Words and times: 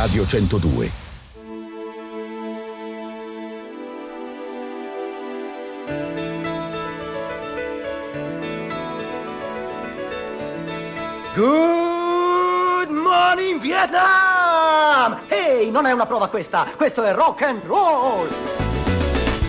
Radio 0.00 0.24
102. 0.24 0.90
Good 11.34 12.88
morning 12.88 13.60
Vietnam! 13.60 15.20
Ehi, 15.28 15.64
hey, 15.66 15.70
non 15.70 15.84
è 15.84 15.92
una 15.92 16.06
prova 16.06 16.28
questa, 16.28 16.66
questo 16.78 17.02
è 17.02 17.12
rock 17.12 17.42
and 17.42 17.62
roll! 17.66 18.59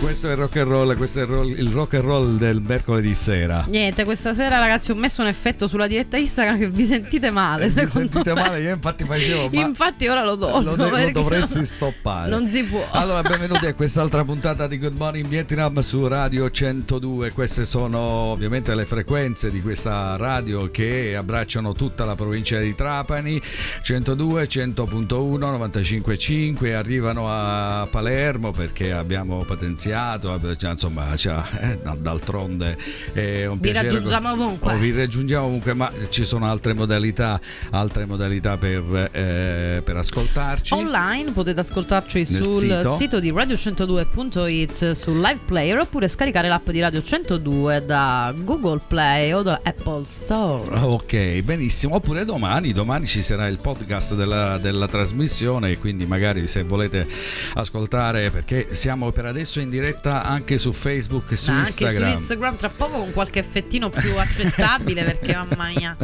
Questo 0.01 0.29
è 0.29 0.31
il 0.31 0.37
rock 0.37 0.57
and 0.57 0.67
roll, 0.67 0.97
questo 0.97 1.19
è 1.19 1.21
il, 1.21 1.27
roll, 1.27 1.47
il 1.47 1.69
rock 1.69 1.93
and 1.93 2.03
roll 2.03 2.37
del 2.37 2.59
mercoledì 2.59 3.13
sera. 3.13 3.65
Niente, 3.67 4.03
questa 4.03 4.33
sera 4.33 4.57
ragazzi 4.57 4.89
ho 4.89 4.95
messo 4.95 5.21
un 5.21 5.27
effetto 5.27 5.67
sulla 5.67 5.85
diretta 5.85 6.17
Instagram 6.17 6.57
che 6.57 6.69
vi 6.71 6.85
sentite 6.87 7.29
male. 7.29 7.69
vi 7.69 7.87
sentite 7.87 8.33
me. 8.33 8.41
male, 8.41 8.61
io 8.61 8.73
infatti 8.73 9.05
facevo. 9.05 9.49
Ma 9.53 9.61
infatti 9.61 10.07
ora 10.07 10.23
lo 10.23 10.33
do. 10.33 10.59
Lo, 10.59 10.75
lo 10.75 11.11
dovresti 11.11 11.63
stoppare. 11.63 12.31
Non 12.31 12.47
si 12.47 12.63
può. 12.63 12.83
Allora, 12.89 13.21
benvenuti 13.21 13.67
a 13.67 13.75
quest'altra 13.75 14.23
puntata 14.23 14.65
di 14.65 14.79
Good 14.79 14.97
Morning 14.97 15.27
Vietnam 15.27 15.79
su 15.81 16.07
Radio 16.07 16.49
102. 16.49 17.31
Queste 17.31 17.65
sono 17.65 17.99
ovviamente 17.99 18.73
le 18.73 18.85
frequenze 18.85 19.51
di 19.51 19.61
questa 19.61 20.17
radio 20.17 20.71
che 20.71 21.15
abbracciano 21.15 21.73
tutta 21.73 22.05
la 22.05 22.15
provincia 22.15 22.57
di 22.57 22.73
Trapani. 22.73 23.39
102, 23.83 24.47
100.1, 24.47 25.37
95.5 25.37 26.73
arrivano 26.73 27.27
a 27.29 27.87
Palermo 27.89 28.51
perché 28.51 28.91
abbiamo 28.91 29.43
potenziato 29.45 29.89
iniziato, 29.91 30.55
cioè, 30.55 30.71
insomma, 30.71 31.15
cioè, 31.15 31.43
eh, 31.59 31.79
d'altronde 31.97 32.77
è 33.13 33.45
un 33.45 33.59
vi 33.59 33.71
raggiungiamo 33.71 34.31
ovunque. 34.31 34.73
Oh, 34.73 34.77
vi 34.77 34.91
raggiungiamo 34.93 35.45
ovunque, 35.45 35.73
ma 35.73 35.91
ci 36.09 36.23
sono 36.25 36.49
altre 36.49 36.73
modalità, 36.73 37.39
altre 37.71 38.05
modalità 38.05 38.57
per, 38.57 39.09
eh, 39.11 39.81
per 39.83 39.97
ascoltarci. 39.97 40.73
Online 40.73 41.31
potete 41.31 41.59
ascoltarci 41.59 42.25
sul 42.25 42.47
sito. 42.47 42.95
sito 42.95 43.19
di 43.19 43.31
radio102.it 43.31 44.91
sul 44.91 45.19
live 45.19 45.39
player 45.45 45.79
oppure 45.79 46.07
scaricare 46.07 46.47
l'app 46.47 46.69
di 46.69 46.79
Radio 46.79 47.03
102 47.03 47.83
da 47.85 48.33
Google 48.37 48.81
Play 48.87 49.33
o 49.33 49.41
da 49.41 49.59
Apple 49.63 50.03
Store. 50.05 50.79
Ok, 50.81 51.41
benissimo. 51.41 51.95
Oppure 51.95 52.25
domani, 52.25 52.71
domani 52.71 53.05
ci 53.05 53.21
sarà 53.21 53.47
il 53.47 53.59
podcast 53.59 54.15
della, 54.15 54.57
della 54.57 54.87
trasmissione, 54.87 55.77
quindi 55.77 56.05
magari 56.05 56.47
se 56.47 56.63
volete 56.63 57.07
ascoltare, 57.55 58.29
perché 58.29 58.69
siamo 58.71 59.11
per 59.11 59.25
adesso 59.25 59.59
in 59.59 59.69
diretta 59.69 59.80
diretta 59.81 60.23
anche 60.23 60.57
su 60.57 60.71
Facebook 60.71 61.31
e 61.31 61.35
su 61.35 61.51
Ma 61.51 61.59
Instagram. 61.59 62.03
Anche 62.03 62.15
su 62.15 62.21
Instagram 62.21 62.55
tra 62.55 62.69
poco 62.69 62.99
con 62.99 63.11
qualche 63.11 63.39
effettino 63.39 63.89
più 63.89 64.15
accettabile 64.17 65.03
perché 65.03 65.33
mamma 65.33 65.69
mia, 65.75 65.97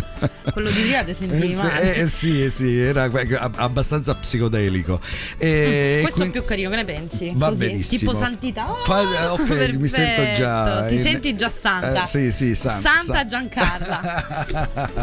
quello 0.52 0.70
di 0.72 0.82
Riade 0.82 1.14
sentivi 1.14 1.54
male. 1.54 1.96
Eh, 1.96 2.02
eh, 2.02 2.08
sì, 2.08 2.44
eh, 2.44 2.50
sì, 2.50 2.78
era 2.80 3.10
abbastanza 3.56 4.16
psicodelico. 4.16 5.00
E 5.38 5.98
mm, 5.98 6.02
questo 6.02 6.20
quindi... 6.20 6.38
è 6.38 6.40
più 6.40 6.50
carino, 6.50 6.70
che 6.70 6.76
ne 6.76 6.86
pensi? 6.86 7.32
Va 7.36 7.50
Così, 7.50 7.66
benissimo. 7.66 8.00
Tipo 8.00 8.14
santità. 8.14 8.72
Oh, 8.72 8.84
Fa... 8.84 9.32
ok, 9.34 9.48
perfetto. 9.48 9.80
mi 9.80 9.88
sento 9.88 10.22
già. 10.36 10.86
Ti 10.86 11.00
senti 11.00 11.36
già 11.36 11.50
santa. 11.50 12.04
Eh, 12.04 12.06
sì, 12.06 12.32
sì, 12.32 12.56
santa. 12.56 12.80
Santa 12.80 13.26
Giancarla. 13.26 14.46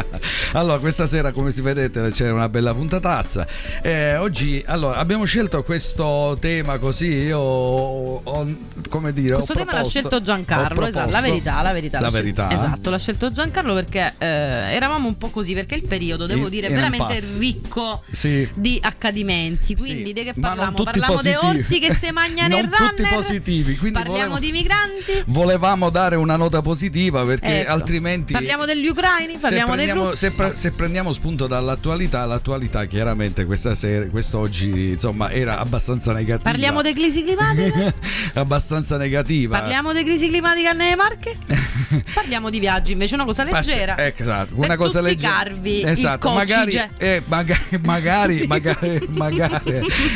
allora, 0.53 0.79
questa 0.79 1.07
sera, 1.07 1.31
come 1.31 1.51
si 1.51 1.61
vedete, 1.61 2.09
c'è 2.09 2.29
una 2.29 2.49
bella 2.49 2.73
puntatazza. 2.73 3.47
Eh, 3.81 4.17
oggi, 4.17 4.63
allora, 4.67 4.97
abbiamo 4.97 5.23
scelto 5.25 5.63
questo 5.63 6.37
tema 6.39 6.77
così. 6.77 7.07
Io 7.07 7.39
ho, 7.39 8.21
ho 8.23 8.55
come 8.89 9.13
dire, 9.13 9.35
questo 9.35 9.53
tema 9.53 9.71
proposto, 9.71 9.97
l'ha 9.97 10.01
scelto 10.01 10.21
Giancarlo, 10.21 10.85
esatto, 10.85 11.11
la 11.11 11.21
verità, 11.21 11.61
la 11.61 11.71
verità. 11.71 11.99
La 11.99 12.09
verità. 12.09 12.51
Esatto, 12.51 12.89
l'ha 12.89 12.99
scelto 12.99 13.31
Giancarlo 13.31 13.73
perché 13.73 14.13
eh, 14.17 14.27
eravamo 14.27 15.07
un 15.07 15.17
po' 15.17 15.29
così, 15.29 15.53
perché 15.53 15.75
il 15.75 15.87
periodo, 15.87 16.25
devo 16.25 16.49
dire, 16.49 16.67
è 16.67 16.73
veramente 16.73 17.21
ricco 17.37 18.03
sì. 18.09 18.47
di 18.55 18.79
accadimenti. 18.81 19.75
Quindi 19.75 20.05
sì. 20.07 20.13
di 20.13 20.23
che 20.23 20.33
parliamo? 20.39 20.83
Parliamo 20.83 21.21
di 21.21 21.33
orsi 21.33 21.79
che 21.79 21.93
si 21.93 22.11
mangiano 22.11 22.57
il 22.59 22.69
runner. 22.69 22.95
tutti 22.95 23.03
positivi, 23.13 23.77
quindi 23.77 23.97
parliamo 23.97 24.35
volevamo, 24.35 24.39
di 24.39 24.51
migranti. 24.51 25.23
Volevamo 25.27 25.89
dare 25.89 26.15
una 26.15 26.35
nota 26.35 26.61
positiva 26.61 27.23
perché 27.23 27.61
ecco. 27.61 27.71
altrimenti 27.71 28.33
Parliamo 28.33 28.65
degli 28.65 28.87
ucraini, 28.87 29.37
parliamo 29.37 29.71
se 29.71 29.75
prendiamo, 29.75 30.01
dei 30.01 30.09
russi. 30.09 30.17
Se, 30.17 30.31
pre, 30.31 30.55
se, 30.55 30.71
prendiamo 30.71 31.13
spunto 31.13 31.47
dall'attualità, 31.47 32.25
l'attualità 32.25 32.85
chiaramente 32.85 33.45
questa 33.45 33.75
sera, 33.75 34.07
quest'oggi, 34.07 34.89
insomma, 34.91 35.31
era 35.31 35.59
abbastanza 35.59 36.11
negativa. 36.11 36.49
Parliamo 36.49 36.81
di 36.81 36.93
crisi 36.93 37.23
climatica? 37.23 37.93
abbastanza 38.55 38.97
negativa. 38.97 39.59
Parliamo 39.59 39.93
di 39.93 40.03
crisi 40.03 40.29
climatica 40.29 40.71
nelle 40.71 40.95
Marche? 40.95 41.35
Parliamo 42.13 42.49
di 42.49 42.59
viaggi, 42.59 42.93
invece 42.93 43.15
una 43.15 43.25
cosa 43.25 43.43
leggera. 43.43 43.95
Pass- 43.95 44.19
esatto, 44.19 44.55
una 44.55 44.75
cosa 44.75 45.01
leggera. 45.01 45.51
Esatto, 45.63 46.31
magari, 46.31 46.79
eh, 46.97 47.21
magari, 47.27 47.79
magari, 47.81 48.47
magari, 48.47 49.07
magari, 49.11 49.61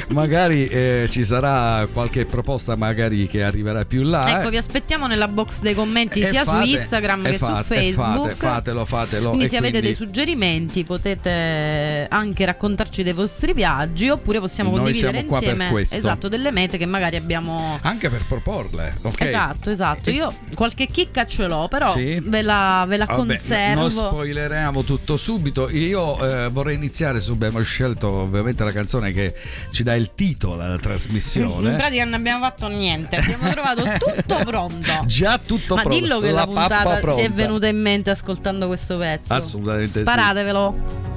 magari 0.10 0.68
eh, 0.68 1.06
ci 1.10 1.24
sarà 1.24 1.88
qualche 1.92 2.26
proposta 2.26 2.76
magari 2.76 3.28
che 3.28 3.44
arriverà 3.44 3.86
più 3.86 4.04
là. 4.04 4.40
Ecco, 4.40 4.48
eh. 4.48 4.52
vi 4.52 4.58
aspettiamo 4.58 5.08
nella 5.08 5.28
box 5.28 5.62
dei 5.62 5.76
commenti 5.76 6.26
sia 6.26 6.44
fate, 6.44 6.64
su 6.64 6.72
Instagram 6.72 7.24
che 7.24 7.38
fate, 7.38 7.58
su 7.58 7.64
Facebook. 7.64 8.30
Fate, 8.30 8.36
fatelo, 8.36 8.86
fatelo. 8.86 9.30
Quindi 9.30 9.48
se 9.50 9.58
quindi... 9.58 9.78
avete 9.78 9.82
dei 9.82 9.96
suggerimenti 9.96 10.84
potete 10.84 12.08
anche 12.10 12.46
raccontarci 12.46 13.04
dei 13.04 13.14
vostri 13.14 13.54
viaggi 13.54 14.10
oppure 14.10 14.40
possiamo 14.40 14.72
condividere 14.72 15.20
insieme 15.20 15.72
esatto, 15.82 16.28
delle 16.28 16.52
mete 16.52 16.78
che 16.78 16.86
magari 16.86 17.16
abbiamo 17.16 17.80
anche 17.82 18.10
per 18.10 18.26
proporle. 18.30 18.96
Okay. 19.02 19.28
Esatto, 19.28 19.70
esatto. 19.72 20.10
Io 20.12 20.32
qualche 20.54 20.88
chicca 20.88 21.26
ce 21.26 21.48
l'ho, 21.48 21.68
però 21.68 21.92
sì. 21.92 22.20
ve 22.24 22.44
la, 22.44 22.86
ve 22.88 22.98
la 22.98 23.06
Vabbè, 23.06 23.18
conservo. 23.18 23.80
Non 23.80 23.90
spoileremo 23.90 24.84
tutto 24.84 25.18
subito. 25.18 25.70
Io 25.70 26.24
eh, 26.24 26.50
vorrei 26.50 26.76
iniziare 26.76 27.20
su. 27.20 27.32
Abbiamo 27.32 27.62
scelto 27.62 28.08
ovviamente 28.08 28.64
la 28.64 28.72
canzone 28.72 29.12
che 29.12 29.34
ci 29.72 29.84
dà 29.84 29.96
il 29.96 30.12
titolo 30.14 30.62
alla 30.62 30.78
trasmissione. 30.78 31.72
In 31.72 31.76
pratica 31.76 32.04
non 32.04 32.14
abbiamo 32.14 32.44
fatto 32.44 32.68
niente, 32.68 33.16
abbiamo 33.16 33.50
trovato 33.52 33.84
tutto 33.98 34.44
pronto. 34.46 34.92
Già 35.06 35.40
tutto 35.44 35.76
Ma 35.76 35.82
pronto. 35.82 36.00
Ma 36.00 36.06
dillo 36.06 36.20
che 36.20 36.32
la, 36.32 36.40
la 36.40 36.46
puntata 36.46 37.16
ti 37.16 37.22
è 37.22 37.32
venuta 37.32 37.68
in 37.68 37.82
mente 37.82 38.12
ascoltando 38.12 38.68
questo 38.68 38.98
pezzo. 38.98 39.34
Assolutamente 39.34 40.02
Sparatevelo. 40.02 40.76
Sì. 40.78 41.09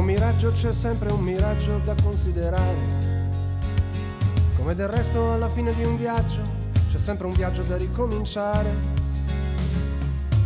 Un 0.00 0.06
miraggio 0.06 0.50
c'è 0.52 0.72
sempre 0.72 1.12
un 1.12 1.20
miraggio 1.20 1.78
da 1.84 1.94
considerare. 2.02 2.78
Come 4.56 4.74
del 4.74 4.88
resto 4.88 5.32
alla 5.32 5.50
fine 5.50 5.74
di 5.74 5.84
un 5.84 5.98
viaggio 5.98 6.40
c'è 6.90 6.98
sempre 6.98 7.26
un 7.26 7.34
viaggio 7.34 7.62
da 7.62 7.76
ricominciare. 7.76 8.74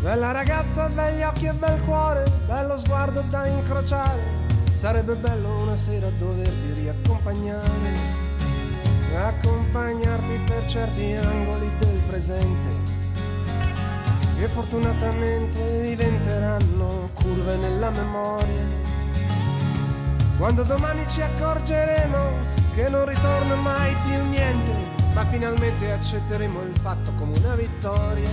Bella 0.00 0.32
ragazza, 0.32 0.88
begli 0.88 1.22
occhi 1.22 1.46
e 1.46 1.52
bel 1.52 1.80
cuore, 1.82 2.24
bello 2.46 2.76
sguardo 2.76 3.22
da 3.30 3.46
incrociare. 3.46 4.22
Sarebbe 4.74 5.14
bello 5.14 5.62
una 5.62 5.76
sera 5.76 6.10
doverti 6.18 6.72
riaccompagnare. 6.72 8.22
Accompagnarti 9.14 10.40
per 10.48 10.66
certi 10.66 11.12
angoli 11.12 11.70
del 11.78 12.00
presente. 12.08 12.68
Che 14.36 14.48
fortunatamente 14.48 15.82
diventeranno 15.82 17.10
curve 17.14 17.56
nella 17.56 17.90
memoria 17.90 18.93
quando 20.38 20.64
domani 20.64 21.06
ci 21.08 21.22
accorgeremo 21.22 22.52
che 22.74 22.88
non 22.88 23.06
ritorna 23.06 23.54
mai 23.56 23.94
più 24.04 24.24
niente, 24.28 24.72
ma 25.14 25.24
finalmente 25.26 25.92
accetteremo 25.92 26.60
il 26.62 26.76
fatto 26.80 27.12
come 27.16 27.38
una 27.38 27.54
vittoria. 27.54 28.28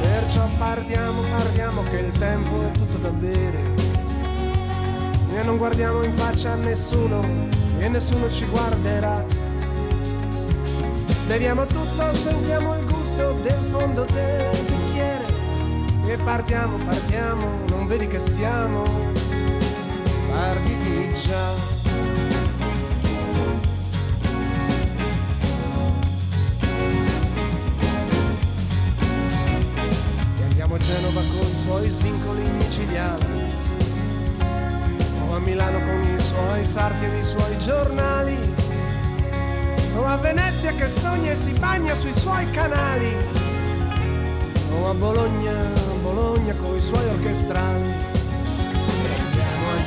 Perciò 0.00 0.48
partiamo, 0.58 1.20
parliamo 1.22 1.82
che 1.82 1.96
il 1.96 2.18
tempo 2.18 2.62
è 2.62 2.70
tutto 2.70 2.98
da 2.98 3.10
bere. 3.10 3.60
E 5.34 5.42
non 5.42 5.56
guardiamo 5.56 6.04
in 6.04 6.12
faccia 6.12 6.52
a 6.52 6.54
nessuno 6.54 7.20
e 7.78 7.88
nessuno 7.88 8.30
ci 8.30 8.46
guarderà. 8.46 9.24
Beviamo 11.26 11.66
tutto, 11.66 12.14
sentiamo 12.14 12.76
il 12.76 12.84
gusto 12.86 13.32
del 13.42 13.68
fondo 13.72 14.04
del 14.04 14.64
bicchiere. 14.66 15.24
E 16.06 16.16
partiamo, 16.22 16.76
partiamo, 16.84 17.48
non 17.66 17.86
vedi 17.88 18.06
che 18.06 18.20
siamo 18.20 19.13
arditigia. 20.34 21.72
E 30.36 30.42
andiamo 30.42 30.74
a 30.74 30.78
Genova 30.78 31.20
con 31.20 31.46
i 31.46 31.56
suoi 31.64 31.88
svincoli 31.88 32.42
micidiali, 32.42 33.24
o 35.28 35.34
a 35.34 35.38
Milano 35.38 35.78
con 35.84 36.02
i 36.02 36.20
suoi 36.20 36.64
sarti 36.64 37.04
e 37.04 37.18
i 37.18 37.24
suoi 37.24 37.58
giornali, 37.58 38.54
o 39.96 40.04
a 40.04 40.16
Venezia 40.16 40.72
che 40.72 40.88
sogna 40.88 41.30
e 41.30 41.36
si 41.36 41.52
bagna 41.52 41.94
sui 41.94 42.14
suoi 42.14 42.50
canali, 42.50 43.14
o 44.72 44.90
a 44.90 44.94
Bologna, 44.94 45.52
Bologna 46.02 46.54
con 46.56 46.76
i 46.76 46.80
suoi 46.80 47.08
orchestrali 47.08 48.13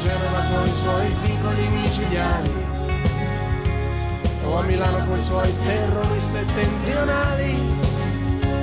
Genova 0.01 0.41
con 0.53 0.67
i 0.67 0.73
suoi 0.73 1.11
svincoli 1.11 1.67
micidiali 1.67 2.51
o 4.45 4.59
a 4.59 4.61
Milano 4.63 5.05
con 5.05 5.19
i 5.19 5.23
suoi 5.23 5.53
terrori 5.63 6.19
settentrionali 6.19 7.59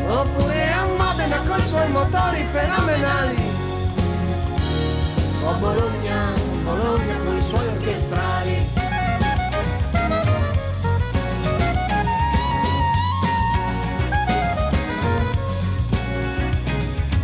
oppure 0.06 0.72
a 0.72 0.86
Modena 0.86 1.38
con 1.46 1.58
i 1.58 1.66
suoi 1.66 1.90
motori 1.90 2.44
fenomenali 2.44 3.54
a 5.46 5.52
Bologna, 5.58 6.32
Bologna 6.62 7.18
con 7.22 7.36
i 7.36 7.42
suoi 7.42 7.66
orchestrali. 7.66 8.68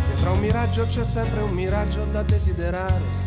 Dietro 0.05 0.31
un 0.33 0.39
miraggio 0.39 0.85
c'è 0.85 1.03
sempre 1.03 1.41
un 1.41 1.51
miraggio 1.51 2.05
da 2.05 2.21
desiderare. 2.21 3.20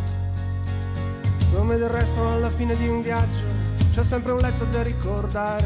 Come 1.54 1.76
del 1.76 1.88
resto 1.88 2.28
alla 2.28 2.50
fine 2.50 2.76
di 2.76 2.88
un 2.88 3.00
viaggio 3.00 3.44
c'è 3.92 4.02
sempre 4.02 4.32
un 4.32 4.40
letto 4.40 4.64
da 4.64 4.82
ricordare. 4.82 5.64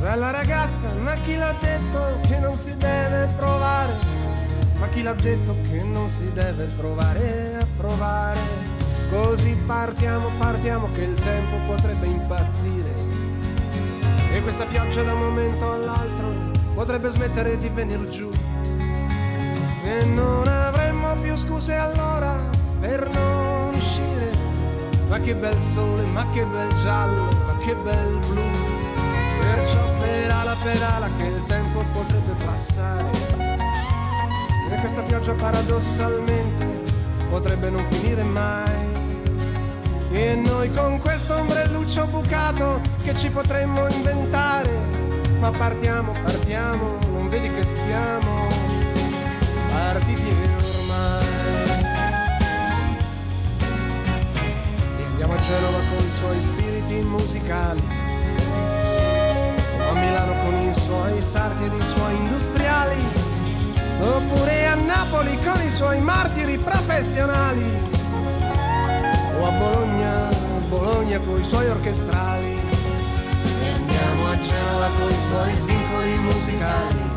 Bella 0.00 0.30
ragazza, 0.30 0.94
ma 0.94 1.14
chi 1.16 1.36
l'ha 1.36 1.54
detto 1.60 2.18
che 2.26 2.38
non 2.38 2.56
si 2.56 2.74
deve 2.78 3.28
provare? 3.36 3.92
Ma 4.78 4.88
chi 4.88 5.02
l'ha 5.02 5.12
detto 5.12 5.54
che 5.68 5.82
non 5.82 6.08
si 6.08 6.32
deve 6.32 6.64
provare 6.78 7.58
a 7.60 7.66
provare? 7.76 8.40
Così 9.10 9.54
partiamo, 9.66 10.30
partiamo 10.38 10.90
che 10.92 11.02
il 11.02 11.20
tempo 11.20 11.56
potrebbe 11.66 12.06
impazzire. 12.06 12.94
E 14.32 14.40
questa 14.40 14.64
pioggia 14.64 15.02
da 15.02 15.12
un 15.12 15.20
momento 15.20 15.72
all'altro 15.72 16.32
potrebbe 16.72 17.10
smettere 17.10 17.58
di 17.58 17.68
venire 17.68 18.08
giù. 18.08 18.30
E 19.84 20.04
non 20.06 20.48
avremmo 20.48 21.14
più 21.16 21.36
scuse 21.36 21.74
allora 21.74 22.59
per 22.80 23.08
non 23.12 23.74
uscire. 23.74 24.30
Ma 25.08 25.18
che 25.18 25.34
bel 25.34 25.58
sole, 25.58 26.02
ma 26.04 26.28
che 26.30 26.44
bel 26.44 26.74
giallo, 26.82 27.28
ma 27.46 27.56
che 27.58 27.74
bel 27.74 28.18
blu. 28.28 28.42
Perciò 29.40 29.80
pedala, 29.98 30.56
pedala 30.62 31.08
che 31.16 31.24
il 31.26 31.42
tempo 31.46 31.84
potrebbe 31.92 32.32
passare. 32.44 33.10
E 34.70 34.76
questa 34.78 35.02
pioggia 35.02 35.32
paradossalmente 35.32 36.64
potrebbe 37.28 37.70
non 37.70 37.84
finire 37.90 38.22
mai. 38.22 38.88
E 40.12 40.34
noi 40.34 40.70
con 40.72 40.98
questo 41.00 41.36
ombrelluccio 41.36 42.06
bucato 42.06 42.80
che 43.02 43.14
ci 43.14 43.30
potremmo 43.30 43.88
inventare. 43.88 44.70
Ma 45.40 45.50
partiamo, 45.50 46.12
partiamo, 46.22 46.98
non 47.12 47.28
vedi 47.28 47.52
che 47.52 47.64
siamo 47.64 48.46
partiti 49.70 50.28
ormai. 50.28 50.59
E 55.30 55.32
a 55.32 55.38
Genova 55.38 55.78
con 55.88 56.04
i 56.04 56.12
suoi 56.12 56.42
spiriti 56.42 56.94
musicali. 57.02 57.80
O 59.78 59.88
a 59.88 59.92
Milano 59.94 60.34
con 60.42 60.54
i 60.58 60.74
suoi 60.74 61.22
sarti 61.22 61.64
ed 61.64 61.72
i 61.72 61.84
suoi 61.84 62.16
industriali. 62.16 63.00
Oppure 64.00 64.66
a 64.66 64.74
Napoli 64.74 65.38
con 65.44 65.62
i 65.64 65.70
suoi 65.70 66.00
martiri 66.00 66.58
professionali. 66.58 67.62
O 69.40 69.46
a 69.46 69.50
Bologna, 69.50 70.28
Bologna 70.68 71.18
con 71.18 71.38
i 71.38 71.44
suoi 71.44 71.68
orchestrali. 71.68 72.58
E 73.62 73.68
andiamo 73.68 74.30
a 74.30 74.38
Genova 74.40 74.88
con 74.98 75.10
i 75.10 75.20
suoi 75.28 75.54
svincoli 75.54 76.18
musicali 76.18 77.10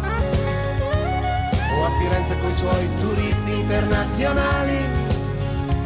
o 1.76 1.86
a 1.86 1.90
Firenze 1.98 2.38
con 2.38 2.50
i 2.50 2.54
suoi 2.54 2.90
turisti 3.00 3.60
internazionali, 3.60 5.03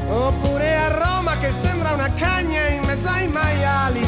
oppure 0.07 0.75
a 0.75 0.87
Roma 0.87 1.37
che 1.39 1.51
sembra 1.51 1.91
una 1.91 2.11
cagna 2.13 2.67
in 2.67 2.83
mezzo 2.85 3.07
ai 3.09 3.27
maiali, 3.27 4.05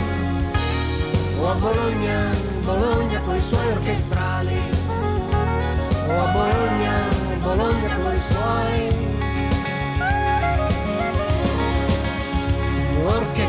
o 1.39 1.51
a 1.51 1.53
Bologna, 1.55 2.29
Bologna 2.63 3.19
con 3.19 3.35
i 3.35 3.41
suoi 3.41 3.67
orchestrali, 3.67 4.59
o 6.07 6.19
a 6.19 6.31
Bologna, 6.31 6.93
Bologna 7.39 7.95
con 7.97 8.15
i 8.15 8.19
suoi 8.19 9.07
orchestrali. 13.03 13.48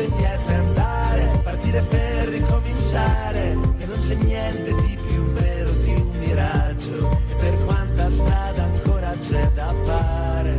indietro 0.00 0.52
e 0.52 0.54
andare, 0.54 1.40
partire 1.42 1.80
per 1.82 2.28
ricominciare, 2.28 3.56
che 3.78 3.86
non 3.86 3.98
c'è 3.98 4.14
niente 4.14 4.74
di 4.74 4.98
più 5.06 5.24
vero 5.32 5.70
di 5.70 5.92
un 5.92 6.10
miraggio, 6.18 7.10
e 7.28 7.34
per 7.36 7.64
quanta 7.64 8.10
strada 8.10 8.62
ancora 8.64 9.14
c'è 9.20 9.50
da 9.54 9.74
fare, 9.84 10.58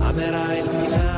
amerai 0.00 0.58
il 0.58 0.68
finale. 0.68 1.17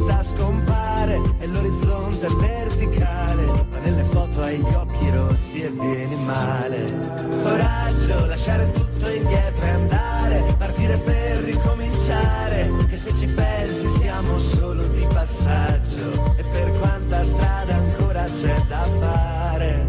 Città 0.00 0.22
scompare 0.22 1.20
e 1.38 1.46
l'orizzonte 1.46 2.28
verticale 2.40 3.66
ma 3.70 3.78
nelle 3.80 4.02
foto 4.02 4.40
hai 4.40 4.58
gli 4.58 4.74
occhi 4.74 5.10
rossi 5.10 5.62
e 5.62 5.68
vieni 5.68 6.16
male. 6.24 7.18
Coraggio 7.42 8.26
lasciare 8.26 8.70
tutto 8.70 9.08
indietro 9.10 9.64
e 9.64 9.68
andare 9.68 10.54
partire 10.56 10.96
per 10.96 11.38
ricominciare 11.38 12.70
che 12.88 12.96
se 12.96 13.12
ci 13.14 13.26
pensi 13.26 13.88
siamo 13.88 14.38
solo 14.38 14.86
di 14.86 15.06
passaggio 15.12 16.34
e 16.36 16.44
per 16.50 16.70
quanta 16.78 17.22
strada 17.22 17.74
ancora 17.74 18.24
c'è 18.24 18.62
da 18.68 18.82
fare. 18.98 19.86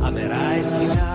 Amerai 0.00 0.58
il 0.58 0.64
finale 0.64 1.07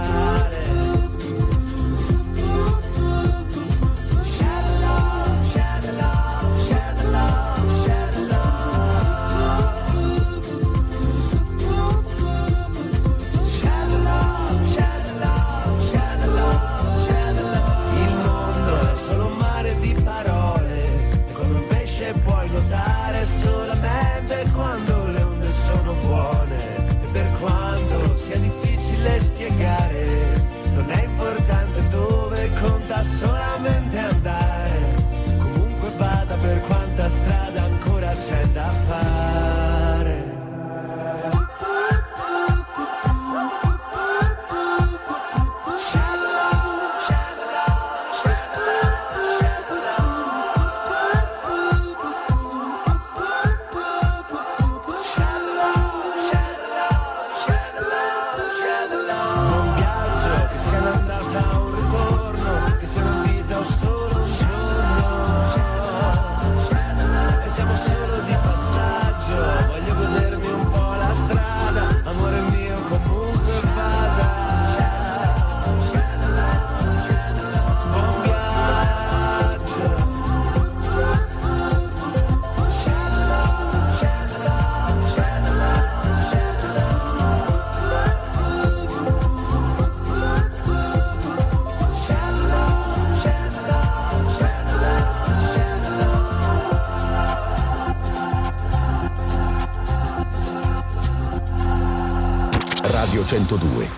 102. 103.33 103.89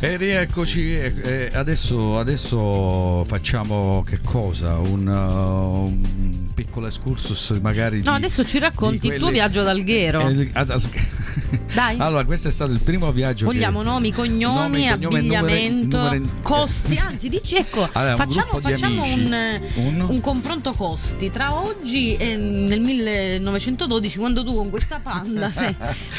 E 0.00 0.16
rieccoci, 0.16 0.92
e 0.92 1.50
adesso, 1.52 2.18
adesso, 2.18 3.24
facciamo 3.28 4.02
che 4.04 4.18
cosa? 4.24 4.76
Un, 4.78 5.06
uh, 5.06 5.84
un 5.84 6.48
piccolo 6.52 6.86
excursus 6.86 7.50
magari. 7.62 7.98
No, 7.98 8.10
di, 8.10 8.16
adesso 8.16 8.44
ci 8.44 8.58
racconti 8.58 9.06
il 9.06 9.18
tuo 9.18 9.30
viaggio 9.30 9.60
ad 9.60 9.68
Alghero. 9.68 10.28
Eh, 10.28 10.50
ad 10.52 10.70
Alghero. 10.70 11.09
Dai. 11.74 11.96
Allora, 11.98 12.24
questo 12.24 12.48
è 12.48 12.50
stato 12.50 12.72
il 12.72 12.80
primo 12.80 13.10
viaggio. 13.12 13.46
Vogliamo 13.46 13.80
che... 13.80 13.84
nomi, 13.84 14.12
cognomi, 14.12 14.54
nomi, 14.54 14.88
abbigliamento, 14.88 15.96
numeri, 15.98 16.18
numeri... 16.18 16.42
costi. 16.42 16.96
Anzi, 16.96 17.28
dici 17.28 17.56
ecco, 17.56 17.88
allora, 17.92 18.16
facciamo, 18.16 18.54
un, 18.54 18.60
facciamo 18.60 19.02
un, 19.02 19.60
un... 19.76 20.00
un, 20.08 20.20
confronto 20.20 20.72
costi 20.72 21.30
tra 21.30 21.54
oggi 21.54 22.16
e 22.16 22.36
nel 22.36 22.80
1912, 22.80 24.18
quando 24.18 24.44
tu 24.44 24.54
con 24.54 24.70
questa 24.70 25.00
panda 25.02 25.50
sei, 25.52 25.74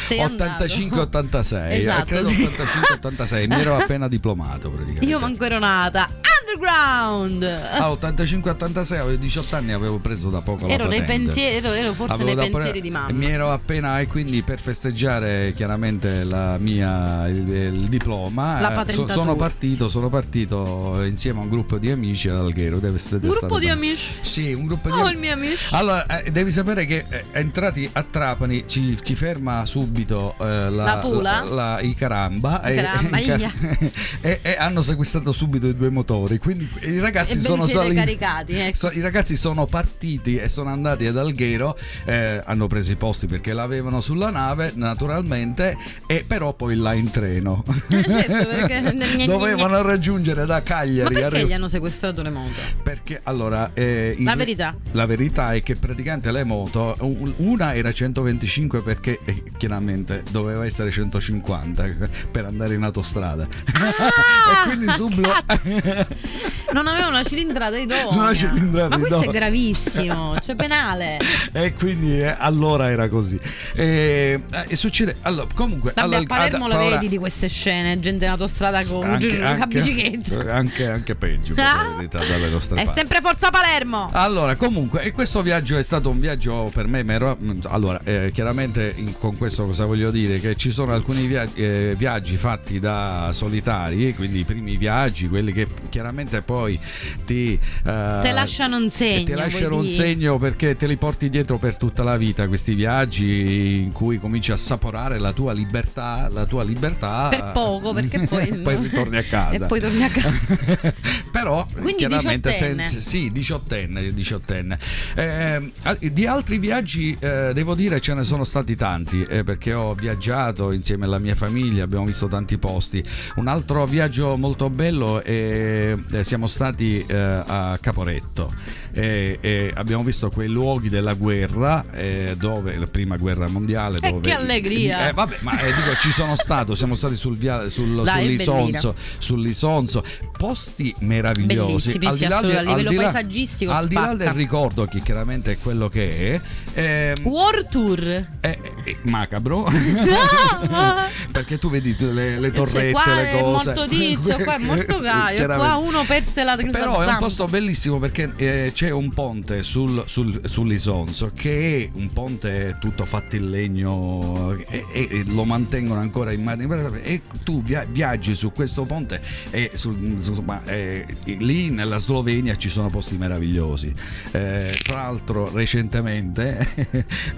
sei 0.05 0.19
85-86. 0.19 1.71
Esatto, 1.71 2.05
credo 2.05 2.29
sì. 2.29 2.43
85-86. 2.43 3.47
Mi 3.47 3.59
ero 3.59 3.75
appena 3.81 4.07
diplomato 4.07 4.69
praticamente. 4.69 5.05
Io 5.05 5.19
manco 5.19 5.43
ero 5.43 5.59
nata. 5.59 6.09
Underground. 6.51 7.43
Ah, 7.43 7.89
85-86, 7.89 8.97
avevo 8.97 9.15
18 9.15 9.55
anni, 9.55 9.71
avevo 9.71 9.97
preso 9.97 10.29
da 10.29 10.41
poco 10.41 10.67
ero 10.67 10.83
la 10.83 10.89
nei 10.89 11.03
pensieri, 11.03 11.55
ero, 11.55 11.71
ero 11.71 11.93
forse 11.93 12.13
avevo 12.13 12.41
nei 12.41 12.49
pensieri 12.49 12.71
pre- 12.71 12.81
di 12.81 12.91
mamma. 12.91 13.11
Mi 13.11 13.25
ero 13.27 13.51
appena 13.51 13.99
e 13.99 14.07
quindi 14.07 14.41
per 14.41 14.59
festeggiare 14.59 15.53
chiaramente 15.55 16.23
la 16.23 16.57
mia 16.57 17.27
il, 17.27 17.47
il 17.47 17.87
diploma 17.87 18.83
eh, 18.85 18.91
so, 18.91 19.07
sono 19.07 19.35
partito, 19.35 19.87
sono 19.87 20.09
partito 20.09 21.01
insieme 21.03 21.39
a 21.39 21.43
un 21.43 21.49
gruppo 21.49 21.77
di 21.77 21.89
amici 21.89 22.27
ad 22.27 22.37
Alghero. 22.37 22.79
Deve, 22.79 22.99
un 23.09 23.19
gruppo 23.19 23.59
di 23.59 23.69
amici? 23.69 24.13
Sì, 24.21 24.53
un 24.53 24.65
gruppo 24.65 24.89
di 24.89 24.95
oh, 24.95 25.01
amici. 25.01 25.13
il 25.13 25.19
mio 25.19 25.33
amici. 25.33 25.67
Allora, 25.71 26.05
eh, 26.21 26.31
devi 26.31 26.51
sapere 26.51 26.85
che 26.85 27.05
eh, 27.09 27.23
entrati 27.31 27.89
a 27.93 28.03
Trapani 28.03 28.67
ci, 28.67 28.97
ci 29.01 29.15
ferma 29.15 29.65
subito 29.65 30.35
eh, 30.39 30.69
la, 30.69 30.69
la 30.69 30.97
Pula, 30.97 31.43
la, 31.43 31.53
la, 31.53 31.79
i 31.81 31.93
Caramba, 31.93 32.61
i 32.69 32.75
caramba 32.75 33.17
e, 33.17 33.91
e, 34.21 34.39
e, 34.41 34.55
hanno 34.57 34.81
sequestrato 34.81 35.31
subito 35.31 35.67
i 35.67 35.75
due 35.75 35.89
motori. 35.89 36.39
Quindi 36.41 36.67
i 36.81 36.97
ragazzi 36.99 37.39
sono 37.39 37.67
saliti. 37.67 37.95
Caricati, 37.95 38.55
ecco. 38.55 38.75
so, 38.75 38.91
I 38.91 38.99
ragazzi 38.99 39.35
sono 39.35 39.67
partiti 39.67 40.37
e 40.37 40.49
sono 40.49 40.71
andati 40.71 41.05
ad 41.05 41.15
Alghero, 41.15 41.77
eh, 42.05 42.41
hanno 42.43 42.65
preso 42.65 42.91
i 42.91 42.95
posti 42.95 43.27
perché 43.27 43.53
l'avevano 43.53 44.01
sulla 44.01 44.31
nave, 44.31 44.71
naturalmente, 44.73 45.77
e 46.07 46.23
però 46.25 46.53
poi 46.53 46.77
là 46.77 46.93
in 46.93 47.11
treno. 47.11 47.63
Eh 47.89 48.03
certo, 48.09 48.47
perché 48.47 48.95
dovevano 49.27 49.83
raggiungere 49.83 50.47
da 50.47 50.63
Cagliari. 50.63 51.13
Ma 51.13 51.19
perché 51.19 51.37
arri- 51.37 51.47
gli 51.47 51.53
hanno 51.53 51.69
sequestrato 51.69 52.23
le 52.23 52.31
moto? 52.31 52.59
Perché 52.81 53.19
allora 53.21 53.69
eh, 53.75 54.15
la 54.21 54.35
verità. 54.35 54.75
La 54.93 55.05
verità 55.05 55.53
è 55.53 55.61
che 55.61 55.75
praticamente 55.75 56.31
le 56.31 56.43
moto, 56.43 56.95
una 57.37 57.75
era 57.75 57.93
125 57.93 58.81
perché 58.81 59.19
eh, 59.25 59.43
chiaramente 59.59 60.23
doveva 60.31 60.65
essere 60.65 60.89
150 60.89 61.85
per 62.31 62.45
andare 62.45 62.73
in 62.73 62.81
autostrada. 62.81 63.47
Ah, 63.73 64.63
e 64.65 64.69
quindi 64.69 64.89
subito 64.89 65.29
non 66.73 66.87
aveva 66.87 67.07
una 67.07 67.23
cilindrata 67.23 67.75
di 67.75 67.85
donna. 67.85 68.09
Una 68.09 68.33
cilindrata 68.33 68.89
Ma 68.89 68.97
questo 68.97 69.19
donna. 69.19 69.31
è 69.31 69.33
gravissimo, 69.33 70.35
cioè 70.39 70.55
penale. 70.55 71.19
e 71.51 71.73
quindi 71.73 72.19
eh, 72.19 72.35
allora 72.37 72.89
era 72.89 73.09
così. 73.09 73.39
E, 73.75 74.41
e 74.67 74.75
succede 74.75 75.17
allora, 75.21 75.47
comunque 75.53 75.91
Vabbè, 75.93 76.07
allora, 76.07 76.19
a 76.21 76.25
Palermo 76.25 76.65
ad, 76.65 76.71
la 76.71 76.77
vedi 76.77 77.07
di 77.09 77.17
queste 77.17 77.47
scene, 77.47 77.99
gente 77.99 78.25
in 78.25 78.31
autostrada 78.31 78.83
con 78.85 79.03
anche, 79.09 79.41
anche, 79.41 80.19
anche, 80.49 80.87
anche 80.89 81.15
peggio 81.15 81.53
la 81.55 81.93
verità 81.97 82.19
È 82.31 82.85
parti. 82.85 82.91
sempre 82.93 83.19
Forza 83.21 83.49
Palermo. 83.49 84.09
Allora, 84.11 84.55
comunque, 84.55 85.01
e 85.01 85.11
questo 85.11 85.41
viaggio 85.41 85.77
è 85.77 85.83
stato 85.83 86.09
un 86.09 86.19
viaggio 86.19 86.69
per 86.73 86.87
me. 86.87 87.03
Mero, 87.03 87.37
allora, 87.69 87.99
eh, 88.03 88.31
chiaramente 88.33 88.93
in, 88.95 89.17
con 89.17 89.35
questo 89.37 89.65
cosa 89.65 89.85
voglio 89.85 90.11
dire? 90.11 90.39
Che 90.39 90.55
ci 90.55 90.71
sono 90.71 90.93
alcuni 90.93 91.25
viaggi, 91.25 91.61
eh, 91.61 91.95
viaggi 91.97 92.37
fatti 92.37 92.79
da 92.79 93.29
solitari, 93.31 94.13
quindi 94.15 94.39
i 94.39 94.43
primi 94.43 94.77
viaggi, 94.77 95.27
quelli 95.27 95.51
che 95.51 95.67
chiaramente 95.89 96.20
poi 96.43 96.79
ti, 97.25 97.53
eh, 97.53 98.19
te 98.21 98.31
lasciano 98.31 98.77
un 98.77 98.89
segno. 98.91 99.25
Ti 99.25 99.33
lasciano 99.33 99.77
un 99.77 99.87
segno 99.87 100.37
perché 100.37 100.75
te 100.75 100.87
li 100.87 100.97
porti 100.97 101.29
dietro 101.29 101.57
per 101.57 101.77
tutta 101.77 102.03
la 102.03 102.17
vita. 102.17 102.47
Questi 102.47 102.73
viaggi 102.73 103.81
in 103.81 103.91
cui 103.91 104.19
cominci 104.19 104.51
a 104.51 104.57
saporare 104.57 105.19
la 105.19 105.33
tua 105.33 105.53
libertà, 105.53 106.29
la 106.29 106.45
tua 106.45 106.63
libertà. 106.63 107.29
Per 107.29 107.51
poco, 107.53 107.93
perché 107.93 108.19
poi, 108.27 108.47
poi 108.61 108.75
ritorni 108.77 109.17
a 109.17 109.23
casa. 109.23 109.65
E 109.65 109.67
poi 109.67 109.79
torni 109.79 110.03
a 110.03 110.09
casa. 110.09 110.93
Però, 111.31 111.65
Quindi 111.71 111.93
chiaramente, 111.95 112.49
diciottenne. 112.49 112.81
senza, 112.81 112.99
sì, 112.99 113.31
diciottenne. 113.31 114.13
diciottenne. 114.13 114.79
Eh, 115.15 115.71
di 116.11 116.25
altri 116.25 116.57
viaggi, 116.57 117.15
eh, 117.19 117.51
devo 117.53 117.75
dire, 117.75 117.99
ce 117.99 118.13
ne 118.13 118.23
sono 118.23 118.43
stati 118.43 118.75
tanti 118.75 119.23
eh, 119.23 119.43
perché 119.43 119.73
ho 119.73 119.93
viaggiato 119.93 120.71
insieme 120.71 121.05
alla 121.05 121.19
mia 121.19 121.35
famiglia, 121.35 121.83
abbiamo 121.83 122.05
visto 122.05 122.27
tanti 122.27 122.57
posti. 122.57 123.03
Un 123.35 123.47
altro 123.47 123.85
viaggio 123.85 124.37
molto 124.37 124.69
bello 124.69 125.21
è 125.21 125.93
siamo 126.21 126.47
stati 126.47 127.03
eh, 127.07 127.15
a 127.15 127.77
Caporetto 127.81 128.53
e, 128.93 129.37
e, 129.41 129.71
abbiamo 129.73 130.03
visto 130.03 130.29
quei 130.29 130.47
luoghi 130.47 130.89
della 130.89 131.13
guerra 131.13 131.85
eh, 131.91 132.35
dove 132.37 132.77
la 132.77 132.87
prima 132.87 133.17
guerra 133.17 133.47
mondiale 133.47 133.97
e 134.01 134.09
dove 134.09 134.21
che 134.21 134.33
allegria. 134.33 135.09
Eh, 135.09 135.13
vabbè 135.13 135.37
ma 135.41 135.59
eh, 135.59 135.73
dico 135.73 135.95
ci 135.99 136.11
sono 136.11 136.35
stato 136.35 136.75
siamo 136.75 136.95
stati 136.95 137.15
sul 137.15 137.37
via, 137.37 137.69
sul, 137.69 138.03
Dai, 138.03 138.23
sull'Isonzo 138.23 138.95
sull'Isonzo 139.17 140.03
posti 140.37 140.93
meravigliosi. 140.99 141.99
Al 142.01 142.17
di 142.17 142.27
là, 142.27 142.41
del, 142.41 142.57
a 142.57 142.61
livello 142.61 142.71
al 142.71 142.87
di 142.87 142.95
là, 142.95 143.01
paesaggistico 143.03 143.71
al 143.71 143.87
di 143.87 143.95
là 143.95 144.01
spacca. 144.01 144.15
del 144.15 144.33
ricordo 144.33 144.85
che 144.85 145.01
chiaramente 145.01 145.51
è 145.51 145.57
quello 145.57 145.87
che 145.87 146.41
è 146.73 147.11
ehm, 147.15 147.25
War 147.27 147.65
Tour. 147.65 148.27
È 148.39 148.57
macabro. 149.03 149.69
Perché 151.31 151.57
tu 151.57 151.69
vedi 151.69 151.95
le, 151.99 152.39
le 152.39 152.51
torrette 152.51 152.93
cioè, 152.93 153.15
le 153.15 153.41
cose 153.41 153.71
è 153.73 153.73
morto 153.75 153.87
Tizio 153.87 154.37
qua 154.37 154.55
è 154.55 154.57
morto 154.63 154.99
Gaio 154.99 155.45
qua 155.45 155.75
uno 155.75 156.03
perse 156.05 156.43
la 156.43 156.55
però 156.55 157.01
è 157.01 157.07
un 157.07 157.17
posto 157.17 157.47
bellissimo 157.47 157.99
perché 157.99 158.31
eh, 158.35 158.71
c'è 158.81 158.89
un 158.89 159.13
ponte 159.13 159.61
sul, 159.61 160.05
sul, 160.07 160.41
sull'Isonzo 160.43 161.29
che 161.35 161.83
è 161.83 161.89
un 161.99 162.11
ponte 162.11 162.77
tutto 162.79 163.05
fatto 163.05 163.35
in 163.35 163.51
legno 163.51 164.57
e, 164.67 164.83
e 164.91 165.23
lo 165.27 165.43
mantengono 165.43 165.99
ancora 165.99 166.31
in 166.31 166.41
mano 166.41 166.91
e 167.03 167.21
tu 167.43 167.61
via, 167.61 167.85
viaggi 167.87 168.33
su 168.33 168.51
questo 168.51 168.85
ponte 168.85 169.21
e 169.51 169.69
su, 169.75 170.17
su, 170.19 170.41
ma, 170.43 170.63
eh, 170.65 171.05
lì 171.25 171.69
nella 171.69 171.99
Slovenia 171.99 172.55
ci 172.55 172.69
sono 172.69 172.89
posti 172.89 173.17
meravigliosi. 173.17 173.93
Eh, 174.31 174.75
tra 174.81 174.95
l'altro 175.03 175.51
recentemente 175.53 176.67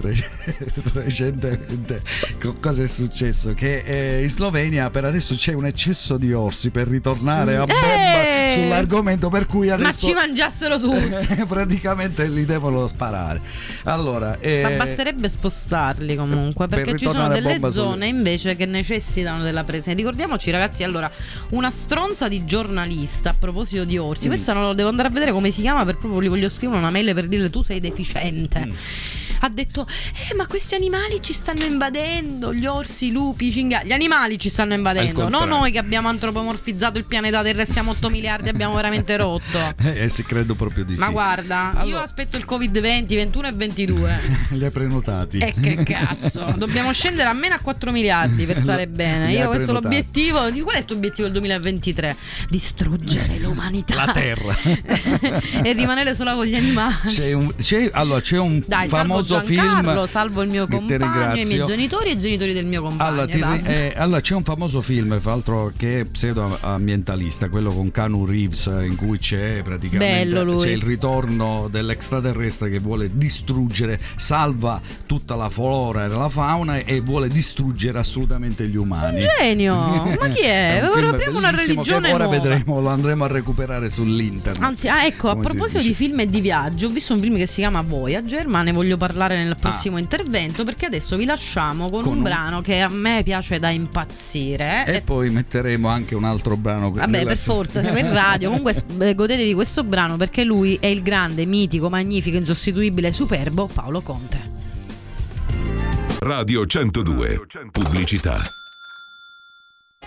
recentemente 0.94 2.00
cosa 2.58 2.84
è 2.84 2.86
successo? 2.86 3.52
Che 3.52 3.82
eh, 3.84 4.22
in 4.22 4.30
Slovenia 4.30 4.88
per 4.88 5.04
adesso 5.04 5.34
c'è 5.34 5.52
un 5.52 5.66
eccesso 5.66 6.16
di 6.16 6.32
orsi 6.32 6.70
per 6.70 6.88
ritornare 6.88 7.56
a 7.56 7.66
bomba 7.66 8.46
Eh! 8.46 8.48
sull'argomento 8.48 9.28
per 9.28 9.44
cui 9.44 9.68
adesso 9.68 10.06
ma 10.06 10.12
ci 10.12 10.14
mangiassero 10.14 10.78
tutti 10.78 11.32
praticamente 11.46 12.26
li 12.28 12.44
devono 12.44 12.86
sparare 12.86 13.40
allora 13.84 14.38
eh, 14.40 14.62
ma 14.62 14.84
basterebbe 14.84 15.28
spostarli 15.28 16.14
comunque 16.16 16.66
per 16.66 16.82
perché 16.84 16.98
ci 16.98 17.04
sono 17.06 17.28
delle 17.28 17.60
zone 17.70 18.06
invece 18.06 18.56
che 18.56 18.66
necessitano 18.66 19.42
della 19.42 19.64
presenza 19.64 19.92
ricordiamoci 19.92 20.50
ragazzi 20.50 20.82
allora 20.82 21.10
una 21.50 21.70
stronza 21.70 22.28
di 22.28 22.44
giornalista 22.44 23.30
a 23.30 23.34
proposito 23.38 23.84
di 23.84 23.98
orsi 23.98 24.26
Mm. 24.26 24.30
questa 24.30 24.52
non 24.52 24.62
lo 24.62 24.72
devo 24.74 24.88
andare 24.88 25.08
a 25.08 25.10
vedere 25.10 25.32
come 25.32 25.50
si 25.50 25.60
chiama 25.60 25.84
per 25.84 25.96
proprio 25.96 26.20
gli 26.22 26.28
voglio 26.28 26.48
scrivere 26.48 26.78
una 26.78 26.90
mail 26.90 27.12
per 27.14 27.26
dire 27.26 27.50
tu 27.50 27.62
sei 27.62 27.80
deficiente 27.80 28.66
Mm. 28.66 28.70
Ha 29.40 29.48
detto 29.48 29.86
eh 30.30 30.34
ma 30.34 30.46
questi 30.46 30.74
animali 30.74 31.20
ci 31.22 31.32
stanno 31.32 31.64
invadendo 31.64 32.52
gli 32.54 32.66
orsi, 32.66 33.06
i 33.06 33.10
lupi, 33.12 33.46
i 33.46 33.52
cinghiali 33.52 33.88
gli 33.88 33.92
animali 33.92 34.38
ci 34.38 34.48
stanno 34.48 34.74
invadendo 34.74 35.28
non 35.28 35.48
noi 35.48 35.70
che 35.70 35.78
abbiamo 35.78 36.08
antropomorfizzato 36.08 36.98
il 36.98 37.04
pianeta 37.04 37.42
Terra 37.42 37.62
e 37.62 37.66
siamo 37.66 37.92
8 37.92 38.08
miliardi 38.10 38.48
abbiamo 38.48 38.74
veramente 38.74 39.16
rotto 39.16 39.74
eh 39.82 40.08
sì 40.08 40.22
credo 40.22 40.54
proprio 40.54 40.84
di 40.84 40.94
ma 40.96 41.06
sì 41.06 41.12
guarda 41.12 41.72
io 41.74 41.80
Allora- 41.80 42.02
aspetto 42.02 42.36
il 42.36 42.44
covid 42.44 42.78
20 42.78 43.14
21 43.14 43.48
e 43.48 43.52
22 43.52 44.20
li 44.50 44.64
hai 44.64 44.70
prenotati 44.70 45.38
e 45.38 45.52
che 45.60 45.82
cazzo, 45.82 46.52
dobbiamo 46.56 46.92
scendere 46.92 47.28
almeno 47.28 47.54
a 47.54 47.58
4 47.60 47.90
miliardi 47.90 48.44
per 48.44 48.58
stare 48.58 48.86
bene. 48.86 49.32
Io 49.32 49.48
questo 49.48 49.70
è 49.70 49.74
l'obiettivo. 49.74 50.50
Di 50.50 50.60
qual 50.60 50.76
è 50.76 50.78
il 50.78 50.84
tuo 50.84 50.96
obiettivo 50.96 51.28
del 51.28 51.36
2023? 51.38 52.16
Distruggere 52.48 53.38
l'umanità. 53.38 53.94
la 53.94 54.12
terra 54.12 54.56
e 55.62 55.72
rimanere 55.72 56.14
solo 56.14 56.34
con 56.34 56.44
gli 56.46 56.54
animali. 56.54 56.94
c'è 57.06 57.32
un, 57.32 57.54
c'è, 57.56 57.88
allora, 57.92 58.20
c'è 58.20 58.38
un 58.38 58.62
Dai, 58.66 58.88
famoso 58.88 59.23
salvo 59.24 59.46
Giancarlo, 59.52 59.92
film 59.92 60.06
salvo 60.06 60.42
il 60.42 60.50
mio 60.50 60.66
compagno, 60.68 61.34
i 61.34 61.44
miei 61.46 61.64
genitori 61.64 62.10
e 62.10 62.12
i 62.12 62.18
genitori 62.18 62.52
del 62.52 62.66
mio 62.66 62.82
compagno. 62.82 63.08
Allora, 63.10 63.26
ti- 63.26 63.66
eh, 63.66 63.92
allora, 63.96 64.20
c'è 64.20 64.34
un 64.34 64.44
famoso 64.44 64.80
film, 64.80 65.18
fra 65.20 65.32
l'altro, 65.32 65.72
che 65.76 66.00
è 66.00 66.04
pseudo-ambientalista, 66.04 67.48
quello 67.48 67.72
con 67.72 67.90
Canu 67.90 68.24
Reeves, 68.24 68.66
in 68.66 68.96
cui 68.96 69.18
c'è 69.18 69.62
praticamente 69.62 70.56
c'è 70.56 70.70
il 70.70 70.82
ritorno 70.82 71.68
dell'extraterrestre 71.70 72.70
che 72.70 72.78
vuole 72.78 73.10
distruggere, 73.12 73.98
salva 74.16 74.80
tutta 75.06 75.34
la 75.34 75.48
flora 75.48 76.04
e 76.04 76.08
la 76.08 76.28
fauna 76.28 76.78
e 76.78 77.00
vuole 77.00 77.28
distruggere 77.28 77.98
assolutamente 77.98 78.66
gli 78.68 78.76
umani. 78.76 79.20
Genio! 79.38 79.74
Ma 80.18 80.28
chi 80.28 80.42
è? 80.44 80.80
un 80.82 80.88
Ora 80.88 80.96
film 80.98 81.08
apriamo 81.14 81.38
una 81.38 81.50
religione 81.50 82.12
ora 82.12 82.24
nuova. 82.24 82.40
vedremo, 82.40 82.80
lo 82.80 82.88
andremo 82.88 83.24
a 83.24 83.28
recuperare 83.28 83.90
sull'internet. 83.90 84.62
Anzi, 84.62 84.88
ah, 84.88 85.04
ecco, 85.04 85.28
a 85.28 85.36
proposito 85.36 85.80
di 85.80 85.94
film 85.94 86.20
e 86.20 86.26
di 86.26 86.40
viaggio, 86.40 86.86
ho 86.86 86.90
visto 86.90 87.12
un 87.14 87.20
film 87.20 87.36
che 87.36 87.46
si 87.46 87.56
chiama 87.60 87.82
Voyager, 87.82 88.46
ma 88.46 88.62
ne 88.62 88.72
voglio 88.72 88.96
parlare 88.96 89.13
parlare 89.14 89.42
nel 89.42 89.56
prossimo 89.56 89.96
ah. 89.96 90.00
intervento 90.00 90.64
perché 90.64 90.86
adesso 90.86 91.16
vi 91.16 91.24
lasciamo 91.24 91.88
con, 91.88 92.02
con 92.02 92.12
un, 92.12 92.16
un, 92.18 92.22
brano 92.24 92.60
che 92.60 92.80
a 92.80 92.88
me 92.88 93.22
piace 93.22 93.58
da 93.60 93.70
impazzire. 93.70 94.84
E, 94.86 94.96
e 94.96 95.00
poi 95.00 95.30
metteremo 95.30 95.88
anche 95.88 96.14
un 96.14 96.24
altro 96.24 96.56
brano. 96.56 96.90
Vabbè, 96.90 97.24
per 97.24 97.38
forza, 97.38 97.80
siamo 97.80 97.98
in 97.98 98.12
radio. 98.12 98.48
Comunque 98.48 98.74
eh, 98.98 99.14
godetevi 99.14 99.54
questo 99.54 99.84
brano 99.84 100.16
perché 100.16 100.42
lui 100.44 100.76
è 100.80 100.86
il 100.86 101.02
grande, 101.02 101.46
mitico, 101.46 101.88
magnifico, 101.88 102.36
insostituibile, 102.36 103.12
superbo 103.12 103.68
Paolo 103.72 104.02
Conte. 104.02 104.52
Radio 106.20 106.66
102. 106.66 107.46
Pubblicità. 107.70 108.63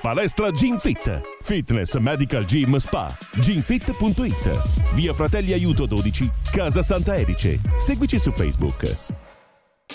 Palestra 0.01 0.51
Gym 0.51 0.77
Fit. 0.77 1.21
Fitness 1.41 1.95
Medical 1.95 2.45
Gym 2.45 2.77
Spa. 2.77 3.15
Gymfit.it. 3.39 4.93
Via 4.93 5.13
Fratelli 5.13 5.53
Aiuto 5.53 5.85
12, 5.85 6.29
Casa 6.51 6.81
Santa 6.81 7.15
Erice. 7.15 7.59
Seguici 7.77 8.19
su 8.19 8.31
Facebook. 8.31 9.15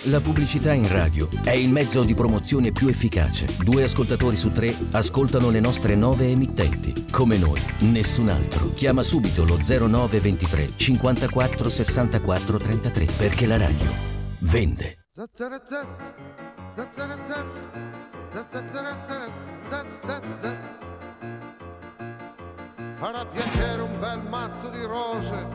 La 0.07 0.21
pubblicità 0.21 0.73
in 0.73 0.89
radio 0.89 1.29
è 1.45 1.53
il 1.53 1.69
mezzo 1.69 2.03
di 2.03 2.15
promozione 2.15 2.73
più 2.73 2.89
efficace. 2.89 3.47
Due 3.59 3.85
ascoltatori 3.85 4.37
su 4.37 4.51
tre 4.51 4.75
ascoltano 4.93 5.51
le 5.51 5.61
nostre 5.61 5.95
nove 5.95 6.31
emittenti. 6.31 7.07
Come 7.11 7.37
noi, 7.37 7.61
nessun 7.81 8.29
altro. 8.29 8.73
Chiama 8.73 9.03
subito 9.03 9.45
lo 9.45 9.59
0923 9.59 10.71
54 10.77 11.69
64 11.69 12.59
33 12.59 13.05
perché 13.17 13.47
la 13.47 13.59
radio 13.59 13.91
vende. 14.41 15.07
Farà 22.97 23.27
piacere 23.27 23.83
un 23.83 24.01
bel 24.01 24.23
mazzo 24.27 24.71
di 24.71 24.83
rose 24.85 25.47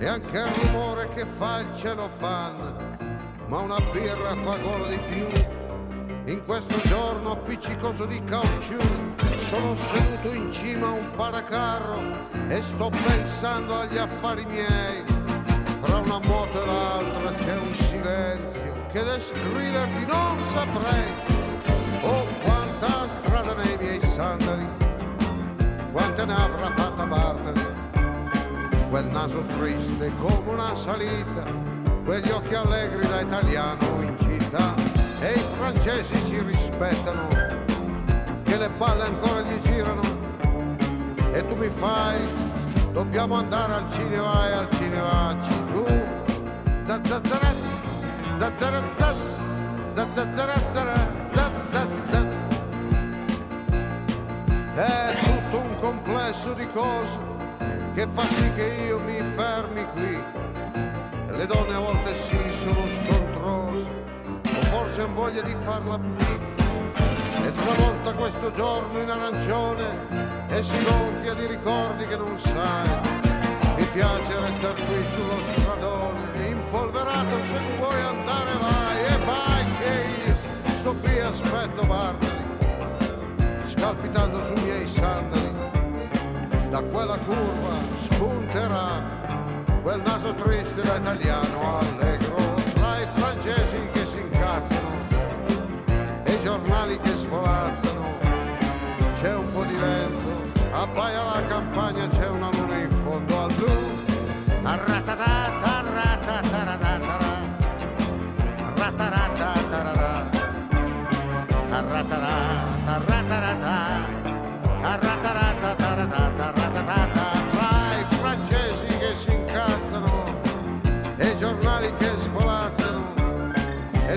e 0.00 0.08
anche 0.08 0.36
il 0.36 0.46
rumore 0.46 1.08
che 1.14 1.24
fa 1.24 1.60
il 1.60 1.72
celofan, 1.76 2.96
ma 3.46 3.58
una 3.60 3.78
birra 3.92 4.34
fa 4.42 4.56
gola 4.56 4.88
di 4.88 4.98
più. 5.08 5.28
In 6.24 6.44
questo 6.44 6.76
giorno 6.88 7.30
appiccicoso 7.30 8.06
di 8.06 8.20
caucciù 8.24 8.78
sono 9.48 9.76
seduto 9.76 10.32
in 10.32 10.50
cima 10.50 10.88
a 10.88 10.92
un 10.92 11.08
paracarro 11.12 12.26
e 12.48 12.60
sto 12.60 12.90
pensando 13.06 13.78
agli 13.78 13.98
affari 13.98 14.44
miei. 14.46 15.04
Fra 15.80 15.98
una 15.98 16.18
moto 16.18 16.60
e 16.60 16.66
l'altra 16.66 17.30
c'è 17.34 17.56
un 17.56 17.72
silenzio 17.72 18.86
che 18.90 19.04
descriverti 19.04 20.06
non 20.06 20.40
saprei 20.50 21.35
Oh, 22.08 22.24
quanta 22.44 23.08
strada 23.08 23.54
nei 23.54 23.76
miei 23.80 24.00
sandali, 24.00 24.64
quante 25.90 26.24
ne 26.24 26.34
avrà 26.34 26.70
fatta 26.70 27.04
Bartali. 27.04 27.74
Quel 28.88 29.06
naso 29.06 29.42
triste 29.58 30.12
come 30.18 30.52
una 30.52 30.74
salita, 30.76 31.42
quegli 32.04 32.30
occhi 32.30 32.54
allegri 32.54 33.06
da 33.08 33.20
italiano 33.20 34.00
in 34.00 34.16
città. 34.20 34.74
E 35.18 35.32
i 35.32 35.44
francesi 35.58 36.24
ci 36.26 36.40
rispettano, 36.40 37.26
che 38.44 38.56
le 38.56 38.70
palle 38.78 39.02
ancora 39.02 39.40
gli 39.40 39.60
girano. 39.62 40.02
E 41.32 41.46
tu 41.48 41.56
mi 41.56 41.68
fai, 41.68 42.18
dobbiamo 42.92 43.34
andare 43.34 43.72
al 43.72 43.90
cinema 43.90 44.48
e 44.48 44.52
al 44.52 44.70
cinema 44.70 45.36
tu. 45.72 45.76
Zazzarazaz, 49.96 51.06
zazzazarazzaraz. 51.32 52.34
È 54.74 55.14
tutto 55.24 55.58
un 55.58 55.78
complesso 55.80 56.52
di 56.52 56.68
cose 56.74 57.16
che 57.94 58.06
fa 58.06 58.24
sì 58.24 58.52
che 58.52 58.74
io 58.88 58.98
mi 58.98 59.16
fermi 59.34 59.86
qui. 59.94 60.22
Le 61.28 61.46
donne 61.46 61.74
a 61.76 61.78
volte 61.78 62.14
sì 62.14 62.36
sono 62.60 62.86
scontrose, 62.88 63.88
o 64.44 64.62
forse 64.64 65.00
hanno 65.00 65.14
voglia 65.14 65.40
di 65.40 65.56
farla 65.64 65.98
più. 65.98 66.24
E 67.46 67.52
tramonta 67.54 68.12
questo 68.16 68.50
giorno 68.52 69.00
in 69.00 69.08
arancione 69.08 70.46
e 70.48 70.62
si 70.62 70.76
gonfia 70.84 71.32
di 71.32 71.46
ricordi 71.46 72.06
che 72.06 72.16
non 72.18 72.38
sai. 72.38 72.88
Mi 73.78 73.84
piace 73.94 74.40
restare 74.40 74.74
qui 74.74 75.04
sullo 75.14 75.40
stradone, 75.56 76.48
impolverato 76.48 77.36
se 77.46 77.54
tu 77.54 77.76
vuoi 77.78 78.02
andare 78.02 78.50
vai 78.60 78.85
sto 80.86 80.94
qui 81.02 81.18
aspetto 81.18 81.84
Bartoli, 81.84 82.32
scalpitando 83.66 84.40
sui 84.40 84.62
miei 84.62 84.86
sandali. 84.86 85.52
Da 86.70 86.80
quella 86.80 87.16
curva 87.16 87.74
spunterà 88.08 89.02
quel 89.82 90.00
naso 90.02 90.32
triste 90.34 90.80
da 90.82 90.96
italiano 90.98 91.78
allegro, 91.78 92.36
tra 92.74 93.00
i 93.00 93.06
francesi 93.14 93.78
che 93.92 94.06
si 94.06 94.18
incazzano 94.18 95.08
e 96.22 96.32
i 96.32 96.40
giornali 96.40 96.96
che 97.00 97.16
svolazzano. 97.16 98.18
C'è 99.20 99.34
un 99.34 99.52
po' 99.52 99.64
di 99.64 99.74
vento, 99.74 100.60
abbaia 100.70 101.22
la 101.24 101.42
campagna, 101.48 102.08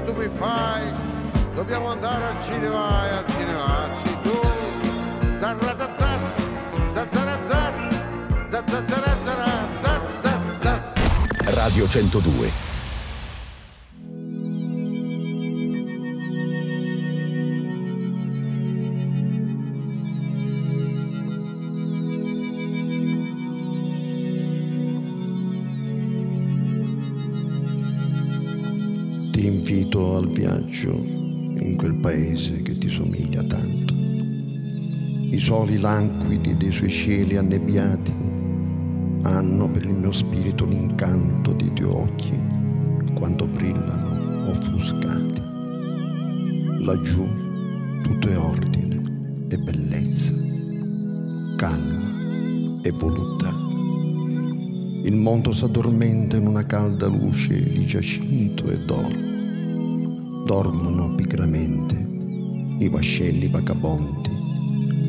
tu 0.02 0.14
mi 0.14 0.28
fai? 0.28 0.84
Dobbiamo 1.54 1.92
andare 1.92 2.26
al 2.26 2.42
cinema 2.42 3.08
e 3.08 3.10
al 3.10 3.26
cinema 3.28 3.88
ci 4.04 4.18
tu. 4.24 4.40
Radio 11.56 11.88
102 11.88 12.69
al 30.80 30.90
viaggio 30.90 30.92
in 31.66 31.76
quel 31.76 31.96
paese 31.96 32.62
che 32.62 32.78
ti 32.78 32.88
somiglia 32.88 33.44
tanto. 33.44 33.94
I 33.94 35.38
soli 35.38 35.78
languidi 35.78 36.56
dei 36.56 36.72
suoi 36.72 36.90
cieli 36.90 37.36
annebbiati 37.36 38.14
hanno 39.24 39.70
per 39.70 39.84
il 39.84 39.96
mio 39.96 40.12
spirito 40.12 40.66
l'incanto 40.66 41.52
dei 41.54 41.74
tuoi 41.74 41.92
occhi 41.92 42.42
quando 43.14 43.48
brillano 43.48 44.48
offuscati. 44.50 45.42
Laggiù 46.80 47.28
tutto 48.02 48.28
è 48.30 48.38
ordine 48.38 49.48
e 49.50 49.58
bellezza, 49.58 50.34
calma 51.58 52.82
e 52.82 52.92
voluttà. 52.92 53.54
Il 55.04 55.16
mondo 55.16 55.52
s'addormenta 55.52 56.38
in 56.38 56.48
una 56.48 56.66
calda 56.66 57.08
luce 57.08 57.62
di 57.62 57.86
giacinto 57.86 58.70
e 58.70 58.78
d'oro 58.86 59.29
dormono 60.50 61.14
pigramente 61.14 61.94
i 62.80 62.90
vascelli 62.90 63.50
vagabondi 63.50 64.32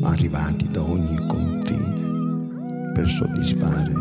arrivati 0.03 0.67
da 0.67 0.83
ogni 0.83 1.17
confine 1.25 2.93
per 2.93 3.07
soddisfare 3.07 3.91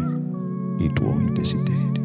i 0.81 0.92
tuoi 0.92 1.33
desideri. 1.33 1.99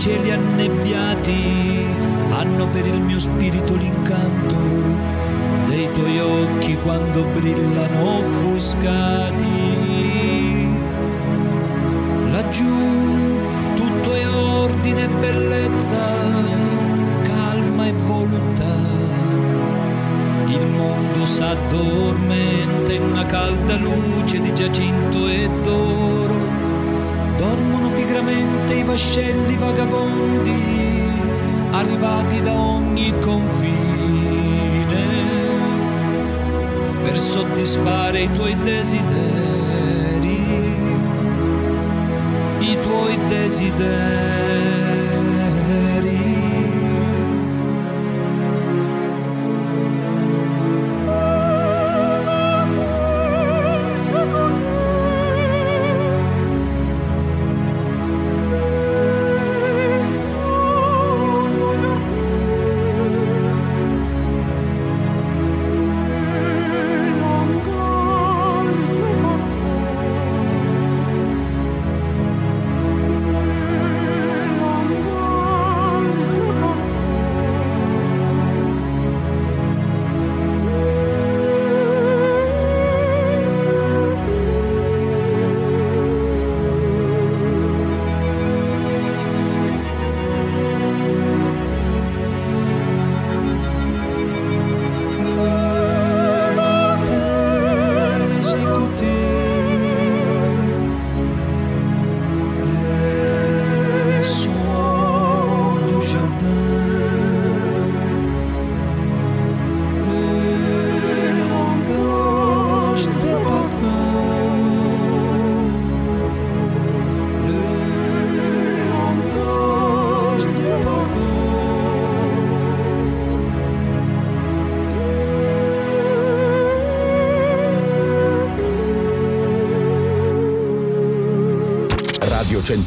Cieli 0.00 0.30
annebbiati 0.30 1.84
hanno 2.30 2.70
per 2.70 2.86
il 2.86 3.02
mio 3.02 3.18
spirito 3.18 3.76
l'incanto 3.76 4.56
dei 5.66 5.92
tuoi 5.92 6.18
occhi 6.18 6.74
quando 6.76 7.22
brillano 7.24 8.20
offuscati. 8.20 9.49
Vagabondi 29.60 30.62
arrivati 31.70 32.40
da 32.40 32.58
ogni 32.58 33.14
confine 33.20 33.78
per 37.02 37.20
soddisfare 37.20 38.22
i 38.22 38.32
tuoi 38.32 38.58
desideri, 38.58 40.38
i 42.58 42.78
tuoi 42.80 43.18
desideri. 43.26 44.79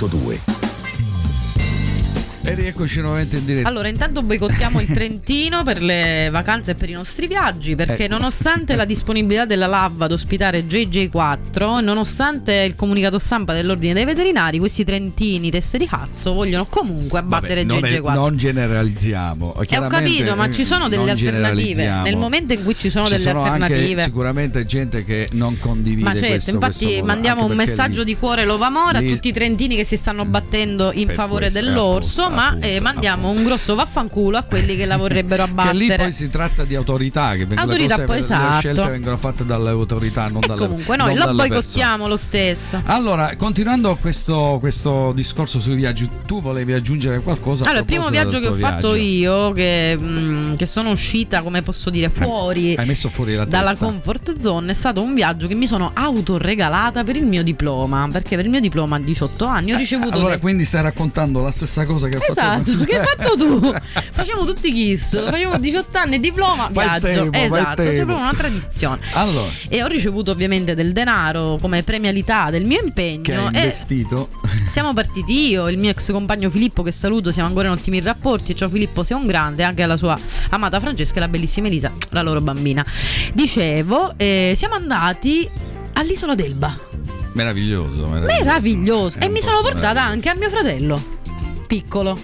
102 0.08 0.33
Eccoci 2.94 3.02
nuovamente 3.02 3.38
in 3.38 3.46
diretta. 3.46 3.68
Allora, 3.68 3.88
intanto 3.88 4.22
boicottiamo 4.22 4.80
il 4.80 4.88
Trentino 4.94 5.64
per 5.64 5.82
le 5.82 6.30
vacanze 6.32 6.72
e 6.72 6.76
per 6.76 6.90
i 6.90 6.94
nostri 6.94 7.28
viaggi, 7.28 7.76
perché 7.76 8.06
ecco. 8.06 8.14
nonostante 8.14 8.76
la 8.76 8.86
disponibilità 8.86 9.46
della 9.46 9.68
LAV 9.68 10.04
ad 10.04 10.12
ospitare 10.12 10.66
JJ4, 10.66 11.84
nonostante 11.84 12.54
il 12.54 12.76
comunicato 12.76 13.18
stampa 13.18 13.54
dell'Ordine 13.54 13.94
dei 13.94 14.06
Veterinari, 14.06 14.60
questi 14.60 14.84
trentini 14.84 15.50
teste 15.50 15.78
di 15.78 15.88
cazzo 15.88 16.34
vogliono 16.34 16.66
comunque 16.68 17.20
abbattere 17.20 17.66
Vabbè, 17.66 17.88
JJ4. 17.88 18.12
È, 18.12 18.14
non 18.14 18.38
generalizziamo. 18.38 19.56
Eh, 19.68 19.78
ho 19.78 19.88
capito, 19.88 20.36
ma 20.36 20.52
ci 20.52 20.66
sono 20.66 20.88
delle 20.88 21.12
alternative. 21.12 22.02
Nel 22.04 22.18
momento 22.18 22.54
in 22.54 22.64
cui 22.64 22.78
ci 22.78 22.90
sono 22.90 23.06
ci 23.06 23.14
delle 23.14 23.24
sono 23.24 23.44
alternative. 23.44 24.04
sicuramente 24.04 24.66
gente 24.66 25.04
che 25.04 25.30
non 25.32 25.58
condivide 25.58 26.04
ma 26.04 26.14
certo, 26.14 26.28
questo, 26.28 26.52
infatti 26.52 26.86
questo 26.86 27.06
mandiamo 27.06 27.46
un 27.46 27.56
messaggio 27.56 28.00
lì, 28.00 28.06
di 28.06 28.18
cuore 28.18 28.46
love 28.46 28.66
amore 28.66 29.00
lì, 29.00 29.10
a 29.10 29.14
tutti 29.14 29.30
i 29.30 29.34
trentini 29.34 29.76
che 29.76 29.84
si 29.84 29.98
stanno 29.98 30.26
battendo 30.26 30.92
in 30.94 31.10
favore 31.10 31.50
questo, 31.50 31.60
dell'orso, 31.60 32.22
appunto, 32.24 32.42
ma 32.42 32.48
appunto, 32.50 32.68
eh, 32.68 32.82
mandiamo 32.84 33.30
un 33.30 33.44
grosso 33.44 33.74
vaffanculo 33.76 34.38
a 34.38 34.44
quelli 34.44 34.76
che 34.76 34.86
la 34.86 34.98
vorrebbero 34.98 35.44
abbattere. 35.44 35.72
che 35.78 35.86
lì 35.86 35.96
poi 35.96 36.12
si 36.12 36.30
tratta 36.30 36.66
di 36.66 36.76
autorità, 36.76 37.32
che 37.32 37.46
vengono 37.46 37.62
autorità, 37.62 37.98
le, 37.98 38.04
poi, 38.04 38.20
cose, 38.20 38.34
esatto. 38.34 38.54
le 38.54 38.60
scelte 38.60 38.92
vengono 38.92 39.18
fatte 39.18 39.46
dalle 39.46 39.70
autorità, 39.70 40.28
non 40.28 40.44
e 40.44 40.48
dalle 40.48 40.60
Comunque 40.60 40.98
noi 40.98 41.16
lo 41.16 41.34
boicottiamo 41.34 42.08
lo 42.08 42.18
stesso. 42.18 42.82
Allora, 42.86 43.36
continuando 43.36 43.96
questo, 43.96 44.58
questo, 44.60 45.14
discorso 45.14 45.62
sui 45.62 45.76
viaggi, 45.76 46.08
tu 46.26 46.42
volevi 46.42 46.74
aggiungere 46.74 47.22
qualcosa? 47.22 47.64
Allora, 47.64 47.80
il 47.80 47.86
primo 47.86 48.10
viaggio 48.10 48.40
che 48.40 48.48
ho 48.48 48.52
viaggio. 48.52 48.76
fatto 48.76 48.96
io, 48.96 49.52
che, 49.54 49.98
mh, 49.98 50.06
mm, 50.06 50.54
che, 50.56 50.66
sono 50.66 50.92
uscita, 50.92 51.42
come 51.42 51.62
posso 51.62 51.90
dire, 51.90 52.10
fuori, 52.10 52.76
hai 52.76 52.86
messo 52.86 53.10
fuori 53.10 53.36
la 53.36 53.46
dalla 53.46 53.70
testa. 53.70 53.86
comfort 53.86 54.40
zone, 54.42 54.72
è 54.72 54.74
stato 54.74 55.02
un 55.02 55.14
viaggio 55.14 55.48
che 55.48 55.56
mi 55.56 55.68
sono 55.68 55.92
autoregalata 55.94 57.04
per 57.04 57.16
il 57.16 57.26
mio 57.26 57.44
diploma. 57.44 58.08
Perché 58.12 58.36
per 58.36 58.46
il 58.46 58.52
mio 58.52 58.60
diploma 58.60 58.98
a 58.98 59.00
18 59.00 59.46
anni 59.46 59.74
ho 59.74 59.78
ricevuto. 59.78 60.16
Allora, 60.16 60.32
dei... 60.32 60.40
quindi 60.40 60.66
stai 60.66 60.82
raccontando 60.82 61.42
la 61.42 61.52
stessa 61.52 61.86
cosa 61.86 62.08
che 62.08 62.18
hai 62.18 62.22
esatto, 62.22 62.42
fatto 62.42 62.73
Esatto, 62.74 62.86
che 62.86 62.98
hai 62.98 63.06
fatto 63.06 63.38
tu. 63.38 63.74
Facciamo 64.14 64.46
tutti 64.46 64.72
kiss, 64.72 65.24
facciamo 65.24 65.58
18 65.58 65.98
anni 65.98 66.20
diploma, 66.20 66.70
viaggio. 66.72 67.08
Tempo, 67.08 67.38
esatto, 67.38 67.84
c'è 67.84 67.96
proprio 67.96 68.18
una 68.18 68.34
tradizione. 68.34 69.02
Allora. 69.14 69.50
E 69.68 69.84
ho 69.84 69.88
ricevuto 69.88 70.32
ovviamente 70.32 70.76
del 70.76 70.94
denaro 70.94 71.58
come 71.60 71.84
premialità 71.84 72.50
del 72.50 72.66
mio 72.66 72.80
impegno. 72.82 73.22
Che 73.24 73.34
hai 73.34 73.46
investito. 73.48 74.30
siamo 74.68 74.94
partiti 74.94 75.50
io, 75.50 75.68
il 75.68 75.78
mio 75.78 75.90
ex 75.90 76.12
compagno 76.12 76.50
Filippo, 76.50 76.84
che 76.84 76.92
saluto, 76.92 77.32
siamo 77.32 77.48
ancora 77.48 77.68
in 77.68 77.74
ottimi 77.74 78.00
rapporti. 78.02 78.56
Ciao 78.56 78.70
Filippo, 78.70 79.04
sei 79.04 79.18
un 79.18 79.26
grande, 79.26 79.64
anche 79.64 79.84
alla 79.84 79.98
sua 79.98 80.18
amata 80.50 80.80
Francesca 80.80 81.18
e 81.18 81.20
la 81.20 81.28
bellissima 81.28 81.68
Elisa, 81.68 81.92
la 82.10 82.22
loro 82.22 82.40
bambina. 82.40 82.86
Dicevo, 83.34 84.14
eh, 84.18 84.54
siamo 84.56 84.76
andati 84.76 85.50
all'isola 85.94 86.36
d'Elba. 86.36 86.78
Meraviglioso, 87.34 88.08
meraviglioso. 88.08 88.44
meraviglioso. 88.44 89.18
E 89.20 89.30
mi 89.30 89.42
sono 89.42 89.62
portata 89.62 90.04
anche 90.04 90.30
a 90.30 90.36
mio 90.36 90.50
fratello, 90.50 91.04
piccolo, 91.66 92.18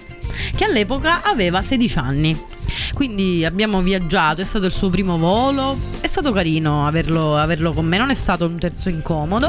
che 0.54 0.64
all'epoca 0.64 1.22
aveva 1.22 1.62
16 1.62 1.98
anni. 1.98 2.59
Quindi 2.94 3.44
abbiamo 3.44 3.80
viaggiato, 3.82 4.40
è 4.40 4.44
stato 4.44 4.66
il 4.66 4.72
suo 4.72 4.90
primo 4.90 5.18
volo, 5.18 5.76
è 6.00 6.06
stato 6.06 6.32
carino 6.32 6.86
averlo, 6.86 7.36
averlo 7.36 7.72
con 7.72 7.86
me, 7.86 7.98
non 7.98 8.10
è 8.10 8.14
stato 8.14 8.46
un 8.46 8.58
terzo 8.58 8.88
incomodo. 8.88 9.46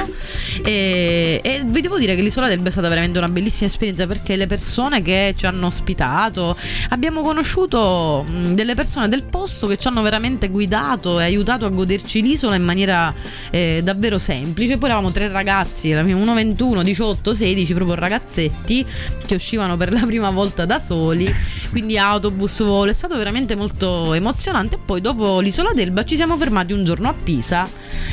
E, 0.63 1.39
e, 1.43 1.61
vi 1.65 1.81
devo 1.81 1.97
dire 1.97 2.15
che 2.15 2.21
l'isola 2.21 2.47
d'Elba 2.47 2.67
è 2.67 2.71
stata 2.71 2.87
veramente 2.87 3.17
una 3.17 3.29
bellissima 3.29 3.67
esperienza 3.67 4.07
perché 4.07 4.35
le 4.35 4.47
persone 4.47 5.01
che 5.01 5.33
ci 5.35 5.45
hanno 5.45 5.67
ospitato, 5.67 6.55
abbiamo 6.89 7.21
conosciuto 7.21 8.25
delle 8.53 8.75
persone 8.75 9.07
del 9.07 9.23
posto 9.23 9.67
che 9.67 9.77
ci 9.77 9.87
hanno 9.87 10.01
veramente 10.01 10.49
guidato 10.49 11.19
e 11.19 11.23
aiutato 11.23 11.65
a 11.65 11.69
goderci 11.69 12.21
l'isola 12.21 12.55
in 12.55 12.63
maniera 12.63 13.13
eh, 13.49 13.81
davvero 13.83 14.19
semplice. 14.19 14.77
Poi 14.77 14.89
eravamo 14.89 15.11
tre 15.11 15.27
ragazzi, 15.27 15.91
uno 15.91 16.33
21, 16.33 16.83
18, 16.83 17.33
16, 17.33 17.73
proprio 17.73 17.95
ragazzetti 17.95 18.85
che 19.25 19.35
uscivano 19.35 19.77
per 19.77 19.91
la 19.91 20.05
prima 20.05 20.29
volta 20.29 20.65
da 20.65 20.79
soli, 20.79 21.33
quindi 21.69 21.97
autobus, 21.97 22.63
volo, 22.63 22.91
è 22.91 22.93
stato 22.93 23.10
stato 23.11 23.17
veramente 23.17 23.55
molto 23.55 24.13
emozionante. 24.13 24.77
Poi 24.83 25.01
dopo 25.01 25.39
l'isola 25.39 25.73
d'Elba 25.73 26.05
ci 26.05 26.15
siamo 26.15 26.37
fermati 26.37 26.73
un 26.73 26.83
giorno 26.83 27.09
a 27.09 27.13
Pisa 27.13 27.67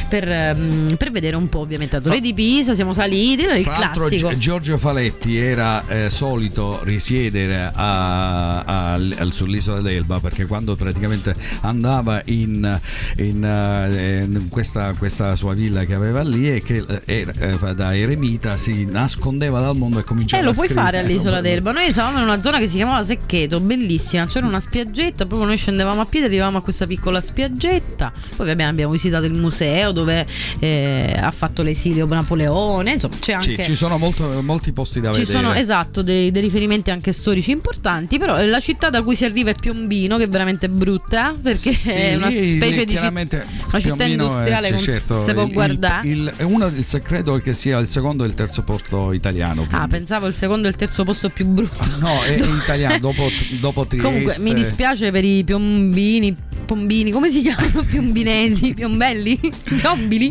per, 0.08 0.54
um, 0.56 0.96
per 0.96 1.10
vedere 1.10 1.36
un 1.36 1.48
po' 1.48 1.60
ovviamente 1.60 1.96
la 1.96 2.02
torre 2.02 2.20
di 2.20 2.34
Pisa, 2.34 2.74
siamo 2.74 2.92
saliti, 2.92 3.44
il 3.44 3.64
classico. 3.64 4.36
Giorgio 4.36 4.78
Faletti 4.78 5.36
era 5.36 5.86
eh, 5.86 6.10
solito 6.10 6.80
risiedere 6.82 7.70
a, 7.72 8.60
a, 8.60 8.92
a, 8.94 9.30
sull'isola 9.30 9.80
d'Elba 9.80 10.20
perché 10.20 10.46
quando 10.46 10.74
praticamente 10.74 11.34
andava 11.60 12.22
in, 12.26 12.80
in, 13.16 13.42
uh, 13.42 14.34
in 14.36 14.48
questa, 14.48 14.94
questa, 14.96 15.36
sua 15.36 15.54
villa 15.54 15.84
che 15.84 15.94
aveva 15.94 16.22
lì 16.22 16.50
e 16.50 16.62
che 16.62 16.84
eh, 17.04 17.26
eh, 17.38 17.74
da 17.74 17.94
eremita 17.94 18.56
si 18.56 18.84
nascondeva 18.86 19.60
dal 19.60 19.76
mondo 19.76 19.98
e 19.98 20.04
cominciava 20.04 20.42
eh, 20.42 20.44
lo 20.44 20.52
a 20.52 20.54
puoi 20.54 20.66
scrivere. 20.66 20.86
fare 20.86 20.98
all'isola 20.98 21.40
d'Elba. 21.40 21.72
Noi 21.72 21.92
stavamo 21.92 22.18
in 22.18 22.24
una 22.24 22.40
zona 22.40 22.58
che 22.58 22.66
si 22.66 22.76
chiamava 22.76 23.04
Seccheto, 23.04 23.60
bellissima, 23.60 24.26
c'era 24.26 24.46
una 24.46 24.60
spiaggia 24.60 24.87
spiaggetta, 24.88 25.26
proprio 25.26 25.46
noi 25.46 25.56
scendevamo 25.56 26.00
a 26.00 26.06
piedi, 26.06 26.26
arrivavamo 26.26 26.58
a 26.58 26.62
questa 26.62 26.86
piccola 26.86 27.20
spiaggetta, 27.20 28.10
poi 28.36 28.50
abbiamo, 28.50 28.70
abbiamo 28.70 28.92
visitato 28.92 29.26
il 29.26 29.34
museo 29.34 29.92
dove 29.92 30.26
eh, 30.58 31.14
ha 31.20 31.30
fatto 31.30 31.62
l'esilio 31.62 32.06
Napoleone, 32.06 32.92
insomma 32.92 33.16
c'è 33.18 33.32
anche... 33.34 33.56
Sì, 33.56 33.62
ci 33.62 33.74
sono 33.76 33.98
molto, 33.98 34.42
molti 34.42 34.72
posti 34.72 35.00
da 35.00 35.12
ci 35.12 35.20
vedere. 35.20 35.38
Ci 35.38 35.44
sono, 35.44 35.58
esatto, 35.58 36.02
dei, 36.02 36.30
dei, 36.30 36.42
riferimenti 36.42 36.90
anche 36.90 37.12
storici 37.12 37.50
importanti, 37.50 38.18
però 38.18 38.42
la 38.42 38.60
città 38.60 38.88
da 38.90 39.02
cui 39.02 39.14
si 39.14 39.24
arriva 39.24 39.50
è 39.50 39.54
Piombino, 39.54 40.16
che 40.16 40.24
è 40.24 40.28
veramente 40.28 40.68
brutta, 40.68 41.34
perché 41.40 41.72
sì, 41.72 41.90
è 41.90 42.16
una 42.16 42.30
specie 42.30 42.84
di 42.84 42.96
città, 42.96 43.08
una 43.08 43.80
città 43.80 44.04
industriale, 44.04 44.78
sì, 44.78 44.84
certo, 44.84 45.20
si 45.20 45.32
può 45.34 45.42
il, 45.42 45.52
guardare. 45.52 46.08
Il, 46.08 46.34
il, 46.38 46.44
uno, 46.44 46.66
il 46.66 46.86
credo 47.02 47.34
che 47.40 47.54
sia 47.54 47.78
il 47.78 47.86
secondo 47.86 48.24
e 48.24 48.26
il 48.28 48.34
terzo 48.34 48.62
porto 48.62 49.12
italiano. 49.12 49.64
Quindi. 49.64 49.76
Ah, 49.76 49.86
pensavo 49.86 50.26
il 50.26 50.34
secondo 50.34 50.66
e 50.66 50.70
il 50.70 50.76
terzo 50.76 51.04
posto 51.04 51.28
più 51.28 51.46
brutto. 51.46 51.96
No, 51.98 52.22
è, 52.22 52.36
è 52.36 52.48
italiano, 52.62 52.98
dopo, 52.98 53.28
dopo 53.60 53.86
Trieste. 53.86 54.08
Comunque 54.08 54.38
mi 54.40 54.54
dispiace 54.54 54.77
per 55.10 55.24
i 55.24 55.42
piombini 55.42 56.46
pombini, 56.68 57.10
come 57.10 57.30
si 57.30 57.40
chiamano? 57.42 57.82
Piombinesi, 57.82 58.74
piombelli, 58.74 59.40
piombili. 59.64 60.30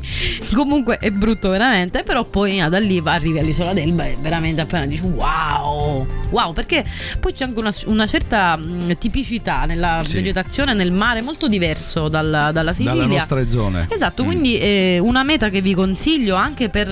Comunque 0.54 1.00
è 1.00 1.10
brutto 1.10 1.50
veramente, 1.50 2.04
però 2.04 2.26
poi 2.26 2.62
ah, 2.62 2.70
da 2.70 2.78
lì 2.78 3.02
arrivi 3.04 3.40
all'isola 3.40 3.74
d'Elba 3.74 4.06
e 4.06 4.18
veramente 4.22 4.62
appena 4.62 4.86
dici 4.86 5.02
wow, 5.02 6.06
wow, 6.30 6.54
perché 6.54 6.86
poi 7.20 7.34
c'è 7.34 7.46
anche 7.46 7.58
una, 7.58 7.74
una 7.88 8.06
certa 8.06 8.56
mh, 8.56 8.98
tipicità 9.00 9.66
nella 9.66 10.02
sì. 10.06 10.18
vegetazione 10.18 10.74
nel 10.74 10.92
mare 10.92 11.22
molto 11.22 11.48
diverso 11.48 12.08
dalla, 12.08 12.52
dalla 12.52 12.72
Sicilia. 12.72 12.94
Dalle 12.94 13.16
nostre 13.16 13.50
zone. 13.50 13.88
Esatto, 13.90 14.22
mm. 14.22 14.26
quindi 14.26 14.60
eh, 14.60 15.00
una 15.02 15.24
meta 15.24 15.50
che 15.50 15.62
vi 15.62 15.74
consiglio 15.74 16.36
anche 16.36 16.70
per, 16.70 16.88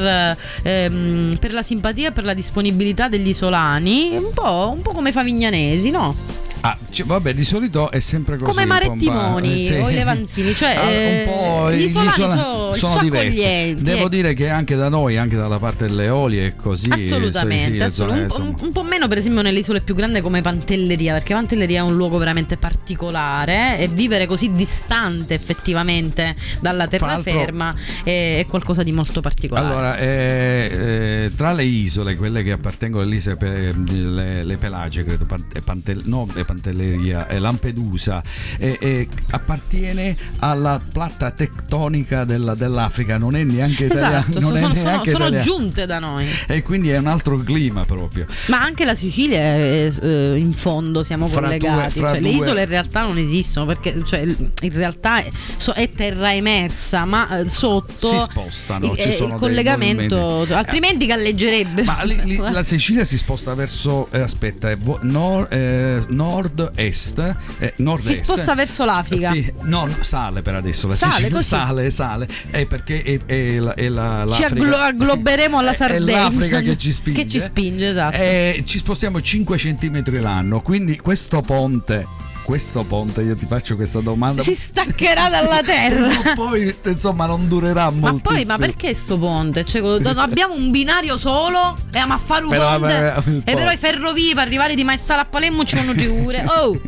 ehm, 0.64 1.38
per 1.40 1.54
la 1.54 1.62
simpatia 1.62 2.10
e 2.10 2.12
per 2.12 2.24
la 2.24 2.34
disponibilità 2.34 3.08
degli 3.08 3.30
isolani, 3.30 4.18
un 4.18 4.32
po', 4.34 4.74
un 4.76 4.82
po' 4.82 4.92
come 4.92 5.12
favignanesi, 5.12 5.92
no? 5.92 6.44
Ah, 6.66 6.76
cioè, 6.90 7.06
vabbè, 7.06 7.36
di 7.36 7.46
solito 7.46 7.92
è 7.92 8.00
sempre 8.00 8.38
così. 8.40 8.50
Come 8.50 8.66
Marettimoni 8.66 9.66
sì. 9.66 9.74
o 9.74 9.88
i 9.88 9.94
Levanzini, 9.94 10.56
cioè 10.56 10.76
ah, 10.76 10.88
un 10.88 11.24
po' 11.24 11.70
eh, 11.70 11.78
gli 11.78 11.84
isolani 11.84 12.12
sono, 12.12 12.74
sono 12.74 13.02
diversi. 13.02 13.76
Devo 13.76 14.10
dire 14.10 14.34
che 14.34 14.50
anche 14.50 14.76
da 14.76 14.90
noi, 14.90 15.16
anche 15.16 15.36
dalla 15.36 15.60
parte 15.60 15.86
delle 15.86 16.06
Eolie 16.06 16.48
è 16.48 16.56
così. 16.56 16.90
Assolutamente, 16.90 17.78
sì, 17.78 17.84
assolutamente. 17.84 18.42
Un, 18.42 18.56
un, 18.60 18.72
po' 18.72 18.82
meno 18.82 19.08
per 19.08 19.20
esempio 19.20 19.44
nelle 19.44 19.60
isole 19.60 19.82
più 19.82 19.94
grandi 19.94 20.22
come 20.22 20.42
Pantelleria, 20.42 21.14
perché 21.14 21.36
Pantelleria 21.36 21.82
è 21.82 21.84
un 21.84 21.96
luogo 21.96 22.18
veramente 22.18 22.58
particolare 22.58 23.78
e 23.78 23.88
vivere 23.88 24.26
così 24.26 24.52
distante 24.52 25.36
effettivamente 25.36 26.36
dalla 26.62 26.88
terraferma 26.88 27.76
è, 28.04 28.40
è, 28.40 28.46
qualcosa 28.48 28.82
di 28.82 28.92
molto 28.92 29.22
particolare. 29.22 29.68
Allora, 29.68 29.98
eh, 30.00 31.26
eh, 31.26 31.32
tra 31.36 31.54
le 31.54 31.64
isole, 31.64 32.16
quelle 32.16 32.42
che 32.42 32.54
appartengono 32.54 33.04
alle 33.04 33.16
isole 33.18 33.72
le, 33.72 34.44
le 34.44 34.58
Pelagie, 34.58 35.04
credo, 35.04 35.26
Pantel, 35.64 36.02
no, 36.06 36.26
Pantelleria 36.26 36.54
Pantelleria 36.56 37.28
e 37.28 37.40
Lampedusa 37.40 38.24
e, 38.58 38.78
e 38.80 39.08
appartiene 39.32 40.16
alla 40.40 40.80
platta 40.92 41.32
tectonica 41.32 42.24
della, 42.24 42.56
dell'Africa, 42.56 43.18
non 43.18 43.36
è 43.36 43.44
neanche 43.44 43.86
italiana. 43.86 44.20
Esatto, 44.20 44.40
sono, 44.42 44.58
sono, 44.58 44.76
sono, 44.76 45.04
sono 45.06 45.40
giunte 45.40 45.86
da 45.86 46.00
noi. 46.00 46.28
E 46.48 46.64
quindi 46.64 46.90
è 46.90 46.98
un 46.98 47.08
altro 47.08 47.38
clima 47.38 47.86
proprio. 47.86 48.26
Ma 48.48 48.62
anche 48.62 48.86
la 48.86 48.96
Sicilia 48.96 49.40
è, 49.40 49.92
eh, 50.02 50.36
in 50.38 50.54
fondo 50.54 51.04
siamo 51.04 51.28
fra 51.28 51.42
collegati. 51.42 52.00
Due, 52.00 52.10
cioè, 52.10 52.20
le 52.20 52.30
isole 52.30 52.64
in 52.64 52.70
realtà 52.70 53.02
non 53.02 53.18
esistono 53.18 53.66
perché 53.66 54.04
cioè, 54.06 54.20
in 54.22 54.72
realtà 54.72 55.20
è, 55.20 55.30
è 55.74 55.90
terra 55.92 56.34
emersa, 56.34 57.06
ma 57.06 57.40
eh, 57.40 57.50
sotto 57.50 58.10
si 58.10 58.20
spostano. 58.20 58.94
Il, 58.94 59.00
il 59.00 59.36
collegamento, 59.38 60.48
altrimenti 60.52 61.06
galleggerebbe. 61.06 61.84
Ma 61.84 62.04
li, 62.04 62.20
li, 62.24 62.38
la 62.52 62.64
Sicilia 62.64 63.04
si 63.04 63.18
sposta 63.18 63.54
verso, 63.54 64.08
eh, 64.12 64.22
aspetta, 64.22 64.74
nord, 65.02 65.52
eh, 65.52 66.04
nord 66.10 66.45
nord-est, 66.54 67.36
eh, 67.60 67.74
nord-est. 67.78 68.18
Si 68.18 68.24
sposta 68.24 68.56
verso 68.56 68.86
l'Africa. 68.86 69.32
Sì, 69.32 69.52
no, 69.62 69.88
sale 70.02 70.42
per 70.42 70.56
adesso. 70.56 70.88
La 70.88 70.96
sale, 70.96 71.12
Sicilia, 71.14 71.36
così. 71.36 71.48
sale, 71.48 71.92
sale. 71.92 72.28
È 72.50 72.66
perché 72.66 73.04
è, 73.04 73.20
è, 73.26 73.60
la, 73.60 73.74
è 73.74 73.88
la, 73.90 74.28
Ci 74.32 74.44
agglo- 74.44 74.76
aggloberemo 74.76 75.58
alla 75.58 75.74
Sardegna. 75.74 76.18
È 76.18 76.24
l'Africa 76.24 76.60
che 76.62 76.78
ci 76.78 76.92
spinge. 76.92 77.24
Che 77.24 77.30
ci 77.30 77.40
spinge, 77.40 77.90
esatto. 77.90 78.18
E 78.18 78.64
ci 78.66 78.78
spostiamo 78.78 79.22
5 79.22 79.58
cm 79.58 80.22
l'anno, 80.22 80.62
quindi 80.62 80.98
questo 80.98 81.42
ponte 81.42 82.24
questo 82.46 82.84
ponte, 82.84 83.24
io 83.24 83.36
ti 83.36 83.48
faccio 83.48 83.76
questa 83.76 84.00
domanda. 84.02 84.44
Si 84.44 84.54
staccherà 84.54 85.30
dalla 85.30 85.62
terra. 85.66 86.34
poi, 86.36 86.74
insomma, 86.86 87.26
non 87.26 87.48
durerà 87.48 87.90
molto. 87.90 88.30
Ma 88.30 88.36
poi, 88.36 88.46
ma 88.46 88.58
perché 88.58 88.94
sto 88.94 89.18
ponte? 89.18 89.66
Cioè, 89.66 89.82
abbiamo 90.16 90.54
un 90.54 90.70
binario 90.70 91.18
solo 91.18 91.76
e 91.92 91.98
a 91.98 92.18
fare 92.18 92.44
un 92.44 92.52
però, 92.52 92.78
ponte. 92.78 92.94
Vabbè, 92.94 93.42
e 93.44 93.56
però 93.56 93.72
i 93.72 93.78
ferrovie 93.78 94.36
per 94.36 94.46
arrivare 94.46 94.76
di 94.76 94.84
Maestala 94.84 95.24
a 95.24 95.26
Palermo 95.26 95.66
ci 95.66 95.76
vanno 95.76 95.94
ore. 96.24 96.44
Oh! 96.56 96.80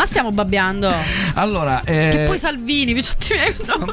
Ma 0.00 0.06
stiamo 0.06 0.30
babbiando. 0.30 0.90
Allora, 1.34 1.82
eh... 1.84 2.08
che 2.10 2.24
poi 2.26 2.38
Salvini, 2.38 2.94
no. 2.94 3.02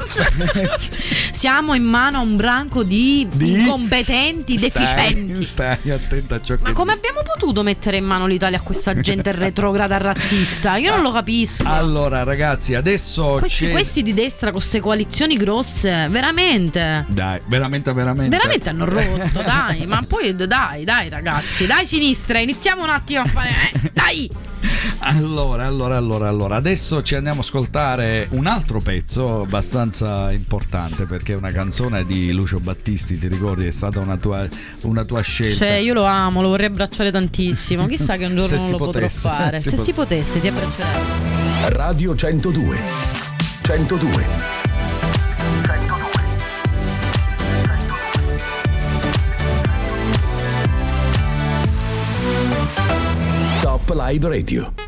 siamo 1.32 1.74
in 1.74 1.82
mano 1.82 2.16
a 2.16 2.20
un 2.22 2.34
branco 2.34 2.82
di, 2.82 3.28
di... 3.30 3.50
incompetenti, 3.50 4.56
stai, 4.56 4.70
deficienti. 4.70 5.44
Stai 5.44 5.90
attento 5.90 6.34
a 6.34 6.40
ciò 6.40 6.54
Ma 6.54 6.60
che. 6.60 6.68
Ma 6.68 6.72
come 6.72 6.92
abbiamo 6.92 7.20
potuto 7.22 7.62
mettere 7.62 7.98
in 7.98 8.06
mano 8.06 8.26
l'Italia 8.26 8.56
a 8.56 8.62
questa 8.62 8.98
gente 8.98 9.32
retrograda 9.36 9.98
razzista? 9.98 10.78
Io 10.78 10.92
non 10.92 11.02
lo 11.02 11.12
capisco. 11.12 11.64
Allora, 11.66 12.24
ragazzi, 12.24 12.74
adesso 12.74 13.36
questi, 13.38 13.68
questi 13.68 14.02
di 14.02 14.14
destra 14.14 14.50
con 14.50 14.60
queste 14.60 14.80
coalizioni 14.80 15.36
grosse, 15.36 16.06
veramente. 16.08 17.04
Dai, 17.06 17.38
veramente, 17.48 17.92
veramente. 17.92 18.34
Veramente 18.34 18.70
hanno 18.70 18.86
rotto, 18.86 19.42
dai. 19.42 19.84
Ma 19.84 20.02
poi, 20.08 20.34
dai, 20.34 20.84
dai, 20.84 21.10
ragazzi, 21.10 21.66
dai, 21.66 21.84
sinistra, 21.84 22.38
iniziamo 22.38 22.82
un 22.82 22.88
attimo 22.88 23.20
a 23.20 23.26
fare. 23.26 23.50
Eh, 23.50 23.90
dai. 23.92 24.46
Allora, 25.00 25.66
allora, 25.66 25.96
allora, 25.96 26.28
allora, 26.28 26.56
adesso 26.56 27.02
ci 27.02 27.14
andiamo 27.14 27.40
a 27.40 27.42
ascoltare 27.42 28.26
un 28.30 28.46
altro 28.46 28.80
pezzo 28.80 29.42
abbastanza 29.42 30.30
importante 30.32 31.06
perché 31.06 31.32
è 31.32 31.36
una 31.36 31.50
canzone 31.50 32.04
di 32.04 32.32
Lucio 32.32 32.60
Battisti, 32.60 33.18
ti 33.18 33.28
ricordi? 33.28 33.66
È 33.66 33.70
stata 33.70 34.00
una 34.00 34.16
tua, 34.16 34.46
una 34.82 35.04
tua 35.04 35.20
scelta. 35.20 35.64
Cioè, 35.64 35.74
io 35.74 35.94
lo 35.94 36.04
amo, 36.04 36.42
lo 36.42 36.48
vorrei 36.48 36.66
abbracciare 36.66 37.10
tantissimo. 37.10 37.86
Chissà 37.86 38.16
che 38.16 38.26
un 38.26 38.36
giorno 38.36 38.56
non 38.58 38.70
lo 38.70 38.76
potesse, 38.78 39.28
potrò 39.28 39.38
fare. 39.38 39.60
Se, 39.60 39.70
se 39.70 39.76
si 39.76 39.92
potesse, 39.92 40.40
ti 40.40 40.48
abbraccerei. 40.48 41.02
Radio 41.68 42.14
102. 42.14 42.78
102. 43.62 44.67
Live 53.94 54.28
Radio. 54.28 54.87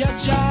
Viaggiare. 0.00 0.49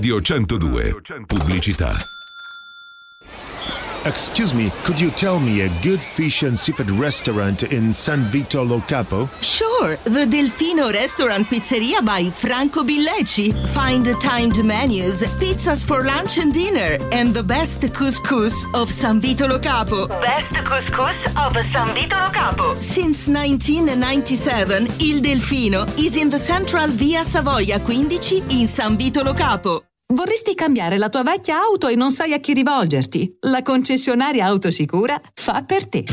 Radio 0.00 0.18
102. 0.18 1.26
Pubblicità. 1.26 1.94
Excuse 4.06 4.54
me, 4.54 4.70
could 4.82 4.98
you 4.98 5.10
tell 5.10 5.38
me 5.38 5.60
a 5.60 5.68
good 5.82 6.00
fish 6.00 6.42
and 6.42 6.58
seafood 6.58 6.90
restaurant 6.92 7.70
in 7.70 7.92
San 7.92 8.20
Vito 8.30 8.62
Lo 8.64 8.80
Capo? 8.86 9.28
Sure, 9.42 9.98
the 10.04 10.24
Delfino 10.24 10.90
Restaurant 10.90 11.46
Pizzeria 11.46 12.02
by 12.02 12.30
Franco 12.30 12.82
Billeci. 12.82 13.52
Find 13.74 14.06
timed 14.22 14.64
menus, 14.64 15.20
pizzas 15.38 15.84
for 15.84 16.02
lunch 16.02 16.38
and 16.38 16.50
dinner, 16.50 16.96
and 17.12 17.34
the 17.34 17.42
best 17.42 17.82
couscous 17.92 18.54
of 18.72 18.90
San 18.90 19.20
Vito 19.20 19.46
Lo 19.46 19.58
Capo. 19.58 20.08
Best 20.08 20.54
couscous 20.64 21.26
of 21.36 21.62
San 21.62 21.94
Vito 21.94 22.16
Lo 22.16 22.30
Capo. 22.30 22.74
Since 22.76 23.28
1997, 23.28 24.88
Il 24.98 25.20
Delfino 25.20 25.84
is 25.98 26.16
in 26.16 26.30
the 26.30 26.38
central 26.38 26.88
via 26.88 27.22
Savoia 27.22 27.78
15 27.78 28.44
in 28.48 28.66
San 28.66 28.96
Vito 28.96 29.22
Lo 29.22 29.34
Capo. 29.34 29.84
Vorresti 30.12 30.56
cambiare 30.56 30.98
la 30.98 31.08
tua 31.08 31.22
vecchia 31.22 31.60
auto 31.60 31.86
e 31.86 31.94
non 31.94 32.10
sai 32.10 32.32
a 32.32 32.40
chi 32.40 32.52
rivolgerti? 32.52 33.36
La 33.42 33.62
concessionaria 33.62 34.44
Autosicura 34.46 35.20
fa 35.34 35.62
per 35.62 35.88
te. 35.88 36.04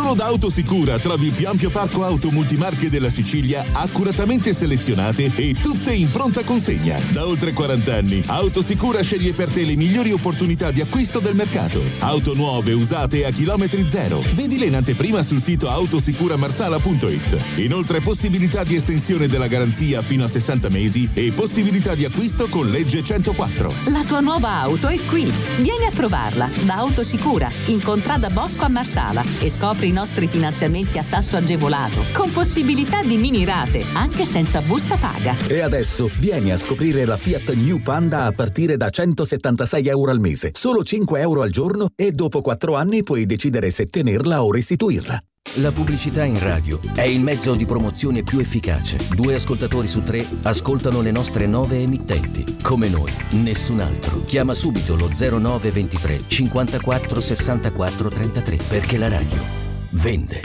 Solo 0.00 0.14
da 0.14 0.24
Autosicura 0.24 0.98
trovi 0.98 1.26
il 1.26 1.32
più 1.34 1.46
ampio 1.46 1.68
parco 1.68 2.04
auto 2.04 2.30
multimarche 2.30 2.88
della 2.88 3.10
Sicilia, 3.10 3.66
accuratamente 3.70 4.54
selezionate 4.54 5.30
e 5.34 5.52
tutte 5.52 5.92
in 5.92 6.08
pronta 6.08 6.42
consegna. 6.42 6.98
Da 7.10 7.26
oltre 7.26 7.52
40 7.52 7.94
anni, 7.94 8.22
Autosicura 8.24 9.02
sceglie 9.02 9.34
per 9.34 9.50
te 9.50 9.62
le 9.62 9.76
migliori 9.76 10.10
opportunità 10.10 10.70
di 10.70 10.80
acquisto 10.80 11.20
del 11.20 11.34
mercato. 11.34 11.82
Auto 11.98 12.32
nuove, 12.32 12.72
usate 12.72 13.26
a 13.26 13.30
chilometri 13.30 13.86
zero. 13.86 14.22
Vedile 14.32 14.64
in 14.64 14.76
anteprima 14.76 15.22
sul 15.22 15.38
sito 15.38 15.68
autosicuramarsala.it. 15.68 17.58
Inoltre 17.58 18.00
possibilità 18.00 18.64
di 18.64 18.76
estensione 18.76 19.28
della 19.28 19.48
garanzia 19.48 20.00
fino 20.00 20.24
a 20.24 20.28
60 20.28 20.70
mesi 20.70 21.10
e 21.12 21.30
possibilità 21.32 21.94
di 21.94 22.06
acquisto 22.06 22.48
con 22.48 22.70
legge 22.70 23.02
104. 23.02 23.74
La 23.88 24.04
tua 24.04 24.20
nuova 24.20 24.62
auto 24.62 24.88
è 24.88 24.98
qui. 25.04 25.30
Vieni 25.58 25.84
a 25.84 25.92
provarla 25.94 26.48
da 26.62 26.76
Autosicura 26.76 27.50
in 27.66 27.82
contrada 27.82 28.30
Bosco 28.30 28.64
a 28.64 28.68
Marsala 28.68 29.22
e 29.38 29.50
scopri 29.50 29.88
i 29.90 29.92
nostri 29.92 30.28
finanziamenti 30.28 30.98
a 30.98 31.04
tasso 31.08 31.36
agevolato 31.36 32.04
con 32.12 32.30
possibilità 32.30 33.02
di 33.02 33.18
mini 33.18 33.44
rate 33.44 33.84
anche 33.92 34.24
senza 34.24 34.62
busta 34.62 34.96
paga. 34.96 35.36
E 35.48 35.60
adesso 35.60 36.08
vieni 36.18 36.52
a 36.52 36.56
scoprire 36.56 37.04
la 37.04 37.16
Fiat 37.16 37.52
New 37.54 37.78
Panda 37.82 38.24
a 38.24 38.32
partire 38.32 38.76
da 38.76 38.88
176 38.88 39.88
euro 39.88 40.12
al 40.12 40.20
mese, 40.20 40.52
solo 40.54 40.84
5 40.84 41.20
euro 41.20 41.42
al 41.42 41.50
giorno 41.50 41.88
e 41.96 42.12
dopo 42.12 42.40
4 42.40 42.76
anni 42.76 43.02
puoi 43.02 43.26
decidere 43.26 43.70
se 43.70 43.86
tenerla 43.86 44.44
o 44.44 44.52
restituirla. 44.52 45.20
La 45.54 45.72
pubblicità 45.72 46.22
in 46.22 46.38
radio 46.38 46.78
è 46.94 47.02
il 47.02 47.20
mezzo 47.20 47.56
di 47.56 47.66
promozione 47.66 48.22
più 48.22 48.38
efficace. 48.38 48.98
Due 49.16 49.34
ascoltatori 49.34 49.88
su 49.88 50.04
tre 50.04 50.24
ascoltano 50.42 51.00
le 51.00 51.10
nostre 51.10 51.46
nove 51.46 51.82
emittenti. 51.82 52.58
Come 52.62 52.88
noi, 52.88 53.10
nessun 53.42 53.80
altro. 53.80 54.22
Chiama 54.24 54.54
subito 54.54 54.94
lo 54.94 55.08
0923 55.08 56.20
54 56.28 57.20
64 57.20 58.08
33 58.08 58.56
perché 58.68 58.96
la 58.96 59.08
radio 59.08 59.69
vende. 59.90 60.40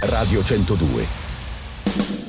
Radio 0.00 0.42
102. 0.42 2.27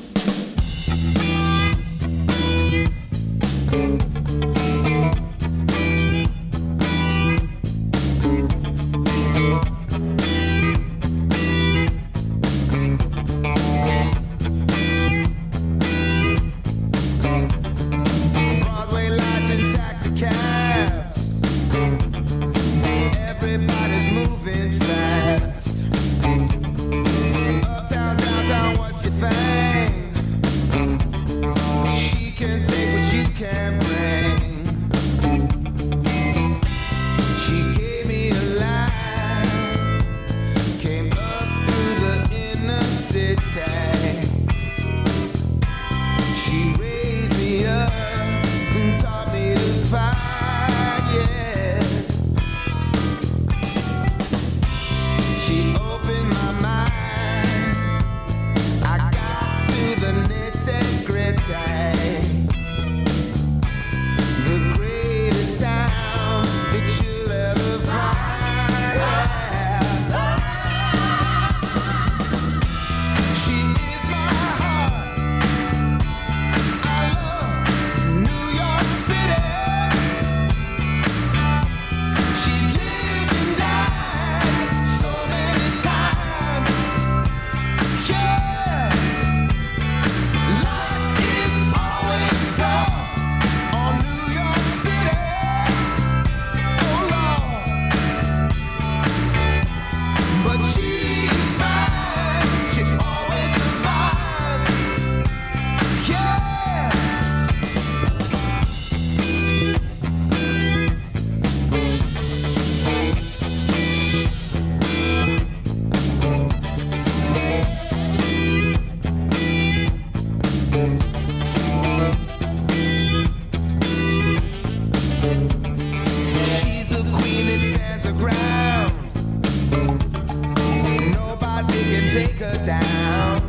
take 132.12 132.38
her 132.38 132.66
down. 132.66 133.40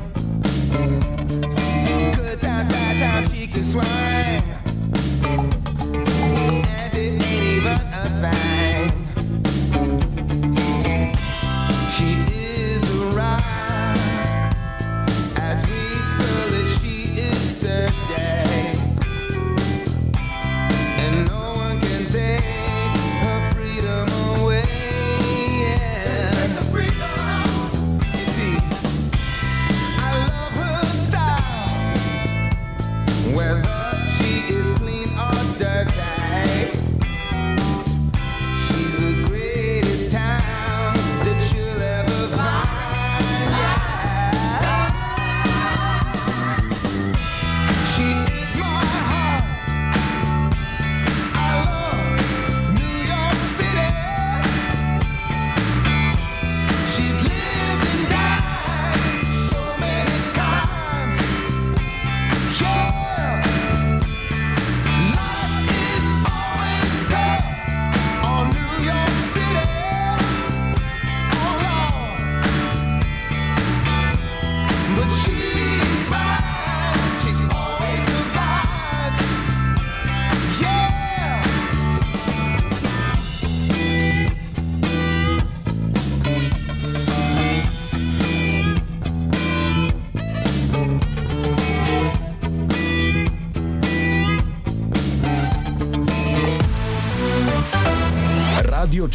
Good 2.14 2.40
times, 2.42 2.68
bad 2.68 3.00
times, 3.00 3.34
she 3.34 3.48
can 3.48 3.64
swine. 3.64 4.11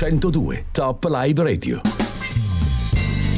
102, 0.08 0.66
Top 0.70 1.04
Live 1.10 1.42
Radio. 1.42 1.80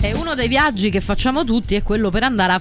E 0.02 0.12
uno 0.12 0.34
dei 0.34 0.48
viaggi 0.48 0.90
che 0.90 1.00
facciamo 1.00 1.42
tutti 1.42 1.74
è 1.74 1.82
quello 1.82 2.10
per 2.10 2.24
andare 2.24 2.52
a 2.52 2.60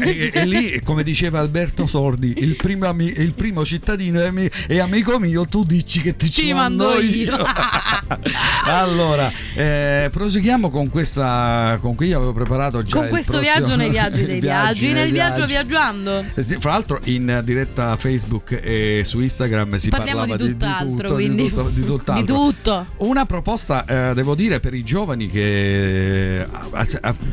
e, 0.00 0.30
e, 0.32 0.46
lì, 0.46 0.80
come 0.82 1.02
diceva 1.02 1.40
Alberto 1.40 1.86
Sordi, 1.86 2.34
il 2.38 2.56
primo, 2.56 2.86
ami- 2.86 3.12
il 3.16 3.32
primo 3.32 3.64
cittadino 3.64 4.20
è, 4.20 4.26
ami- 4.26 4.50
è, 4.66 4.78
amico 4.78 5.18
mio, 5.18 5.44
tu 5.44 5.64
dici 5.64 6.00
che 6.00 6.16
ti 6.16 6.30
ci, 6.30 6.42
ci 6.42 6.52
mando 6.52 6.98
io. 7.00 7.34
io. 7.34 7.44
allora, 8.64 9.30
eh, 9.54 10.08
proseguiamo 10.12 10.70
con 10.70 10.88
questa. 10.88 11.78
Con 11.80 11.94
cui 11.94 12.12
avevo 12.12 12.32
preparato 12.32 12.82
già. 12.82 12.98
Con 12.98 13.08
questo 13.08 13.32
prossimo, 13.32 13.54
viaggio 13.54 13.76
nei 13.76 13.90
viaggi 13.90 14.24
dei 14.26 14.40
viaggi, 14.40 14.92
nel 14.92 15.10
viaggio 15.10 15.46
viaggiando. 15.46 16.24
Eh 16.34 16.42
sì, 16.42 16.56
fra 16.58 16.72
l'altro, 16.72 17.00
in 17.04 17.40
diretta 17.44 17.96
Facebook 17.96 18.58
e 18.62 19.02
su 19.04 19.20
Instagram 19.20 19.76
si 19.76 19.88
Parliamo 19.90 20.20
parlava 20.20 20.42
di 20.42 20.50
tutt'altro, 20.50 20.86
di, 20.86 20.96
tutto, 20.96 21.14
quindi. 21.14 21.42
Di, 21.42 21.48
tutto, 21.48 21.68
di, 21.68 21.84
tutt'altro. 21.84 22.20
di 22.20 22.26
tutto. 22.26 22.86
Una 22.98 23.26
proposta, 23.26 23.84
eh, 23.84 24.14
devo 24.14 24.34
dire, 24.34 24.60
per 24.60 24.74
i 24.74 24.82
giovani 24.82 25.28
che 25.28 26.40
eh, 26.40 26.48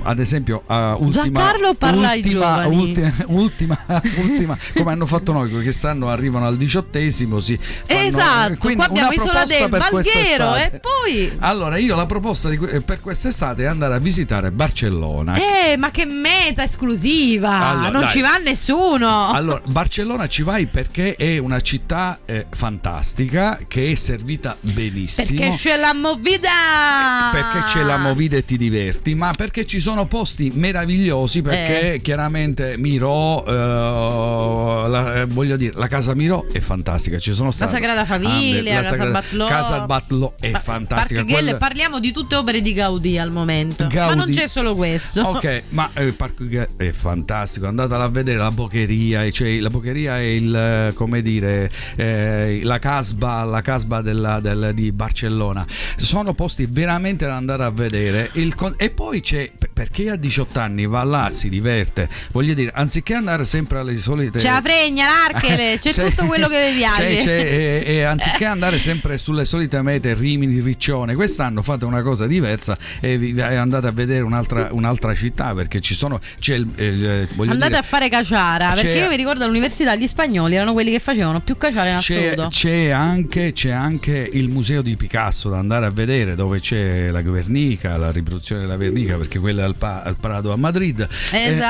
ad 0.04 0.20
esempio 0.20 0.64
uh, 0.68 0.74
ultima, 1.01 1.10
Giancarlo 1.10 1.74
parla 2.02 2.68
ultima, 2.68 2.68
ultima, 2.68 3.14
ultima, 3.28 3.80
ultima, 4.18 4.58
come 4.74 4.91
hanno 4.91 5.06
fatto 5.06 5.32
noi 5.32 5.50
che 5.50 5.62
quest'anno 5.62 6.10
arrivano 6.10 6.48
al 6.48 6.58
diciottesimo 6.58 7.39
sì, 7.39 7.58
esatto 7.86 8.58
qua 8.58 8.86
abbiamo 8.86 9.12
Isola 9.12 9.44
del 9.46 9.70
Valghero 9.70 10.56
e 10.56 10.80
poi 10.80 11.32
allora 11.39 11.78
io 11.78 11.96
la 11.96 12.06
proposta 12.06 12.50
di, 12.50 12.58
per 12.58 13.00
quest'estate 13.00 13.64
è 13.64 13.66
andare 13.66 13.96
a 13.96 14.00
visitare 14.00 14.52
Barcellona. 14.52 15.36
Eh 15.36 15.78
ma 15.78 15.91
che 15.91 16.06
meta 16.06 16.64
esclusiva 16.64 17.70
allora, 17.70 17.89
non 17.89 18.02
dai. 18.02 18.12
ci 18.12 18.22
va 18.22 18.38
nessuno. 18.38 19.32
Allora 19.32 19.62
Barcellona 19.66 20.28
ci 20.28 20.44
vai 20.44 20.66
perché 20.66 21.16
è 21.16 21.38
una 21.38 21.62
città 21.62 22.20
eh, 22.26 22.46
fantastica 22.50 23.60
che 23.68 23.91
è 23.91 23.96
servita 23.96 24.56
benissimo. 24.60 25.39
Perché 25.39 25.56
c'è 25.56 25.78
la 25.78 25.94
movida. 25.94 27.30
Perché 27.32 27.60
c'è 27.66 27.84
la 27.84 27.98
movida 27.98 28.38
e 28.38 28.46
ti 28.46 28.58
diverti 28.58 29.16
ma 29.16 29.34
perché 29.36 29.66
ci 29.66 29.80
sono 29.80 30.06
posti 30.06 30.52
meravigliosi 30.54 31.41
perché 31.41 31.82
eh. 31.82 31.82
Chiaramente 32.01 32.75
Miro 32.77 33.45
eh, 33.45 33.51
la, 34.89 35.21
eh, 35.21 35.25
voglio 35.25 35.55
dire 35.55 35.73
la 35.75 35.88
casa 35.88 36.13
Miro 36.13 36.45
è 36.51 36.59
fantastica 36.59 37.19
ci 37.19 37.34
sono 37.34 37.51
state 37.51 37.71
la 37.71 37.77
Sagrada 37.77 38.05
Famiglia 38.05 38.81
la, 38.81 38.81
Casa 38.81 39.05
Batlló. 39.05 39.45
Casa 39.45 39.79
Batlló 39.81 40.34
è 40.39 40.51
ba- 40.51 40.59
fantastica 40.59 41.23
Quella... 41.23 41.55
parliamo 41.55 41.99
di 41.99 42.11
tutte 42.11 42.36
opere 42.36 42.61
di 42.61 42.73
Gaudì 42.73 43.17
al 43.17 43.31
momento 43.31 43.88
Gaudì. 43.88 44.15
ma 44.15 44.25
non 44.25 44.34
c'è 44.34 44.47
solo 44.47 44.75
questo. 44.75 45.21
Ok 45.21 45.63
ma 45.69 45.89
eh, 45.93 46.03
il 46.05 46.13
Parco 46.13 46.45
è 46.77 46.91
fantastico 46.91 47.67
andatela 47.67 48.03
a 48.03 48.09
vedere 48.09 48.38
la 48.38 48.51
Bocheria 48.51 49.29
cioè 49.31 49.59
la 49.59 49.69
Bocheria 49.69 50.17
è 50.17 50.21
il 50.21 50.55
eh, 50.55 50.93
come 50.93 51.21
dire 51.21 51.71
eh, 51.95 52.61
la 52.63 52.79
casba 52.79 53.43
la 53.43 53.61
casba 53.61 54.01
della, 54.01 54.39
del, 54.39 54.71
di 54.73 54.91
Barcellona. 54.91 55.65
Sono 55.95 56.34
posti 56.34 56.67
veramente 56.69 57.25
da 57.25 57.36
andare 57.36 57.63
a 57.63 57.69
vedere 57.69 58.29
il, 58.34 58.53
e 58.77 58.89
poi 58.89 59.21
c'è 59.21 59.51
per 59.73 59.89
chi 59.89 60.07
ha 60.09 60.15
18 60.15 60.59
anni 60.59 60.86
va 60.86 61.03
là 61.03 61.31
si 61.34 61.49
diverte 61.49 61.72
voglio 62.32 62.53
dire 62.53 62.71
anziché 62.74 63.13
andare 63.13 63.45
sempre 63.45 63.80
alle 63.80 63.97
solite 63.97 64.39
c'è 64.39 64.49
la 64.49 64.61
fregna 64.61 65.05
l'Archele 65.05 65.80
c'è, 65.80 65.91
c'è 65.91 66.09
tutto 66.09 66.26
quello 66.26 66.47
che 66.47 66.71
vi 66.71 66.78
piace 66.78 67.15
c'è, 67.15 67.24
c'è, 67.24 67.32
e, 67.32 67.84
e, 67.86 68.03
anziché 68.03 68.45
andare 68.45 68.78
sempre 68.78 69.17
sulle 69.17 69.45
solite 69.45 69.82
mete 69.82 70.13
Rimini 70.13 70.59
Riccione 70.61 71.15
quest'anno 71.15 71.61
fate 71.61 71.86
una 71.86 72.01
cosa 72.01 72.28
diversa 72.28 72.78
e 72.99 73.17
vi, 73.17 73.39
andate 73.39 73.88
a 73.88 73.91
vedere 73.91 74.21
un'altra, 74.21 74.69
un'altra 74.71 75.13
città 75.13 75.53
perché 75.53 75.82
ci 75.82 75.93
sono 75.93 76.19
c'è 76.39 76.55
il, 76.55 76.67
il, 76.78 77.28
andate 77.38 77.67
dire, 77.67 77.78
a 77.78 77.82
fare 77.82 78.09
caciara 78.09 78.71
perché 78.74 78.99
io 78.99 79.09
mi 79.09 79.15
ricordo 79.15 79.43
all'università 79.43 79.95
gli 79.95 80.07
spagnoli 80.07 80.55
erano 80.55 80.74
quelli 80.74 80.91
che 80.91 80.99
facevano 80.99 81.41
più 81.41 81.57
caciara 81.57 81.89
in 81.89 81.95
assoluto 81.95 82.47
c'è, 82.49 82.89
anche, 82.89 83.53
c'è 83.53 83.71
anche 83.71 84.30
il 84.32 84.49
museo 84.49 84.82
di 84.82 84.95
Picasso 84.95 85.49
da 85.49 85.57
andare 85.57 85.86
a 85.86 85.89
vedere 85.89 86.36
dove 86.36 86.59
c'è 86.59 87.09
la 87.09 87.21
Guernica 87.21 87.97
la 87.97 88.11
riproduzione 88.11 88.61
della 88.61 88.76
Guernica 88.76 89.17
perché 89.17 89.39
quella 89.39 89.65
al, 89.65 89.76
al 89.80 90.15
Prado 90.19 90.51
a 90.51 90.57
Madrid. 90.57 91.07
Esatto. 91.32 91.62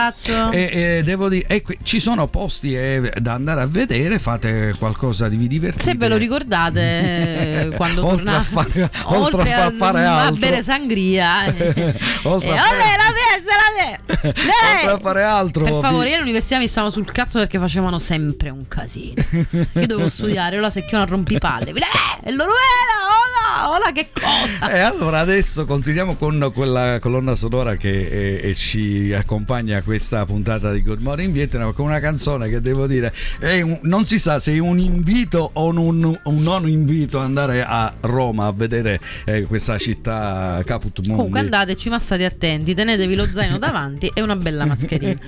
E, 0.52 0.70
e, 0.72 0.98
e 0.98 1.04
devo 1.04 1.30
dire, 1.30 1.48
e 1.48 1.64
ci 1.84 2.00
sono 2.00 2.28
posti 2.28 2.76
eh, 2.76 3.14
da 3.20 3.34
andare 3.34 3.62
a 3.62 3.66
vedere, 3.66 4.20
fate 4.20 4.74
qualcosa 4.78 5.30
di 5.30 5.48
divertente. 5.48 5.84
Se 5.84 5.96
ve 5.96 6.08
lo 6.08 6.18
ricordate 6.18 6.82
eh, 7.70 7.70
quando 7.76 8.06
oltre 8.06 8.26
tornate, 8.26 8.38
a 8.38 8.42
fare, 8.42 8.92
oltre, 9.06 9.38
oltre 9.38 9.54
a, 9.54 9.72
fare 9.72 10.06
a, 10.06 10.26
altro. 10.26 10.36
a 10.36 10.40
bere 10.50 10.64
sangria. 10.64 11.46
Eh. 11.46 11.96
oltre 12.24 12.58
a 12.58 12.64
fare... 12.64 12.78
la 12.98 13.14
festa, 13.14 13.54
la 13.56 13.98
festa. 14.06 14.28
oltre 14.28 14.92
a 14.92 15.00
fare 15.00 15.24
altro. 15.24 15.64
Per 15.64 15.80
favore, 15.82 16.16
all'università 16.16 16.58
mi 16.58 16.68
stavano 16.68 16.92
sul 16.92 17.12
cazzo 17.12 17.40
perché 17.40 17.60
facevano 17.60 18.00
sempre 18.00 18.50
un 18.50 18.68
casino. 18.68 19.24
Io 19.52 19.88
dovevo 19.88 20.10
studiare, 20.10 20.56
io 20.56 20.62
la 20.62 20.70
secchiona 20.70 21.04
a 21.04 21.08
rompipalle. 21.08 21.72
Eh, 21.72 22.30
e 22.30 22.32
loro 22.32 22.52
era, 22.52 23.68
hola, 23.68 23.70
hola, 23.70 23.92
che 23.92 24.10
cosa? 24.12 24.72
E 24.72 24.80
allora 24.80 25.20
adesso 25.20 25.66
continuiamo 25.66 26.16
con 26.16 26.52
quella 26.54 27.00
colonna 27.00 27.36
sonora 27.36 27.76
che 27.76 28.38
eh, 28.38 28.56
ci 28.56 29.14
accompagna 29.14 29.73
a 29.74 29.82
questa 29.82 30.26
puntata 30.26 30.72
di 30.72 30.82
Good 30.82 31.02
Morning 31.02 31.32
Vietnam 31.34 31.74
con 31.74 31.86
una 31.86 32.00
canzone 32.00 32.50
che 32.50 32.62
devo 32.62 32.88
dire 32.88 33.14
un, 33.42 33.80
non 33.84 34.06
si 34.06 34.20
sa 34.20 34.40
se 34.40 34.54
è 34.54 34.60
un 34.60 34.80
invito 34.80 35.50
o 35.54 35.68
un, 35.68 35.78
un, 36.24 36.42
non 36.42 36.68
invito 36.68 37.20
ad 37.20 37.26
andare 37.26 37.64
a 37.64 37.94
Roma 38.02 38.48
a 38.48 38.52
vedere 38.52 39.00
eh, 39.26 39.44
questa 39.44 39.78
città 39.78 40.62
Caput 40.66 41.00
Mundi. 41.00 41.16
Comunque 41.16 41.40
andateci 41.40 41.90
ma 41.90 42.00
state 42.00 42.26
attenti, 42.26 42.74
tenetevi 42.74 43.16
lo 43.16 43.26
zaino 43.26 43.58
davanti 43.58 44.12
e 44.14 44.22
una 44.22 44.36
bella 44.36 44.66
mascherina. 44.66 45.18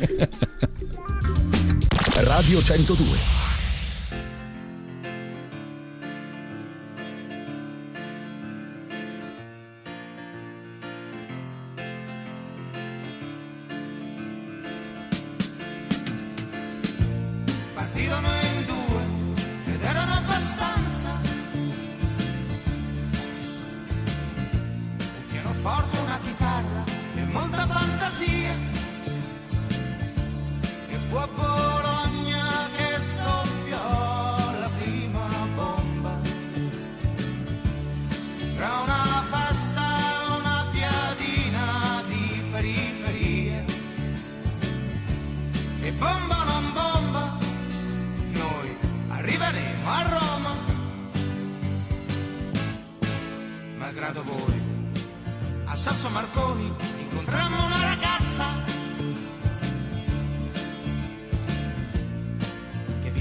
Radio 2.15 2.61
102 2.61 3.54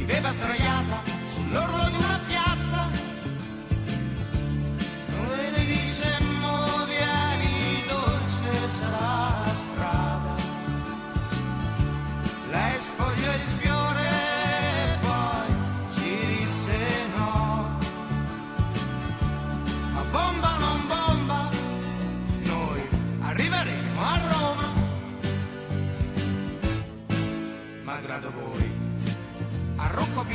bomba 0.07 0.31
non 1.51 1.67
bomba, 1.71 2.34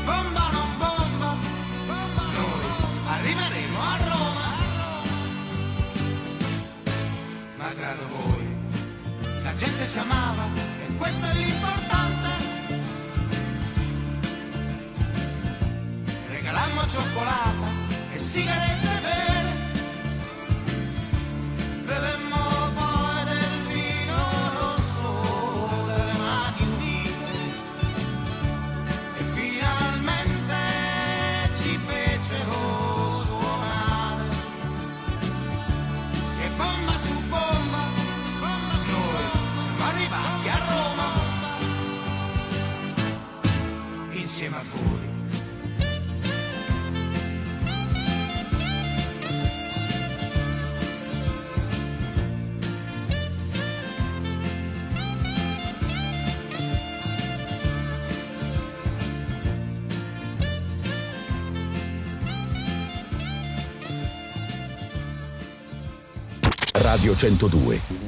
Bomba 0.07 0.43
non 0.51 0.69
bomba, 0.77 1.29
noi 2.35 2.61
arriveremo 3.15 3.77
a 3.91 3.97
Roma. 4.09 4.47
Malgrado 7.57 8.03
voi, 8.15 8.45
la 9.43 9.53
gente 9.55 9.87
ci 9.89 9.97
amava 9.97 10.45
e 10.83 10.95
questo 10.95 11.25
è 11.25 11.33
l'importante. 11.33 12.29
Regalammo 16.29 16.87
cioccolata 16.87 17.67
e 18.13 18.19
sigarette 18.19 19.06
102. 67.17 68.06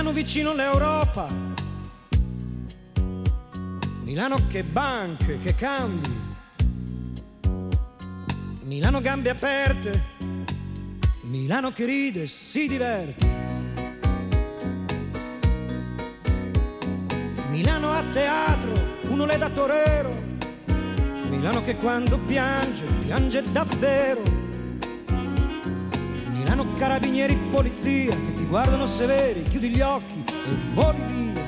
Milano 0.00 0.16
vicino 0.16 0.52
all'Europa. 0.52 1.28
Milano 4.02 4.46
che 4.48 4.62
banche, 4.62 5.38
che 5.38 5.54
cambi. 5.54 6.08
Milano 8.62 9.02
gambe 9.02 9.28
aperte. 9.28 10.04
Milano 11.24 11.72
che 11.72 11.84
ride, 11.84 12.26
si 12.26 12.66
diverte. 12.66 13.26
Milano 17.50 17.92
a 17.92 18.02
teatro, 18.10 18.72
uno 19.08 19.26
le 19.26 19.36
da 19.36 19.50
torero. 19.50 20.18
Milano 21.28 21.62
che 21.62 21.76
quando 21.76 22.18
piange, 22.20 22.86
piange 23.04 23.42
davvero. 23.52 24.22
Milano 26.32 26.72
carabinieri, 26.78 27.36
polizia 27.50 28.16
che 28.16 28.39
guardano 28.50 28.88
severi, 28.88 29.44
chiudi 29.44 29.68
gli 29.68 29.80
occhi 29.80 30.24
e 30.26 30.74
voli 30.74 30.98
via. 31.06 31.46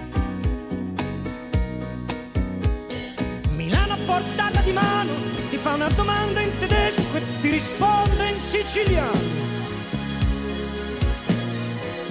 Milano 3.56 3.94
a 3.94 3.98
portata 4.06 4.60
di 4.60 4.70
mano 4.70 5.10
ti 5.50 5.56
fa 5.58 5.74
una 5.74 5.88
domanda 5.88 6.40
in 6.40 6.56
tedesco 6.58 7.16
e 7.16 7.22
ti 7.40 7.50
risponde 7.50 8.28
in 8.28 8.38
siciliano. 8.38 9.50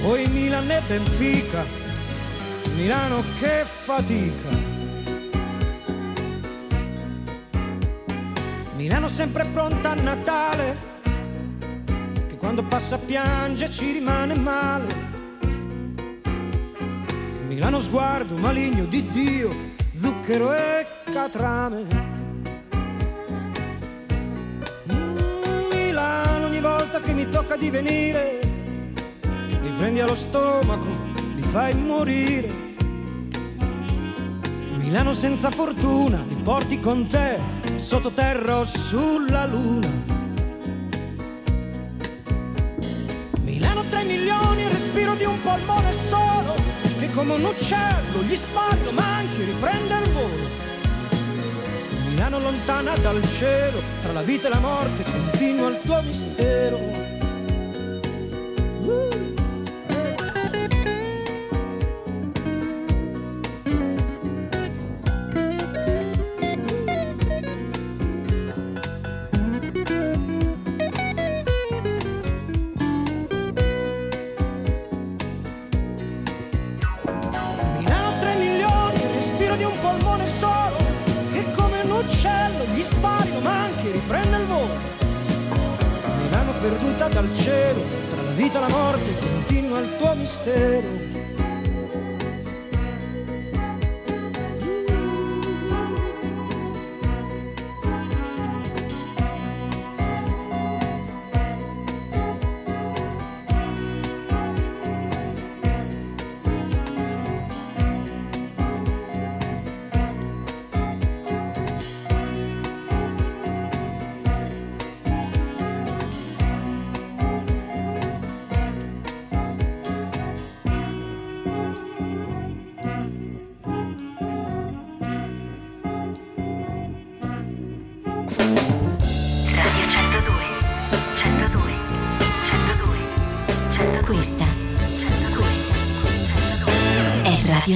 Poi 0.01 0.27
Milan 0.27 0.69
e 0.69 0.81
Benfica, 0.85 1.63
Milano 2.75 3.23
che 3.39 3.63
fatica. 3.65 4.49
Milano 8.75 9.07
sempre 9.07 9.45
pronta 9.45 9.91
a 9.91 9.93
Natale, 9.93 10.90
quando 12.53 12.67
passa 12.67 12.97
piange 12.97 13.69
ci 13.69 13.93
rimane 13.93 14.35
male. 14.35 14.85
Milano 17.47 17.79
sguardo 17.79 18.35
maligno 18.35 18.83
di 18.87 19.07
Dio, 19.07 19.55
zucchero 19.93 20.53
e 20.53 20.85
catrame. 21.09 21.85
Mm, 24.91 25.69
Milano 25.73 26.47
ogni 26.47 26.59
volta 26.59 26.99
che 26.99 27.13
mi 27.13 27.29
tocca 27.29 27.55
di 27.55 27.69
venire, 27.69 28.41
mi 29.61 29.69
prendi 29.77 30.01
allo 30.01 30.15
stomaco, 30.15 30.87
mi 31.33 31.43
fai 31.43 31.73
morire. 31.73 32.51
Milano 34.75 35.13
senza 35.13 35.49
fortuna, 35.51 36.21
mi 36.27 36.35
porti 36.35 36.81
con 36.81 37.07
te, 37.07 37.39
sottoterra 37.77 38.57
o 38.57 38.65
sulla 38.65 39.45
luna. 39.45 40.10
Polmone 45.43 45.91
solo, 45.91 46.55
che 46.97 47.09
come 47.09 47.33
un 47.33 47.43
uccello 47.43 48.21
gli 48.23 48.35
spari, 48.35 48.83
lo 48.83 48.91
manchi, 48.91 49.43
riprende 49.43 49.93
il 49.95 50.09
volo. 50.11 50.49
Milano 52.09 52.39
lontana 52.39 52.95
dal 52.97 53.21
cielo, 53.33 53.81
tra 54.01 54.11
la 54.11 54.21
vita 54.21 54.47
e 54.47 54.49
la 54.49 54.59
morte, 54.59 55.03
continua 55.03 55.69
il 55.69 55.79
tuo 55.83 56.01
mistero. 56.01 57.10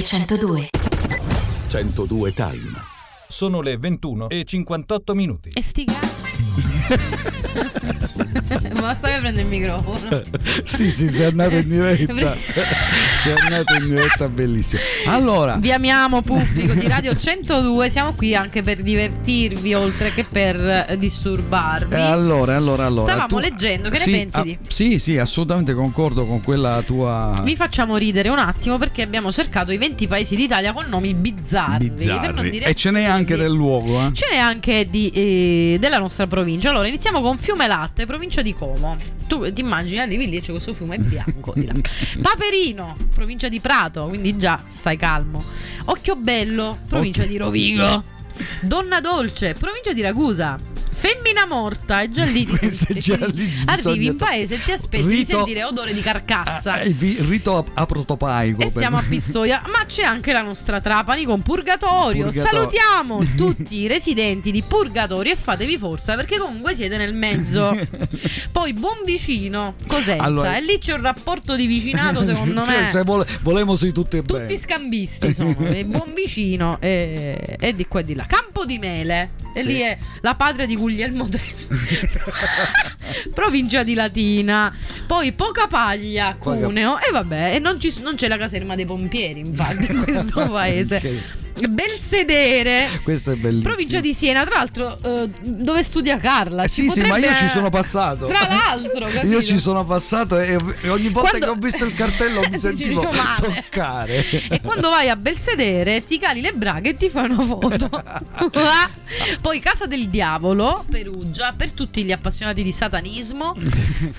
102. 0.06 0.68
102 1.66 2.32
Time. 2.32 2.80
Sono 3.26 3.60
le 3.60 3.76
21 3.76 4.28
e 4.28 4.44
58 4.44 5.14
minuti. 5.14 5.50
E 5.52 5.60
sti 5.60 5.84
Ma 8.86 8.94
stai 8.94 9.14
aprendo 9.14 9.40
il 9.40 9.46
microfono. 9.46 10.22
sì, 10.62 10.92
sì, 10.92 11.10
sei 11.10 11.26
andato 11.26 11.56
in 11.56 11.68
diretta. 11.68 12.36
sei 13.16 13.34
andato 13.36 13.74
in 13.74 13.88
diretta 13.88 14.28
bellissimo. 14.28 14.80
Allora, 15.06 15.56
vi 15.56 15.72
amiamo 15.72 16.22
pubblico 16.22 16.74
di 16.74 16.86
Radio 16.86 17.16
102, 17.16 17.90
siamo 17.90 18.12
qui 18.12 18.36
anche 18.36 18.62
per 18.62 18.82
divertirvi 18.82 19.74
oltre 19.74 20.12
che 20.12 20.24
per 20.24 20.94
disturbarvi. 20.96 21.96
Eh, 21.96 22.00
allora, 22.00 22.54
allora, 22.54 22.86
allora. 22.86 23.10
Stavamo 23.10 23.26
tu... 23.26 23.38
leggendo, 23.40 23.88
che 23.88 23.96
sì, 23.96 24.10
ne 24.12 24.16
pensi 24.18 24.38
ah, 24.38 24.42
di? 24.42 24.58
Sì, 24.68 24.98
sì, 25.00 25.18
assolutamente 25.18 25.74
concordo 25.74 26.24
con 26.24 26.40
quella 26.40 26.80
tua 26.86 27.34
Vi 27.42 27.56
facciamo 27.56 27.96
ridere 27.96 28.28
un 28.28 28.38
attimo 28.38 28.78
perché 28.78 29.02
abbiamo 29.02 29.32
cercato 29.32 29.72
i 29.72 29.78
20 29.78 30.06
paesi 30.06 30.36
d'Italia 30.36 30.72
con 30.72 30.86
nomi 30.88 31.12
bizzarri, 31.12 31.90
bizzarri. 31.90 32.58
e 32.58 32.74
ce 32.74 32.92
n'è 32.92 33.02
anche 33.02 33.34
del 33.34 33.50
luogo, 33.50 34.00
eh? 34.00 34.12
Ce 34.12 34.28
n'è 34.30 34.38
anche 34.38 34.88
di, 34.88 35.10
eh, 35.10 35.76
della 35.80 35.98
nostra 35.98 36.28
provincia. 36.28 36.70
Allora, 36.70 36.86
iniziamo 36.86 37.20
con 37.20 37.36
Fiume 37.36 37.66
Latte, 37.66 38.06
provincia 38.06 38.42
di 38.42 38.54
Como. 38.54 38.75
Tu 39.26 39.52
ti 39.52 39.60
immagini, 39.60 39.98
arrivi 39.98 40.28
lì 40.28 40.36
e 40.36 40.40
c'è 40.40 40.52
questo 40.52 40.72
fiume 40.72 40.98
bianco. 40.98 41.54
Paperino, 42.22 42.96
provincia 43.12 43.48
di 43.48 43.60
Prato, 43.60 44.06
quindi 44.08 44.36
già 44.36 44.62
stai 44.66 44.96
calmo. 44.96 45.42
Occhiobello, 45.86 46.78
provincia 46.88 47.22
okay. 47.22 47.32
di 47.32 47.38
Rovigo. 47.38 48.04
Donna 48.60 49.00
Dolce, 49.00 49.54
provincia 49.54 49.92
di 49.92 50.00
Ragusa. 50.00 50.74
Femmina 50.98 51.44
morta, 51.44 52.00
è 52.00 52.08
già 52.08 52.24
lì. 52.24 52.46
Ti 52.56 52.70
senti, 52.70 53.00
già 53.00 53.18
lì 53.26 53.52
arrivi 53.66 54.06
in 54.06 54.16
paese 54.16 54.54
e 54.54 54.62
ti 54.62 54.72
aspetti 54.72 55.04
rito, 55.04 55.16
di 55.16 55.24
sentire 55.26 55.64
odore 55.64 55.92
di 55.92 56.00
carcassa. 56.00 56.80
Eh, 56.80 56.88
il 56.88 57.18
rito 57.28 57.66
aprotopaico. 57.74 58.62
E 58.62 58.70
siamo 58.70 58.96
a 58.96 59.04
Pistoia, 59.06 59.60
ma 59.66 59.84
c'è 59.84 60.04
anche 60.04 60.32
la 60.32 60.40
nostra 60.40 60.80
Trapani 60.80 61.24
con 61.24 61.42
Purgatorio. 61.42 62.24
Purgatorio. 62.24 62.58
Salutiamo 62.58 63.22
tutti 63.36 63.80
i 63.80 63.86
residenti 63.86 64.50
di 64.50 64.62
Purgatorio 64.62 65.32
e 65.32 65.36
fatevi 65.36 65.76
forza 65.76 66.14
perché 66.14 66.38
comunque 66.38 66.74
siete 66.74 66.96
nel 66.96 67.12
mezzo. 67.12 67.76
Poi 68.50 68.72
buon 68.72 69.00
vicino, 69.04 69.74
Cosenza. 69.86 70.22
Allora, 70.22 70.56
e 70.56 70.62
lì 70.62 70.78
c'è 70.78 70.94
un 70.94 71.02
rapporto 71.02 71.56
di 71.56 71.66
vicinato 71.66 72.24
secondo 72.24 72.64
me. 72.64 72.88
Se 72.90 73.02
vole, 73.02 73.26
volemo 73.42 73.76
sei 73.76 73.92
tutti 73.92 74.16
Tutti 74.16 74.32
bene. 74.32 74.58
scambisti 74.58 75.34
sono. 75.34 75.54
buon 75.84 76.14
vicino 76.14 76.78
e, 76.80 77.58
e, 77.60 77.74
di 77.74 77.86
qua 77.86 78.00
e 78.00 78.04
di 78.04 78.14
là. 78.14 78.24
Campo 78.24 78.64
di 78.64 78.78
Mele. 78.78 79.45
E 79.56 79.62
sì. 79.62 79.68
lì 79.68 79.80
è 79.80 79.96
la 80.20 80.34
patria 80.34 80.66
di 80.66 80.76
Guglielmo 80.76 81.26
Tell 81.30 81.40
provincia 83.32 83.82
di 83.82 83.94
Latina 83.94 84.70
poi 85.06 85.32
poca 85.32 85.66
paglia 85.66 86.36
Cuneo 86.38 87.00
e 87.00 87.10
vabbè 87.10 87.54
e 87.54 87.58
non, 87.58 87.80
ci, 87.80 87.94
non, 88.02 88.16
c'è 88.16 88.28
la 88.28 88.36
caserma 88.36 88.74
dei 88.74 88.84
pompieri 88.84 89.40
infatti 89.40 89.90
in 89.90 90.02
questo 90.04 90.46
paese 90.46 90.96
okay. 90.96 91.20
Belsedere 91.68 93.00
questo 93.02 93.32
è 93.32 93.36
bellissimo. 93.36 93.72
Provincia 93.72 94.00
di 94.00 94.12
Siena. 94.12 94.44
Tra 94.44 94.56
l'altro 94.56 94.98
eh, 95.02 95.30
dove 95.42 95.82
studia 95.82 96.18
Carla? 96.18 96.64
Eh, 96.64 96.68
sì 96.68 96.90
sì 96.90 97.00
ma 97.02 97.16
io 97.16 97.34
ci 97.34 97.48
sono 97.48 97.70
passato. 97.70 98.26
Tra 98.26 98.46
l'altro 98.46 99.06
capito? 99.08 99.26
io 99.26 99.42
ci 99.42 99.58
sono 99.58 99.84
passato 99.84 100.38
e 100.38 100.56
ogni 100.88 101.08
volta 101.08 101.30
quando... 101.30 101.46
che 101.46 101.52
ho 101.52 101.54
visto 101.54 101.84
il 101.84 101.94
cartello 101.94 102.42
mi 102.50 102.58
sentivo 102.58 103.08
toccare. 103.36 104.24
E 104.48 104.60
quando 104.60 104.90
vai 104.90 105.08
a 105.08 105.16
Belsedere 105.16 106.04
ti 106.04 106.18
cali 106.18 106.40
le 106.40 106.52
braghe 106.52 106.90
e 106.90 106.96
ti 106.96 107.08
fai 107.08 107.30
una 107.30 107.42
foto. 107.42 107.88
Poi 109.40 109.60
Casa 109.60 109.86
del 109.86 110.08
Diavolo 110.08 110.84
Perugia 110.90 111.54
per 111.56 111.70
tutti 111.70 112.02
gli 112.04 112.12
appassionati 112.12 112.62
di 112.62 112.72
satanismo. 112.72 113.54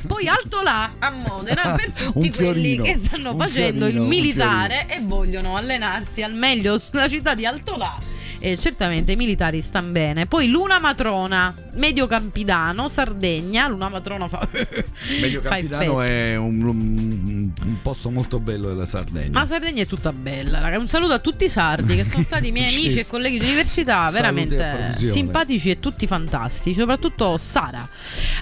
Poi 0.07 0.27
Alto 0.27 0.61
là 0.61 0.91
a 0.97 1.11
Modena 1.11 1.75
per 1.75 1.91
tutti 1.91 2.31
quelli 2.31 2.81
che 2.81 2.95
stanno 2.95 3.35
facendo 3.35 3.85
fiorino, 3.85 4.03
il 4.03 4.07
militare 4.07 4.87
e 4.87 5.01
vogliono 5.01 5.57
allenarsi 5.57 6.23
al 6.23 6.33
meglio 6.33 6.79
sulla 6.79 7.07
città 7.07 7.26
di 7.33 7.45
Alto 7.45 7.77
là 7.77 8.16
eh, 8.51 8.57
certamente 8.57 9.11
i 9.11 9.15
militari 9.15 9.61
stanno 9.61 9.91
bene. 9.91 10.25
Poi 10.25 10.47
Luna 10.47 10.79
Matrona, 10.79 11.53
Medio 11.73 12.07
Campidano, 12.07 12.87
Sardegna. 12.87 13.67
Luna 13.67 13.89
Matrona 13.89 14.27
fa. 14.27 14.47
Medio 15.19 15.41
Campidano 15.41 16.01
è 16.01 16.35
un, 16.37 16.63
un, 16.63 17.51
un, 17.63 17.81
posto 17.81 18.09
molto 18.09 18.39
bello 18.39 18.69
della 18.69 18.85
Sardegna. 18.85 19.39
Ma 19.39 19.45
Sardegna 19.45 19.81
è 19.81 19.85
tutta 19.85 20.13
bella, 20.13 20.59
raga. 20.59 20.79
Un 20.79 20.87
saluto 20.87 21.13
a 21.13 21.19
tutti 21.19 21.45
i 21.45 21.49
sardi 21.49 21.95
che 21.95 22.03
sono 22.03 22.23
stati 22.23 22.51
miei 22.51 22.71
amici 22.71 22.99
e 22.99 23.05
colleghi 23.05 23.39
di 23.39 23.45
università, 23.45 24.09
veramente 24.11 24.93
simpatici 24.95 25.69
e 25.69 25.79
tutti 25.79 26.07
fantastici, 26.07 26.79
soprattutto 26.79 27.37
Sara. 27.37 27.87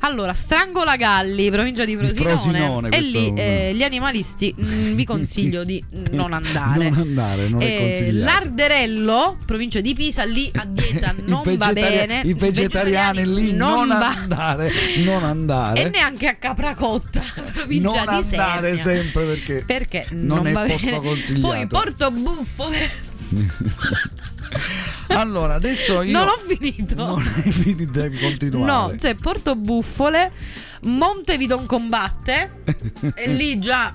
Allora, 0.01 0.33
Strangola 0.33 0.95
Galli, 0.95 1.49
provincia 1.49 1.83
di 1.83 1.95
Frosinone. 1.95 2.35
Frosinone 2.35 2.89
e 2.89 3.01
lì 3.01 3.33
eh, 3.35 3.71
gli 3.73 3.81
animalisti 3.81 4.53
mh, 4.55 4.65
mm, 4.65 4.93
vi 4.93 5.03
consiglio 5.05 5.63
di 5.63 5.83
non 6.11 6.33
andare. 6.33 6.89
non 6.89 6.99
andare, 6.99 7.47
non 7.47 7.61
eh, 7.61 7.77
è 7.77 7.79
consigliato. 7.79 8.31
L'Arderello, 8.31 9.37
provincia 9.45 9.79
di 9.79 9.94
Pisa, 9.95 10.23
lì 10.25 10.51
a 10.53 10.65
dieta 10.65 11.15
non 11.25 11.41
va 11.57 11.73
bene. 11.73 12.21
I 12.23 12.33
vegetariani, 12.33 13.25
lì 13.25 13.53
non, 13.53 13.87
non 13.87 14.01
andare, 14.01 14.71
non 15.03 15.23
andare. 15.23 15.85
E 15.85 15.89
neanche 15.89 16.27
a 16.27 16.35
Capracotta, 16.35 17.23
provincia 17.53 18.03
non 18.03 18.19
di 18.19 18.27
andare 18.35 18.77
sempre 18.77 19.23
perché, 19.25 19.63
perché 19.65 20.05
non, 20.11 20.43
non 20.43 20.53
va 20.53 20.65
bene. 20.65 21.01
Poi 21.39 21.67
Porto 21.67 22.11
Buffole. 22.11 22.91
allora, 25.07 25.55
adesso 25.55 26.01
io 26.01 26.17
non 26.17 26.27
ho 26.27 26.37
finito. 26.37 26.95
Non 26.95 27.33
hai 27.43 27.51
finito, 27.51 27.91
devi 27.91 28.19
continuare. 28.19 28.65
No, 28.71 28.95
cioè 28.99 29.15
Porto 29.15 29.55
Buffole, 29.55 30.31
Montevidon 30.81 31.65
combatte 31.65 32.63
e 33.15 33.27
lì 33.29 33.57
già 33.59 33.93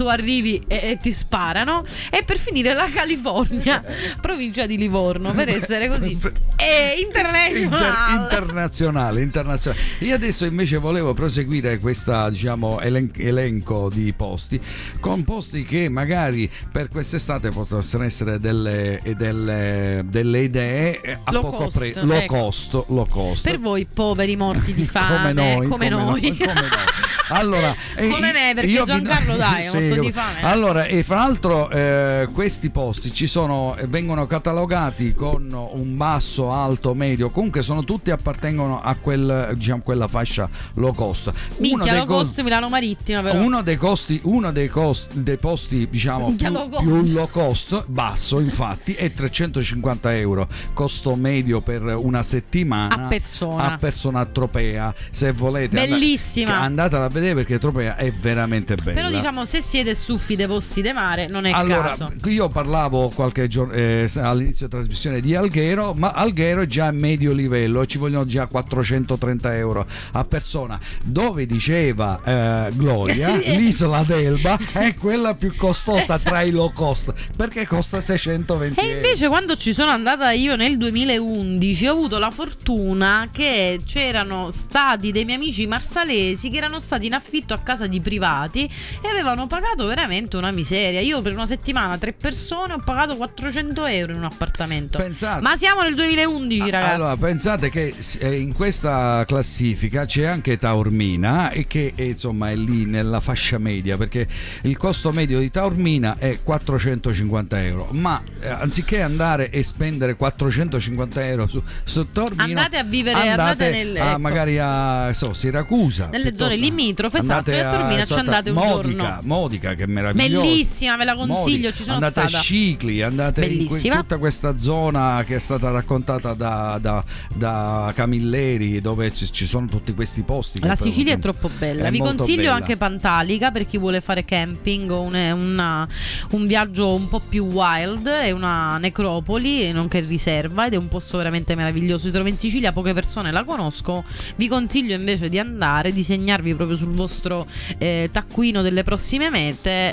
tu 0.00 0.06
arrivi 0.06 0.62
e, 0.66 0.92
e, 0.92 0.96
ti 0.96 1.12
sparano. 1.12 1.84
E 2.08 2.22
per 2.24 2.38
finire 2.38 2.72
la 2.72 2.88
California, 2.90 3.84
provincia 4.18 4.64
di 4.64 4.78
Livorno, 4.78 5.32
per 5.32 5.50
essere 5.50 5.88
così 5.88 6.18
è 6.56 6.94
internazionale. 6.98 7.58
Inter- 7.60 8.22
internazionale, 8.22 9.20
internazionale. 9.20 9.82
Io 9.98 10.14
adesso 10.14 10.46
invece 10.46 10.78
volevo 10.78 11.12
proseguire 11.12 11.78
questo 11.78 12.28
diciamo, 12.30 12.80
elen- 12.80 13.12
elenco 13.16 13.90
di 13.92 14.12
posti 14.14 14.60
con 15.00 15.24
posti 15.24 15.64
che 15.64 15.88
magari 15.88 16.50
per 16.70 16.88
quest'estate 16.88 17.50
possono 17.50 18.04
essere 18.04 18.38
delle, 18.38 19.00
delle, 19.16 20.02
delle 20.06 20.40
idee 20.40 21.20
a 21.24 21.30
low 21.32 21.42
poco 21.42 21.68
prezzo, 21.68 22.04
low, 22.06 22.16
ecco. 22.16 22.36
cost, 22.36 22.84
low 22.88 23.06
cost. 23.06 23.42
Per 23.42 23.58
voi 23.58 23.86
poveri 23.92 24.36
morti 24.36 24.72
di 24.72 24.84
fame, 24.86 25.16
come 25.16 25.32
noi. 25.32 25.68
Come, 25.68 25.68
come 25.68 25.88
noi. 25.88 26.20
noi. 26.20 26.36
Come 26.36 26.52
noi. 26.54 27.08
Allora, 27.30 27.74
come 27.96 28.32
me, 28.32 28.52
perché 28.54 28.82
Giancarlo 28.84 29.36
dai, 29.36 29.68
sì, 29.68 29.88
morto 29.94 30.04
di 30.06 30.12
fame. 30.12 30.42
Allora, 30.42 30.84
e 30.84 31.02
fra 31.02 31.16
l'altro 31.16 31.70
eh, 31.70 32.28
questi 32.32 32.70
posti 32.70 33.12
ci 33.12 33.26
sono, 33.26 33.76
vengono 33.86 34.26
catalogati 34.26 35.14
con 35.14 35.52
un 35.52 35.96
basso, 35.96 36.52
alto, 36.52 36.94
medio, 36.94 37.30
comunque 37.30 37.62
sono 37.62 37.84
tutti 37.84 38.10
appartengono 38.10 38.80
a 38.80 38.94
quel, 38.96 39.52
diciamo, 39.54 39.82
quella 39.82 40.08
fascia 40.08 40.48
low 40.74 40.94
cost. 40.94 41.32
Minchia, 41.58 41.96
low 41.96 42.06
cost 42.06 42.36
co- 42.36 42.42
Milano 42.42 42.68
Marittima 42.68 43.22
però. 43.22 43.40
Uno 43.42 43.62
dei 43.62 43.76
costi, 43.76 44.20
uno 44.24 44.52
dei, 44.52 44.68
costi, 44.68 45.22
dei 45.22 45.36
posti 45.36 45.86
diciamo 45.90 46.34
più 46.34 46.50
low, 46.50 46.68
più 46.68 47.02
low 47.12 47.28
cost, 47.28 47.84
basso 47.86 48.40
infatti, 48.40 48.94
è 48.94 49.12
350 49.12 50.16
euro, 50.16 50.48
costo 50.74 51.14
medio 51.16 51.60
per 51.60 51.82
una 51.82 52.22
settimana 52.22 53.04
a 53.04 53.08
persona, 53.08 53.72
a 53.72 53.76
persona 53.76 54.24
tropea, 54.26 54.94
se 55.10 55.32
volete. 55.32 55.74
Bellissima. 55.74 56.58
Andate 56.60 56.96
a 56.96 57.08
vedere 57.08 57.34
perché 57.34 57.58
Tropea 57.58 57.96
è 57.96 58.10
veramente 58.10 58.74
bella. 58.74 58.92
Però 58.92 59.10
diciamo 59.10 59.44
se 59.44 59.60
siete 59.80 59.94
stuffi 59.94 60.36
dei 60.36 60.46
posti 60.46 60.82
di 60.82 60.92
mare 60.92 61.26
non 61.26 61.46
è 61.46 61.52
allora, 61.52 61.88
caso. 61.88 62.12
Io 62.26 62.48
parlavo 62.48 63.08
qualche 63.08 63.48
giorno 63.48 63.72
eh, 63.72 64.10
all'inizio 64.16 64.68
della 64.68 64.82
trasmissione 64.82 65.20
di 65.20 65.34
Alghero, 65.34 65.94
ma 65.94 66.10
Alghero 66.10 66.62
è 66.62 66.66
già 66.66 66.86
a 66.86 66.90
medio 66.90 67.32
livello, 67.32 67.86
ci 67.86 67.96
vogliono 67.96 68.26
già 68.26 68.46
430 68.46 69.56
euro 69.56 69.86
a 70.12 70.24
persona. 70.24 70.78
Dove 71.02 71.46
diceva 71.46 72.20
eh, 72.22 72.72
Gloria, 72.74 73.36
l'isola 73.56 74.02
d'Elba 74.02 74.58
è 74.72 74.94
quella 75.00 75.34
più 75.34 75.54
costosa 75.56 76.02
esatto. 76.02 76.22
tra 76.24 76.42
i 76.42 76.50
low 76.50 76.72
cost 76.72 77.12
perché 77.36 77.66
costa 77.66 78.00
620 78.00 78.80
euro. 78.80 78.92
E 78.92 78.96
invece 78.96 79.28
quando 79.28 79.56
ci 79.56 79.72
sono 79.72 79.90
andata 79.90 80.30
io 80.32 80.56
nel 80.56 80.76
2011 80.76 81.86
ho 81.86 81.92
avuto 81.92 82.18
la 82.18 82.30
fortuna 82.30 83.28
che 83.32 83.80
c'erano 83.84 84.50
stati 84.50 85.10
dei 85.10 85.24
miei 85.24 85.36
amici 85.36 85.66
marsalesi 85.66 86.50
che 86.50 86.58
erano 86.58 86.80
stati 86.80 87.06
in 87.06 87.14
affitto 87.14 87.54
a 87.54 87.58
casa 87.58 87.86
di 87.86 88.00
privati 88.00 88.70
e 89.00 89.08
avevano 89.08 89.46
pagato 89.46 89.69
veramente 89.76 90.36
una 90.36 90.50
miseria. 90.50 91.00
Io 91.00 91.22
per 91.22 91.32
una 91.32 91.46
settimana, 91.46 91.98
tre 91.98 92.12
persone, 92.12 92.74
ho 92.74 92.82
pagato 92.84 93.16
400 93.16 93.86
euro 93.86 94.12
in 94.12 94.18
un 94.18 94.24
appartamento. 94.24 94.98
Pensate, 94.98 95.42
Ma 95.42 95.56
siamo 95.56 95.82
nel 95.82 95.94
2011, 95.94 96.70
ragazzi. 96.70 96.94
Allora, 96.94 97.16
pensate 97.16 97.70
che 97.70 97.94
eh, 98.20 98.38
in 98.38 98.52
questa 98.52 99.24
classifica 99.26 100.04
c'è 100.04 100.24
anche 100.24 100.56
Taormina 100.56 101.50
e 101.50 101.66
che 101.66 101.92
è, 101.94 102.02
insomma 102.02 102.50
è 102.50 102.56
lì 102.56 102.84
nella 102.84 103.20
fascia 103.20 103.58
media 103.58 103.96
perché 103.96 104.26
il 104.62 104.76
costo 104.76 105.12
medio 105.12 105.38
di 105.38 105.50
Taormina 105.50 106.16
è 106.18 106.38
450 106.42 107.64
euro. 107.64 107.88
Ma 107.92 108.20
eh, 108.40 108.48
anziché 108.48 109.02
andare 109.02 109.50
e 109.50 109.62
spendere 109.62 110.16
450 110.16 111.26
euro 111.26 111.46
su, 111.46 111.62
su 111.84 112.10
Taormina, 112.10 112.44
andate 112.44 112.76
a 112.76 112.84
vivere 112.84 113.18
andate, 113.18 113.64
andate 113.64 113.70
nel, 113.70 113.96
a, 113.96 114.10
ecco. 114.10 114.18
magari 114.18 114.58
a 114.58 115.12
so, 115.12 115.32
Siracusa 115.32 116.08
nelle 116.10 116.36
zone 116.36 116.56
limitrofe, 116.56 117.18
esatto, 117.18 117.50
a 117.50 117.70
Tormina 117.70 118.04
ci 118.04 118.12
andate 118.12 118.50
un 118.50 118.56
Modica, 118.56 119.02
giorno. 119.02 119.18
Modica, 119.22 119.49
che 119.58 119.86
meravigliosa. 119.86 120.46
Bellissima, 120.46 120.96
ve 120.96 121.04
la 121.04 121.14
consiglio, 121.14 121.72
ci 121.72 121.82
sono 121.82 121.94
andate 121.94 122.12
stata. 122.28 122.38
a 122.38 122.40
Scicli, 122.40 123.02
andate 123.02 123.44
in 123.46 123.66
que- 123.66 123.80
tutta 123.80 124.18
questa 124.18 124.58
zona 124.58 125.24
che 125.26 125.36
è 125.36 125.38
stata 125.38 125.70
raccontata 125.70 126.34
da, 126.34 126.78
da, 126.80 127.04
da 127.34 127.92
Camilleri, 127.94 128.80
dove 128.80 129.12
ci, 129.12 129.30
ci 129.32 129.46
sono 129.46 129.66
tutti 129.66 129.92
questi 129.94 130.22
posti. 130.22 130.60
La 130.60 130.76
Sicilia 130.76 131.14
è 131.14 131.18
troppo 131.18 131.50
bella. 131.58 131.86
è 131.86 131.90
Vi 131.90 131.98
consiglio 131.98 132.42
bella. 132.42 132.54
anche 132.54 132.76
Pantalica 132.76 133.50
per 133.50 133.66
chi 133.66 133.78
vuole 133.78 134.00
fare 134.00 134.24
camping 134.24 134.90
o 134.90 135.00
un, 135.00 135.14
una- 135.14 135.88
un 136.30 136.46
viaggio 136.46 136.94
un 136.94 137.08
po' 137.08 137.20
più 137.20 137.44
wild. 137.46 138.06
È 138.06 138.30
una 138.30 138.78
necropoli, 138.78 139.72
nonché 139.72 140.00
riserva, 140.00 140.66
ed 140.66 140.74
è 140.74 140.76
un 140.76 140.88
posto 140.88 141.16
veramente 141.16 141.54
meraviglioso. 141.54 142.06
Si 142.06 142.12
trova 142.12 142.28
in 142.28 142.38
Sicilia, 142.38 142.72
poche 142.72 142.94
persone 142.94 143.32
la 143.32 143.42
conosco. 143.44 144.04
Vi 144.36 144.48
consiglio 144.48 144.94
invece 144.94 145.28
di 145.28 145.38
andare, 145.38 145.92
di 145.92 146.02
segnarvi 146.02 146.54
proprio 146.54 146.76
sul 146.76 146.94
vostro 146.94 147.46
eh, 147.78 148.08
taccuino 148.12 148.62
delle 148.62 148.84
prossime 148.84 149.28
mete 149.30 149.39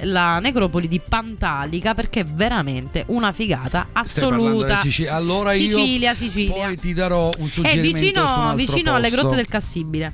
la 0.03 0.39
necropoli 0.39 0.87
di 0.87 0.99
Pantalica 0.99 1.93
perché 1.93 2.21
è 2.21 2.23
veramente 2.23 3.03
una 3.07 3.31
figata 3.31 3.89
assoluta. 3.91 4.79
Sicilia. 4.79 5.15
Allora 5.15 5.53
Sicilia, 5.53 6.15
Sicilia. 6.15 6.53
poi 6.53 6.79
ti 6.79 6.93
darò 6.93 7.29
un 7.37 7.45
È 7.45 7.49
suggerimento 7.49 7.99
su 7.99 8.39
un 8.39 8.55
vicino, 8.55 8.55
vicino 8.55 8.95
alle 8.95 9.09
grotte 9.09 9.35
del 9.35 9.47
Cassibile. 9.47 10.13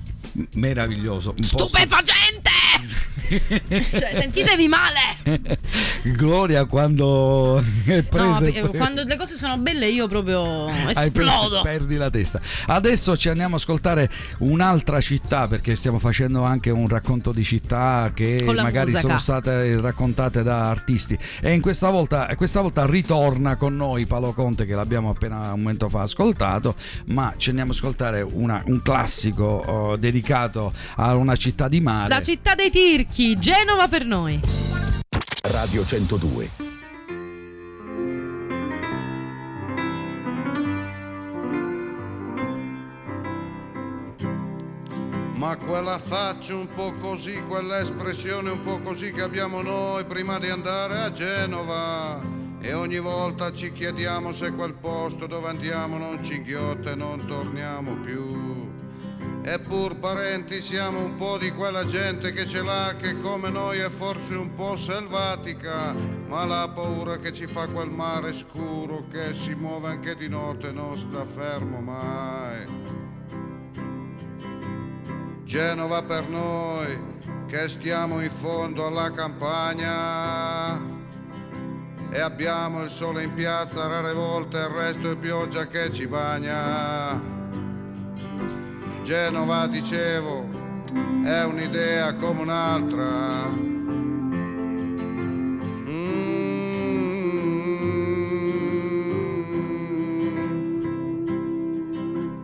Meraviglioso. 0.53 1.35
Stupefacente! 1.41 2.62
Cioè, 3.29 4.11
sentitevi 4.19 4.67
male! 4.67 5.41
Gloria 6.03 6.65
quando 6.65 7.59
è 7.85 7.95
No, 7.95 8.03
presa 8.09 8.45
eh, 8.45 8.67
quando 8.75 9.03
le 9.03 9.15
cose 9.15 9.35
sono 9.35 9.57
belle 9.57 9.87
io 9.87 10.07
proprio 10.07 10.69
esplodo. 10.89 11.61
per- 11.61 11.77
perdi 11.79 11.95
la 11.95 12.09
testa. 12.09 12.39
Adesso 12.67 13.15
ci 13.17 13.29
andiamo 13.29 13.55
a 13.55 13.57
ascoltare 13.57 14.09
un'altra 14.39 14.99
città 15.01 15.47
perché 15.47 15.75
stiamo 15.75 15.99
facendo 15.99 16.43
anche 16.43 16.69
un 16.69 16.87
racconto 16.87 17.31
di 17.31 17.43
città 17.43 18.11
che 18.13 18.43
magari 18.55 18.91
musica. 18.91 18.99
sono 19.07 19.19
state 19.19 19.79
raccontate 19.79 20.43
da 20.43 20.69
artisti 20.69 21.17
e 21.41 21.53
in 21.53 21.61
questa 21.61 21.89
volta, 21.89 22.27
questa 22.35 22.61
volta 22.61 22.85
ritorna 22.85 23.55
con 23.55 23.75
noi 23.75 24.05
Paolo 24.05 24.33
Conte 24.33 24.65
che 24.65 24.73
l'abbiamo 24.75 25.09
appena 25.09 25.53
un 25.53 25.61
momento 25.61 25.89
fa 25.89 26.01
ascoltato, 26.01 26.75
ma 27.07 27.33
ci 27.37 27.49
andiamo 27.49 27.71
a 27.71 27.73
ascoltare 27.73 28.21
una- 28.21 28.61
un 28.65 28.81
classico 28.81 29.43
oh, 29.45 29.95
dedicato 29.95 30.73
a 30.95 31.15
una 31.15 31.35
città 31.35 31.67
di 31.67 31.79
mare. 31.81 32.09
La 32.09 32.21
città 32.21 32.55
dei 32.55 32.69
tirchi, 32.69 33.12
Genova 33.15 33.87
per 33.87 34.05
noi. 34.05 34.39
Radio 35.43 35.85
102. 35.85 36.49
Ma 45.35 45.55
quella 45.57 45.99
faccia 45.99 46.55
un 46.55 46.67
po' 46.73 46.91
così, 46.93 47.43
quella 47.47 47.81
espressione 47.81 48.49
un 48.49 48.63
po' 48.63 48.79
così 48.79 49.11
che 49.11 49.21
abbiamo 49.21 49.61
noi 49.61 50.05
prima 50.05 50.39
di 50.39 50.49
andare 50.49 50.97
a 51.01 51.11
Genova. 51.11 52.19
E 52.59 52.73
ogni 52.73 52.97
volta 52.97 53.53
ci 53.53 53.71
chiediamo 53.71 54.33
se 54.33 54.53
quel 54.53 54.73
posto 54.73 55.27
dove 55.27 55.49
andiamo 55.49 55.99
non 55.99 56.23
ci 56.23 56.37
inghiotta 56.37 56.89
e 56.89 56.95
non 56.95 57.27
torniamo 57.27 57.93
più. 57.97 58.52
Eppur 59.45 59.97
parenti 59.97 60.61
siamo 60.61 61.03
un 61.03 61.17
po' 61.17 61.37
di 61.37 61.51
quella 61.51 61.83
gente 61.83 62.31
che 62.31 62.47
ce 62.47 62.61
l'ha 62.61 62.95
che 62.97 63.19
come 63.19 63.49
noi 63.49 63.77
è 63.79 63.89
forse 63.89 64.35
un 64.35 64.53
po' 64.55 64.77
selvatica, 64.77 65.93
ma 66.27 66.45
la 66.45 66.71
paura 66.73 67.17
che 67.17 67.33
ci 67.33 67.45
fa 67.45 67.67
quel 67.67 67.89
mare 67.89 68.31
scuro 68.31 69.03
che 69.11 69.33
si 69.33 69.53
muove 69.53 69.89
anche 69.89 70.15
di 70.15 70.29
notte 70.29 70.71
non 70.71 70.97
sta 70.97 71.25
fermo 71.25 71.81
mai. 71.81 72.65
Genova 75.43 76.01
per 76.03 76.29
noi 76.29 76.97
che 77.45 77.67
stiamo 77.67 78.21
in 78.21 78.31
fondo 78.31 78.87
alla 78.87 79.11
campagna 79.11 80.79
e 82.09 82.19
abbiamo 82.21 82.81
il 82.81 82.89
sole 82.89 83.23
in 83.23 83.33
piazza 83.33 83.87
rare 83.87 84.13
volte 84.13 84.57
il 84.57 84.69
resto 84.69 85.11
è 85.11 85.17
pioggia 85.17 85.67
che 85.67 85.91
ci 85.91 86.07
bagna. 86.07 87.42
Genova, 89.03 89.67
dicevo, 89.67 90.47
è 91.25 91.43
un'idea 91.43 92.15
come 92.15 92.41
un'altra. 92.41 93.51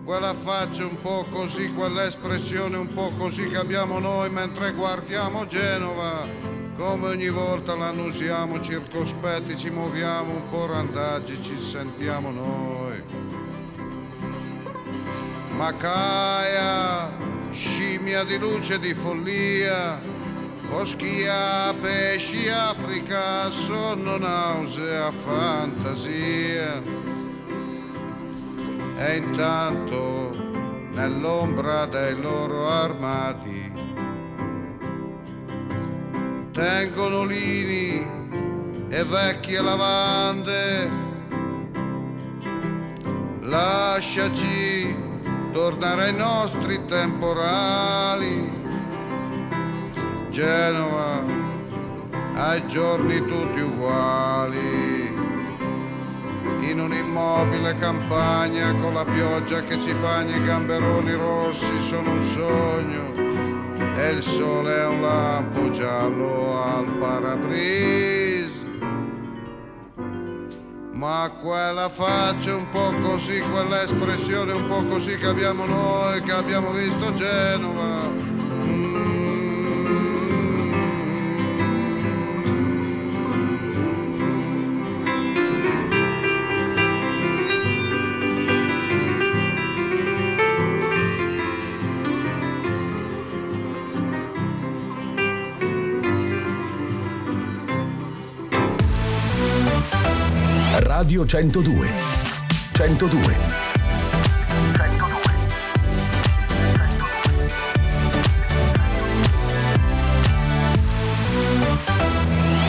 Quella 0.03 0.33
faccia 0.33 0.85
un 0.85 0.99
po' 1.01 1.25
così, 1.31 1.71
quell'espressione 1.71 2.75
un 2.75 2.93
po' 2.93 3.13
così 3.17 3.47
che 3.47 3.57
abbiamo 3.57 3.99
noi 3.99 4.29
mentre 4.29 4.73
guardiamo 4.73 5.45
Genova. 5.45 6.27
Come 6.75 7.07
ogni 7.07 7.29
volta 7.29 7.73
l'annusiamo 7.73 8.59
circospetti, 8.61 9.55
ci 9.55 9.69
muoviamo 9.69 10.33
un 10.33 10.49
po' 10.49 10.65
randaggi, 10.65 11.41
ci 11.41 11.57
sentiamo 11.57 12.31
noi. 12.31 13.38
Macaia, 15.59 17.11
scimmia 17.51 18.23
di 18.23 18.37
luce 18.37 18.75
e 18.75 18.79
di 18.79 18.93
follia, 18.93 19.99
Coschia, 20.69 21.73
pesci, 21.81 22.47
Africa, 22.47 23.51
sonno, 23.51 24.17
nausea, 24.17 25.11
fantasia. 25.11 26.81
E 28.99 29.17
intanto, 29.17 30.31
nell'ombra 30.93 31.87
dei 31.87 32.15
loro 32.15 32.69
armadi, 32.69 33.73
tengono 36.53 37.25
lini 37.25 38.07
e 38.87 39.03
vecchie 39.03 39.59
lavande. 39.59 40.89
Lasciaci 43.41 45.07
tornare 45.51 46.05
ai 46.05 46.15
nostri 46.15 46.85
temporali. 46.85 48.57
Genova, 50.29 51.23
ai 52.35 52.65
giorni 52.67 53.19
tutti 53.19 53.59
uguali. 53.59 55.17
In 56.61 56.79
un'immobile 56.79 57.75
campagna 57.77 58.73
con 58.73 58.93
la 58.93 59.05
pioggia 59.05 59.61
che 59.63 59.79
ci 59.79 59.93
bagna 59.93 60.35
i 60.35 60.43
gamberoni 60.43 61.13
rossi 61.13 61.81
sono 61.81 62.11
un 62.11 62.21
sogno 62.21 63.09
e 63.97 64.11
il 64.11 64.21
sole 64.21 64.75
è 64.75 64.85
un 64.85 65.01
lampo 65.01 65.69
giallo 65.71 66.63
al 66.63 66.85
parabrise. 66.99 68.38
Ma 70.99 71.31
quella 71.41 71.87
faccia 71.87 72.53
un 72.53 72.67
po' 72.67 72.91
così, 73.01 73.39
quell'espressione 73.39 74.51
un 74.51 74.67
po' 74.67 74.83
così 74.83 75.15
che 75.15 75.27
abbiamo 75.27 75.65
noi, 75.65 76.19
che 76.19 76.33
abbiamo 76.33 76.71
visto 76.71 77.13
Genova. 77.13 78.38
Radio 101.09 101.25
102. 101.25 101.73
102. 102.77 103.17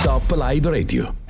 Top 0.02 0.34
Live 0.34 0.70
Radio. 0.70 1.29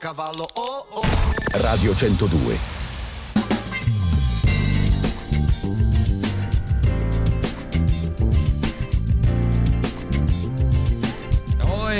Cavallo, 0.00 0.48
oh 0.54 0.86
oh 0.92 1.02
Radio 1.52 1.92
102. 1.92 2.79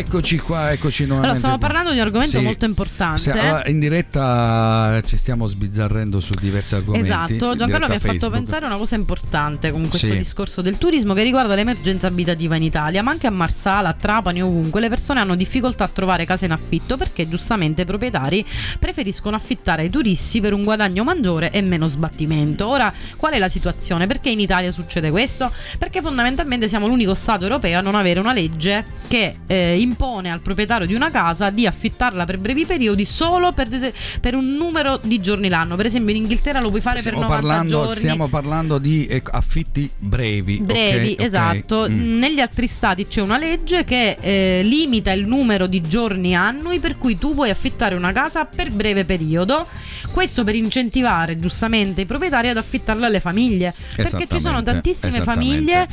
Eccoci 0.01 0.39
qua, 0.39 0.73
eccoci 0.73 1.05
nuovamente. 1.07 1.37
Allora, 1.37 1.39
stiamo 1.39 1.59
parlando 1.59 1.91
di 1.91 1.97
un 1.99 2.03
argomento 2.05 2.39
Sì. 2.39 2.45
molto 2.45 2.65
importante. 2.65 3.21
Sì, 3.21 3.31
allora, 3.31 3.67
in 3.67 3.79
diretta 3.79 5.01
ci 5.05 5.17
stiamo 5.17 5.47
sbizzarrendo 5.47 6.21
su 6.21 6.35
diversi 6.41 6.75
argomenti. 6.75 7.07
Esatto, 7.09 7.57
Giancarlo 7.57 7.89
mi 7.89 7.95
ha 7.95 7.99
fatto 7.99 8.31
pensare 8.31 8.65
a 8.65 8.69
una 8.69 8.77
cosa 8.77 8.95
importante 8.97 9.71
con 9.71 9.89
questo 9.89 10.09
Sì. 10.09 10.17
discorso 10.19 10.63
del 10.63 10.79
turismo 10.79 11.15
che 11.15 11.23
riguarda 11.23 11.55
l'emergenza 11.55 12.07
abitativa 12.07 12.57
in 12.57 12.63
Italia, 12.63 13.03
ma 13.03 13.11
anche 13.11 13.27
a 13.27 13.31
Marsala, 13.31 13.91
a 13.91 13.95
Trapani, 13.95 14.43
ovunque 14.43 14.81
le 14.81 14.89
persone 14.89 15.21
hanno 15.21 15.37
difficoltà 15.37 15.85
a 15.85 15.89
trovare 15.89 16.25
case 16.25 16.47
in 16.47 16.53
affitto 16.53 16.97
perché 16.97 17.29
giustamente 17.29 17.83
i 17.83 17.85
proprietari 17.85 18.45
preferiscono 18.79 19.37
affittare 19.37 19.83
ai 19.83 19.91
turisti 19.91 20.41
per 20.41 20.53
un 20.53 20.65
guadagno 20.65 21.05
maggiore 21.05 21.51
e 21.51 21.61
meno 21.61 21.87
sbattimento. 21.87 22.67
Ora, 22.67 22.93
qual 23.17 23.33
è 23.35 23.39
la 23.39 23.49
situazione? 23.49 24.07
Perché 24.07 24.31
in 24.31 24.41
Italia 24.41 24.71
succede 24.73 25.11
questo? 25.11 25.53
Perché 25.79 26.01
fondamentalmente 26.01 26.69
siamo 26.69 26.87
l'unico 26.87 27.15
Stato 27.15 27.45
europeo 27.45 27.79
a 27.79 27.83
non 27.83 27.95
avere 27.95 28.21
una 28.21 28.33
legge 28.33 28.85
che 29.09 29.35
eh, 29.47 29.79
impone 29.91 30.31
al 30.31 30.41
proprietario 30.41 30.87
di 30.87 30.95
una 30.95 31.11
casa 31.11 31.51
di 31.51 31.67
affittarla 31.67 32.25
per 32.25 32.39
brevi 32.39 32.65
periodi 32.65 33.05
solo 33.05 33.53
per, 33.53 33.69
de- 33.69 33.93
per 34.21 34.35
un 34.35 34.55
numero 34.55 34.99
di 35.03 35.21
giorni 35.21 35.49
l'anno. 35.49 35.77
Per 35.77 35.87
esempio 35.87 36.15
in 36.15 36.23
Inghilterra 36.23 36.61
lo 36.61 36.69
puoi 36.71 36.81
fare 36.81 36.99
Stiamo 37.01 37.19
per 37.19 37.29
90 37.29 37.47
parlando, 37.47 37.85
giorni. 37.85 37.97
stiamo 37.99 38.29
parlando 38.29 38.79
di 38.79 39.07
ecco, 39.09 39.31
affitti 39.33 39.91
brevi. 39.99 40.59
Brevi, 40.59 41.17
Ok. 41.19 41.25
esatto. 41.25 41.87
Mm. 41.89 42.19
Negli 42.19 42.41
altri 42.41 42.67
stati 42.67 43.07
c'è 43.07 43.21
una 43.21 43.39
legge 43.39 43.85
che 43.85 44.17
eh, 44.21 44.63
limita 44.63 45.13
il 45.13 45.27
numero 45.27 45.67
di 45.67 45.81
giorni 45.81 46.35
annui 46.35 46.79
per 46.79 46.97
cui 46.97 47.19
tu 47.19 47.35
puoi 47.35 47.51
affittare 47.51 47.95
una 47.95 48.13
casa 48.13 48.45
per 48.45 48.71
breve 48.71 49.05
periodo. 49.05 49.67
Questo 50.13 50.45
per 50.45 50.55
incentivare 50.55 51.39
giustamente 51.39 52.03
i 52.03 52.07
proprietari 52.07 52.49
ad 52.49 52.57
affittarla 52.57 53.07
alle 53.07 53.21
famiglie. 53.21 53.75
Perché 53.97 54.27
ci 54.31 54.41
sono 54.41 54.63
tantissime 54.63 55.21
famiglie 55.23 55.89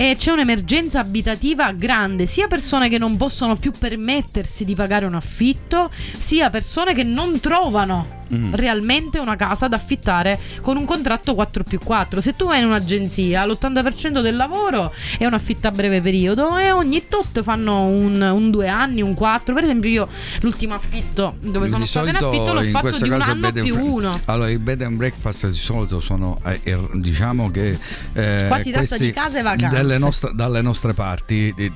e 0.00 0.16
c'è 0.16 0.30
un'emergenza 0.32 0.98
abitativa 0.98 1.72
grande, 1.72 2.24
sia 2.24 2.46
persone 2.46 2.88
che 2.88 2.96
non 2.96 3.18
possono 3.18 3.56
più 3.56 3.70
permettersi 3.70 4.64
di 4.64 4.74
pagare 4.74 5.04
un 5.04 5.14
affitto, 5.14 5.90
sia 5.92 6.48
persone 6.48 6.94
che 6.94 7.02
non 7.02 7.38
trovano 7.38 8.19
Mm. 8.32 8.54
realmente 8.54 9.18
una 9.18 9.34
casa 9.36 9.66
da 9.68 9.76
affittare 9.76 10.38
con 10.60 10.76
un 10.76 10.84
contratto 10.84 11.34
4 11.34 11.64
più 11.64 11.78
4. 11.78 12.20
Se 12.20 12.36
tu 12.36 12.46
vai 12.46 12.60
in 12.60 12.66
un'agenzia, 12.66 13.44
l'80% 13.44 14.20
del 14.20 14.36
lavoro 14.36 14.92
è 15.18 15.26
un 15.26 15.34
affitto 15.34 15.66
a 15.68 15.70
breve 15.70 16.00
periodo 16.00 16.56
e 16.56 16.70
ogni 16.70 17.06
tot 17.08 17.42
fanno 17.42 17.86
un, 17.86 18.20
un 18.20 18.50
due 18.50 18.68
anni, 18.68 19.02
un 19.02 19.14
4. 19.14 19.52
Per 19.54 19.64
esempio, 19.64 19.90
io 19.90 20.08
l'ultimo 20.42 20.74
affitto 20.74 21.36
dove 21.40 21.66
sono 21.68 21.80
di 21.80 21.86
stata 21.86 22.08
in 22.10 22.16
affitto 22.16 22.52
l'ho 22.52 22.62
in 22.62 22.70
fatto 22.70 22.98
di 23.02 23.08
un 23.10 23.20
anno 23.20 23.52
più 23.52 23.74
fre- 23.74 23.82
uno. 23.82 24.20
Allora, 24.26 24.48
i 24.50 24.58
bed 24.58 24.82
and 24.82 24.96
breakfast 24.96 25.48
di 25.48 25.54
solito 25.54 25.98
sono 26.00 26.38
eh, 26.44 26.60
er- 26.62 26.96
diciamo 26.96 27.50
che 27.50 27.78
eh, 28.12 28.44
Qua 28.46 28.58
si 28.60 28.70
tratta 28.70 28.86
questi- 28.86 29.04
di 29.06 29.10
case 29.12 29.42
vacanze. 29.42 29.76
dalle 29.76 29.98
nostre, 29.98 30.30
dalle 30.34 30.62
nostre 30.62 30.94
parti 30.94 31.52
eh, 31.56 31.72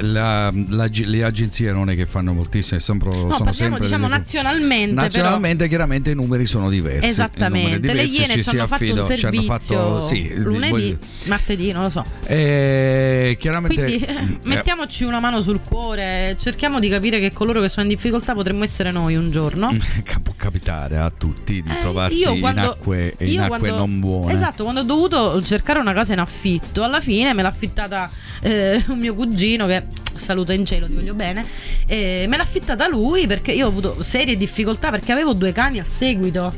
la- 0.00 0.50
la- 0.68 0.88
le 0.90 1.24
agenzie 1.24 1.72
non 1.72 1.90
è 1.90 1.96
che 1.96 2.06
fanno 2.06 2.32
moltissimo, 2.32 2.78
sempre, 2.80 3.08
No, 3.10 3.14
sono 3.14 3.28
parliamo 3.30 3.54
sempre 3.54 3.80
diciamo 3.80 4.08
nazionalmente. 4.08 4.94
Nazionalmente 4.94 5.66
chiaramente 5.68 5.86
i 5.96 6.14
numeri 6.14 6.46
sono 6.46 6.68
diversi. 6.70 7.08
Esattamente, 7.08 7.68
I 7.68 7.72
numeri 7.80 7.94
le 7.96 8.04
diversi, 8.06 8.20
Iene 8.30 8.42
ci 8.42 8.48
hanno 8.50 8.66
fatto 8.66 8.84
un 8.84 9.04
servizio 9.04 9.46
fatto- 9.46 10.00
sì, 10.00 10.34
lunedì, 10.36 10.70
voglio- 10.70 10.98
martedì, 11.24 11.72
non 11.72 11.82
lo 11.84 11.88
so. 11.88 12.04
eh, 12.26 13.36
chiaramente 13.40 13.82
Quindi 13.84 14.04
eh, 14.04 14.38
mettiamoci 14.44 15.04
una 15.04 15.20
mano 15.20 15.40
sul 15.42 15.60
cuore, 15.62 16.36
cerchiamo 16.38 16.78
di 16.80 16.88
capire 16.88 17.18
che 17.18 17.32
coloro 17.32 17.60
che 17.60 17.68
sono 17.68 17.86
in 17.88 17.94
difficoltà 17.94 18.34
potremmo 18.34 18.64
essere 18.64 18.90
noi 18.90 19.16
un 19.16 19.30
giorno. 19.30 19.74
può 20.22 20.34
capitare 20.36 20.96
a 20.98 21.10
tutti 21.16 21.62
di 21.62 21.70
trovarsi 21.80 22.18
io 22.18 22.32
in 22.32 22.40
quando- 22.40 22.70
acque, 22.70 23.14
in 23.18 23.40
acque 23.40 23.58
quando- 23.58 23.76
non 23.76 24.00
buone. 24.00 24.32
Esatto, 24.32 24.62
quando 24.62 24.80
ho 24.80 24.84
dovuto 24.84 25.42
cercare 25.42 25.78
una 25.80 25.92
casa 25.92 26.12
in 26.12 26.18
affitto, 26.20 26.82
alla 26.82 27.00
fine 27.00 27.32
me 27.34 27.42
l'ha 27.42 27.48
affittata 27.48 28.10
eh, 28.40 28.82
un 28.88 28.98
mio 28.98 29.14
cugino 29.14 29.66
che 29.66 29.84
saluto 30.14 30.50
in 30.52 30.66
cielo, 30.66 30.86
ti 30.88 30.94
voglio 30.94 31.14
bene. 31.14 31.44
eh, 31.86 32.26
me 32.28 32.36
l'ha 32.36 32.42
affittata 32.42 32.88
lui 32.88 33.26
perché 33.26 33.52
io 33.52 33.66
ho 33.66 33.68
avuto 33.68 34.02
serie 34.02 34.36
difficoltà 34.36 34.90
perché 34.90 35.12
avevo 35.12 35.32
due 35.32 35.52
cani 35.52 35.77
a 35.80 35.84
seguito. 35.84 36.52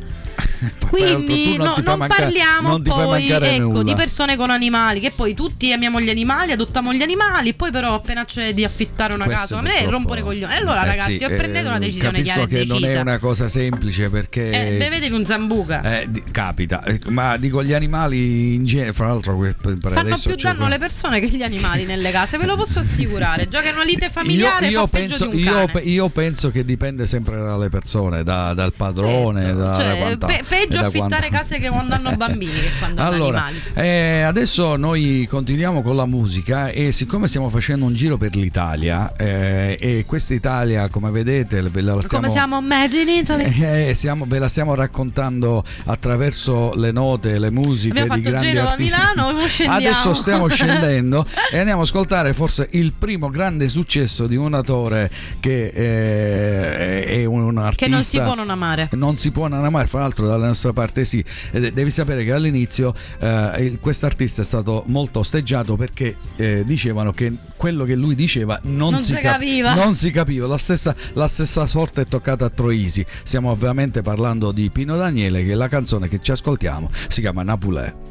Quindi 0.88 1.56
non 1.56 1.66
no- 1.66 1.74
non, 1.82 1.98
manca- 1.98 2.16
parliamo 2.16 2.68
non 2.68 2.82
poi 2.82 3.30
ecco, 3.30 3.62
nulla. 3.62 3.82
di 3.82 3.94
persone 3.94 4.36
con 4.36 4.50
animali, 4.50 5.00
che 5.00 5.10
poi 5.12 5.34
tutti 5.34 5.72
amiamo 5.72 6.00
gli 6.00 6.10
animali, 6.10 6.52
adottiamo 6.52 6.92
gli 6.92 7.00
animali, 7.02 7.54
poi 7.54 7.70
però 7.70 7.94
appena 7.94 8.24
c'è 8.24 8.52
di 8.52 8.64
affittare 8.64 9.14
una 9.14 9.24
Questo 9.24 9.56
casa, 9.56 9.58
a 9.58 9.62
me 9.62 9.88
rompono 9.88 10.20
i 10.20 10.22
coglioni. 10.22 10.52
Allora 10.52 10.82
Eh 10.82 10.86
ragazzi, 10.86 11.16
sì, 11.16 11.24
o 11.24 11.28
prendete 11.28 11.64
eh, 11.64 11.68
una 11.68 11.78
decisione 11.78 12.22
chiara 12.22 12.42
e 12.42 12.46
che 12.46 12.64
non 12.64 12.80
decisa. 12.80 12.98
è 12.98 13.00
una 13.00 13.18
cosa 13.18 13.48
semplice 13.48 14.10
perché 14.10 14.50
Eh, 14.74 14.76
bevetevi 14.76 15.14
un 15.14 15.24
zambuca. 15.24 16.00
eh, 16.00 16.08
capita, 16.30 16.82
Eh, 16.84 17.00
ma 17.08 17.36
dico 17.36 17.62
gli 17.62 17.72
animali 17.72 18.54
in 18.54 18.64
genere, 18.64 18.92
fra 18.92 19.06
l'altro 19.08 19.38
Fanno 19.80 20.18
più 20.18 20.34
danno 20.34 20.66
alle 20.66 20.78
persone 20.78 21.20
che 21.20 21.28
gli 21.28 21.42
animali 21.42 21.84
nelle 21.84 22.10
case, 22.10 22.36
ve 22.36 22.46
lo 22.46 22.56
posso 22.56 22.80
assicurare. 22.80 23.46
Che 23.60 23.68
una 23.70 23.84
lite 23.84 24.08
familiare 24.08 24.68
io, 24.68 24.80
io 24.80 24.86
penso, 24.86 25.26
di 25.26 25.44
un 25.44 25.68
io, 25.74 25.80
io 25.82 26.08
penso 26.08 26.50
che 26.50 26.64
dipende 26.64 27.06
sempre 27.06 27.36
dalle 27.36 27.68
persone, 27.68 28.22
da- 28.24 28.54
dal 28.54 28.72
padrone, 28.74 29.42
Certo, 29.42 29.58
da 29.58 29.74
cioè, 29.74 30.16
quant'altro. 30.20 30.46
pe- 30.48 30.66
peggio 30.66 30.78
affittare 30.80 31.28
quando... 31.28 31.36
case 31.36 31.58
che 31.58 31.68
quando 31.68 31.94
hanno 31.94 32.16
bambini 32.16 32.52
che 32.52 32.70
quando 32.78 33.02
allora, 33.02 33.44
hanno 33.44 33.56
animali. 33.74 33.88
Eh, 33.88 34.22
adesso 34.22 34.76
noi 34.76 35.26
continuiamo 35.28 35.82
con 35.82 35.96
la 35.96 36.06
musica 36.06 36.68
e 36.68 36.92
siccome 36.92 37.28
stiamo 37.28 37.48
facendo 37.48 37.84
un 37.86 37.94
giro 37.94 38.16
per 38.16 38.36
l'Italia 38.36 39.14
eh, 39.16 39.76
e 39.80 40.04
questa 40.06 40.34
Italia 40.34 40.88
come 40.88 41.10
vedete 41.10 41.60
ve 41.62 41.80
la 41.80 42.00
stiamo, 42.00 42.24
come 42.24 42.30
siamo 42.30 42.58
Imagine 42.58 43.16
Italy 43.16 43.62
eh, 43.90 43.94
siamo, 43.94 44.24
ve 44.26 44.38
la 44.38 44.48
stiamo 44.48 44.74
raccontando 44.74 45.64
attraverso 45.84 46.74
le 46.74 46.90
note, 46.90 47.38
le 47.38 47.50
musiche 47.50 48.00
Abbiamo 48.00 48.16
di 48.16 48.22
grandi 48.22 48.48
Genova, 48.48 48.70
artisti. 48.72 48.92
Milano, 48.92 49.28
adesso 49.68 50.14
stiamo 50.14 50.48
scendendo 50.48 51.26
e 51.50 51.58
andiamo 51.58 51.80
a 51.80 51.84
ascoltare 51.84 52.32
forse 52.34 52.68
il 52.72 52.92
primo 52.92 53.30
grande 53.30 53.68
successo 53.68 54.26
di 54.26 54.36
un 54.36 54.54
attore 54.54 55.10
che 55.40 55.66
eh, 55.68 57.04
è 57.04 57.24
un 57.24 57.58
artista 57.58 57.86
che 57.86 57.90
non 57.90 58.02
si 58.02 58.20
può 58.20 58.34
non 58.34 58.50
amare 58.50 58.88
non 58.92 59.16
si 59.16 59.30
può 59.30 59.48
non 59.48 59.64
amare 59.64 59.86
fra 59.86 60.00
l'altro 60.10 60.26
dalla 60.26 60.46
nostra 60.46 60.72
parte 60.72 61.04
sì. 61.04 61.24
Devi 61.52 61.90
sapere 61.90 62.24
che 62.24 62.32
all'inizio 62.32 62.92
eh, 63.20 63.78
questo 63.80 64.06
artista 64.06 64.42
è 64.42 64.44
stato 64.44 64.82
molto 64.86 65.20
osteggiato 65.20 65.76
perché 65.76 66.16
eh, 66.36 66.64
dicevano 66.64 67.12
che 67.12 67.32
quello 67.56 67.84
che 67.84 67.94
lui 67.94 68.14
diceva 68.14 68.58
non, 68.64 68.90
non 68.90 69.00
si, 69.00 69.14
si, 69.14 69.20
capiva. 69.20 69.74
non 69.74 69.94
si 69.94 70.10
capiva. 70.10 70.46
La 70.46 70.58
stessa, 70.58 70.94
la 71.12 71.28
stessa 71.28 71.66
sorte 71.66 72.02
è 72.02 72.06
toccata 72.06 72.44
a 72.44 72.50
Troisi. 72.50 73.04
Stiamo 73.22 73.50
ovviamente 73.50 74.02
parlando 74.02 74.50
di 74.52 74.68
Pino 74.70 74.96
Daniele 74.96 75.44
che 75.44 75.54
la 75.54 75.68
canzone 75.68 76.08
che 76.08 76.18
ci 76.20 76.32
ascoltiamo 76.32 76.90
si 77.08 77.20
chiama 77.20 77.42
Napulè 77.42 78.08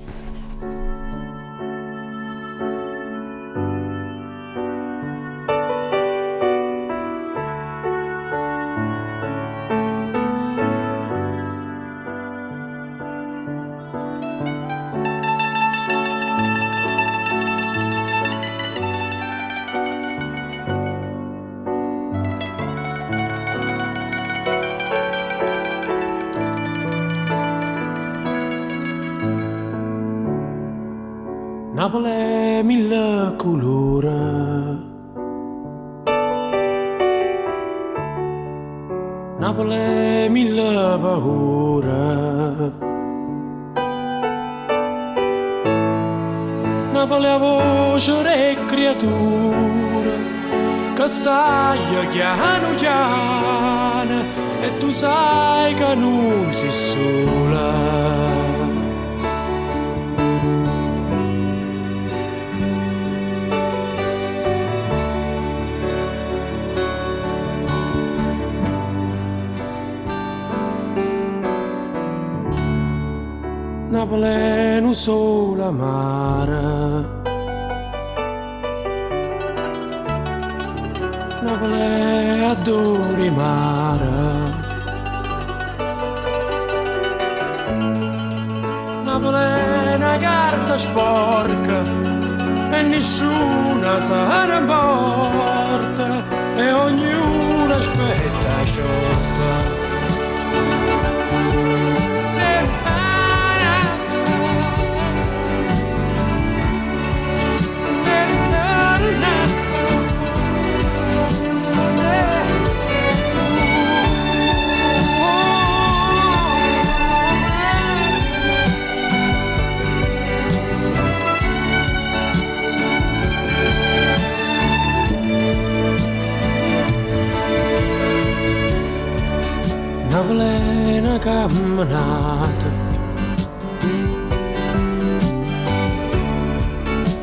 camminata 131.19 132.67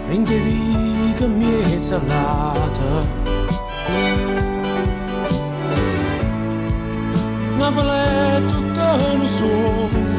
Prendevi 0.05 1.15
che 1.17 1.27
mi 1.27 1.63
è 1.63 1.81
salata 1.81 3.05
Napoli 7.57 7.89
è 7.89 8.43
tutto 8.47 8.81
un 9.13 9.29
sogno 9.29 10.15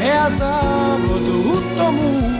e 0.00 0.08
a 0.08 0.28
sabato 0.28 1.18
tutto 1.22 1.88
il 1.90 2.39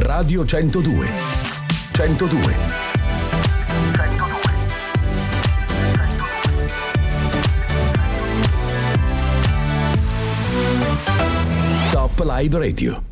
Radio 0.00 0.44
102 0.44 1.08
102 1.92 2.78
Live 12.38 12.58
Radio. 12.58 13.07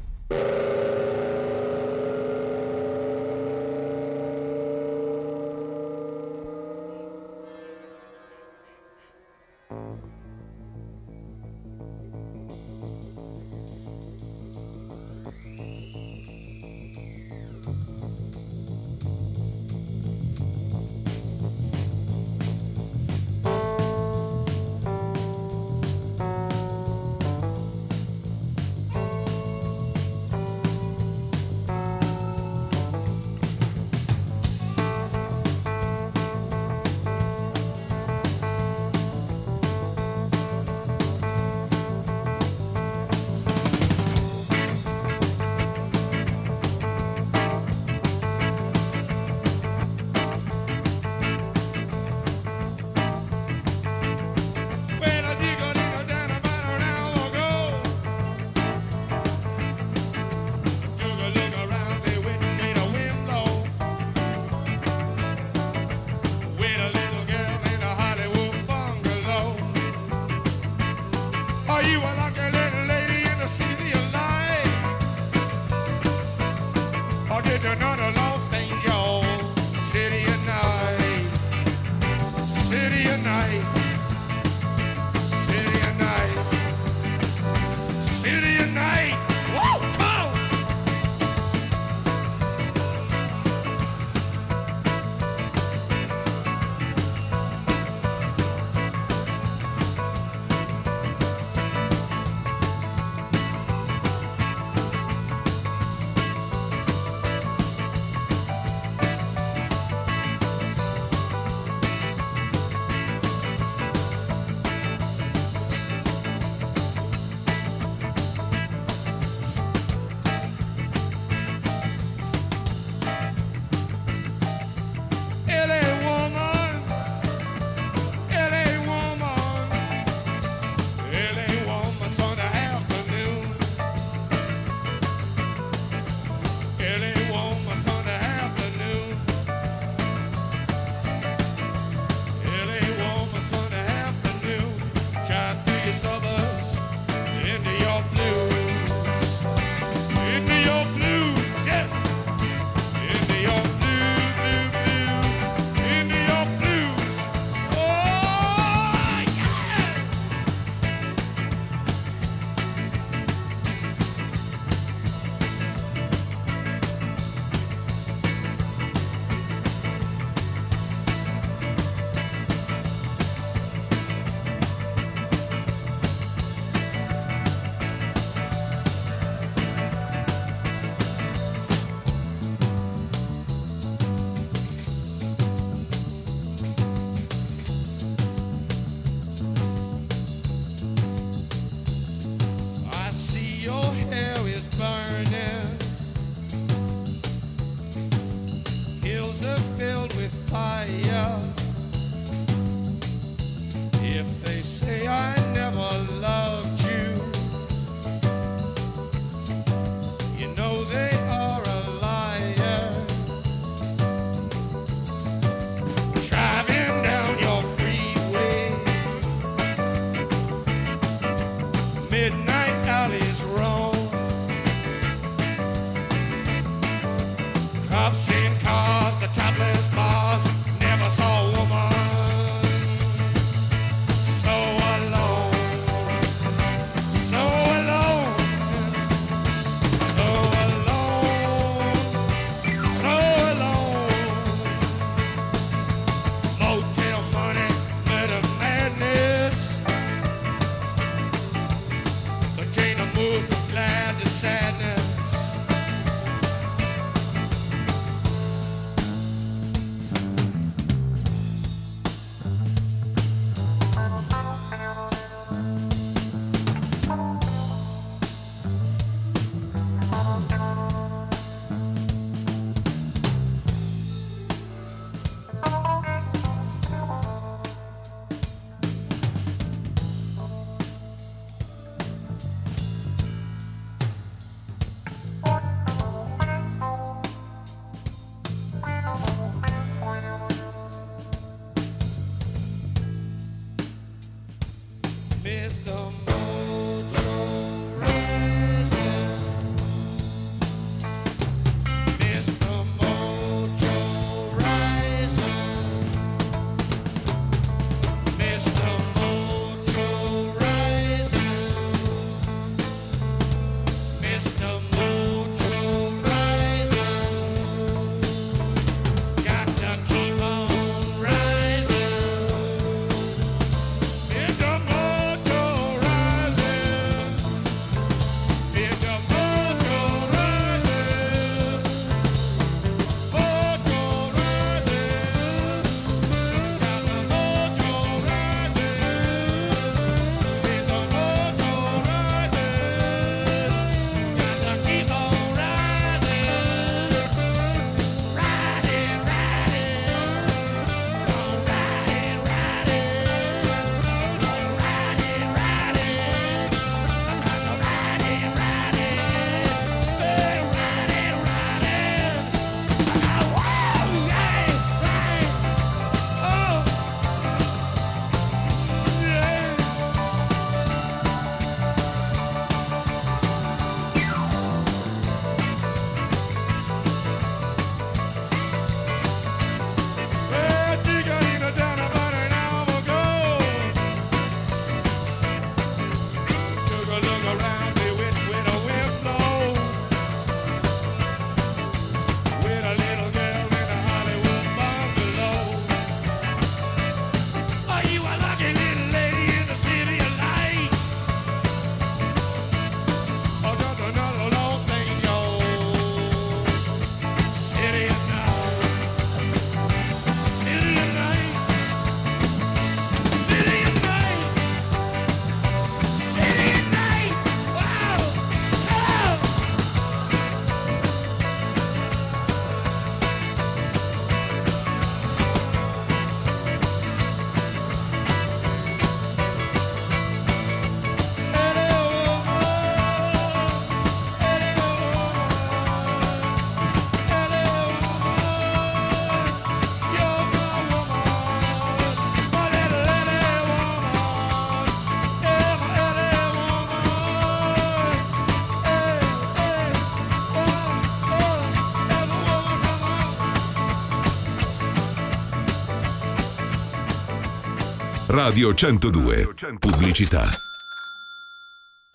Radio 458.47 458.73
102. 458.73 459.55
Pubblicità. 459.81 460.49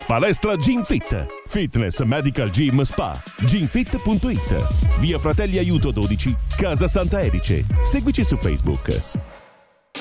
Palestra 0.06 0.56
Gym 0.56 0.82
Fit. 0.82 1.26
Fitness 1.44 2.00
Medical 2.04 2.48
Gym 2.48 2.80
Spa. 2.84 3.22
Gymfit.it. 3.44 4.98
Via 4.98 5.18
Fratelli 5.18 5.58
Aiuto 5.58 5.90
12, 5.90 6.34
Casa 6.56 6.88
Santa 6.88 7.20
Erice. 7.20 7.66
Seguici 7.84 8.24
su 8.24 8.38
Facebook. 8.38 8.98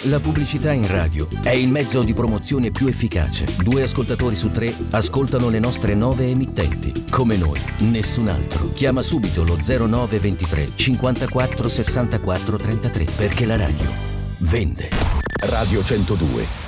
La 0.03 0.21
pubblicità 0.21 0.71
in 0.71 0.87
radio 0.87 1.27
è 1.43 1.51
il 1.51 1.67
mezzo 1.67 2.01
di 2.01 2.13
promozione 2.13 2.71
più 2.71 2.87
efficace. 2.87 3.45
Due 3.57 3.83
ascoltatori 3.83 4.37
su 4.37 4.51
tre 4.51 4.73
ascoltano 4.91 5.49
le 5.49 5.59
nostre 5.59 5.95
nove 5.95 6.29
emittenti. 6.29 7.07
Come 7.09 7.35
noi, 7.35 7.59
nessun 7.79 8.29
altro. 8.29 8.71
Chiama 8.71 9.01
subito 9.01 9.43
lo 9.43 9.57
0923 9.57 10.69
54 10.75 11.67
64 11.67 12.55
33 12.55 13.03
perché 13.17 13.45
la 13.45 13.57
radio 13.57 13.89
vende. 14.37 15.10
Radio 15.41 15.81
102. 15.81 16.60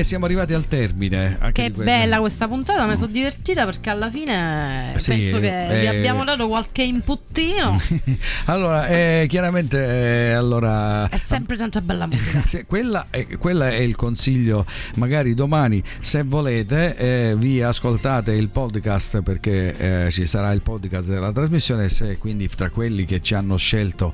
Eh, 0.00 0.04
siamo 0.04 0.24
arrivati 0.24 0.52
al 0.52 0.66
termine. 0.66 1.38
che 1.52 1.70
bella 1.70 2.18
questa 2.18 2.48
puntata, 2.48 2.86
mi 2.86 2.96
sono 2.96 3.06
divertita 3.06 3.64
perché 3.64 3.90
alla 3.90 4.10
fine 4.10 4.92
sì, 4.96 5.10
penso 5.10 5.40
che 5.40 5.76
eh, 5.76 5.80
vi 5.80 5.86
abbiamo 5.86 6.24
dato 6.24 6.48
qualche 6.48 6.82
inputtino. 7.30 7.80
allora, 8.46 8.88
eh, 8.88 9.26
chiaramente, 9.28 9.78
eh, 9.78 10.32
allora, 10.32 11.08
è 11.08 11.16
sempre 11.16 11.56
tanta 11.56 11.80
bella 11.80 12.06
musica. 12.06 12.42
quella, 12.66 13.06
è, 13.10 13.26
quella, 13.38 13.70
è, 13.70 13.76
il 13.76 13.96
consiglio. 13.96 14.66
Magari 14.96 15.34
domani, 15.34 15.82
se 16.00 16.22
volete, 16.24 16.96
eh, 16.96 17.34
vi 17.36 17.62
ascoltate 17.62 18.32
il 18.32 18.48
podcast 18.48 19.22
perché 19.22 20.06
eh, 20.06 20.10
ci 20.10 20.26
sarà 20.26 20.52
il 20.52 20.62
podcast 20.62 21.08
della 21.08 21.32
trasmissione. 21.32 21.88
Se 21.88 22.18
quindi 22.18 22.48
tra 22.48 22.70
quelli 22.70 23.04
che 23.04 23.20
ci 23.22 23.34
hanno 23.34 23.56
scelto 23.56 24.12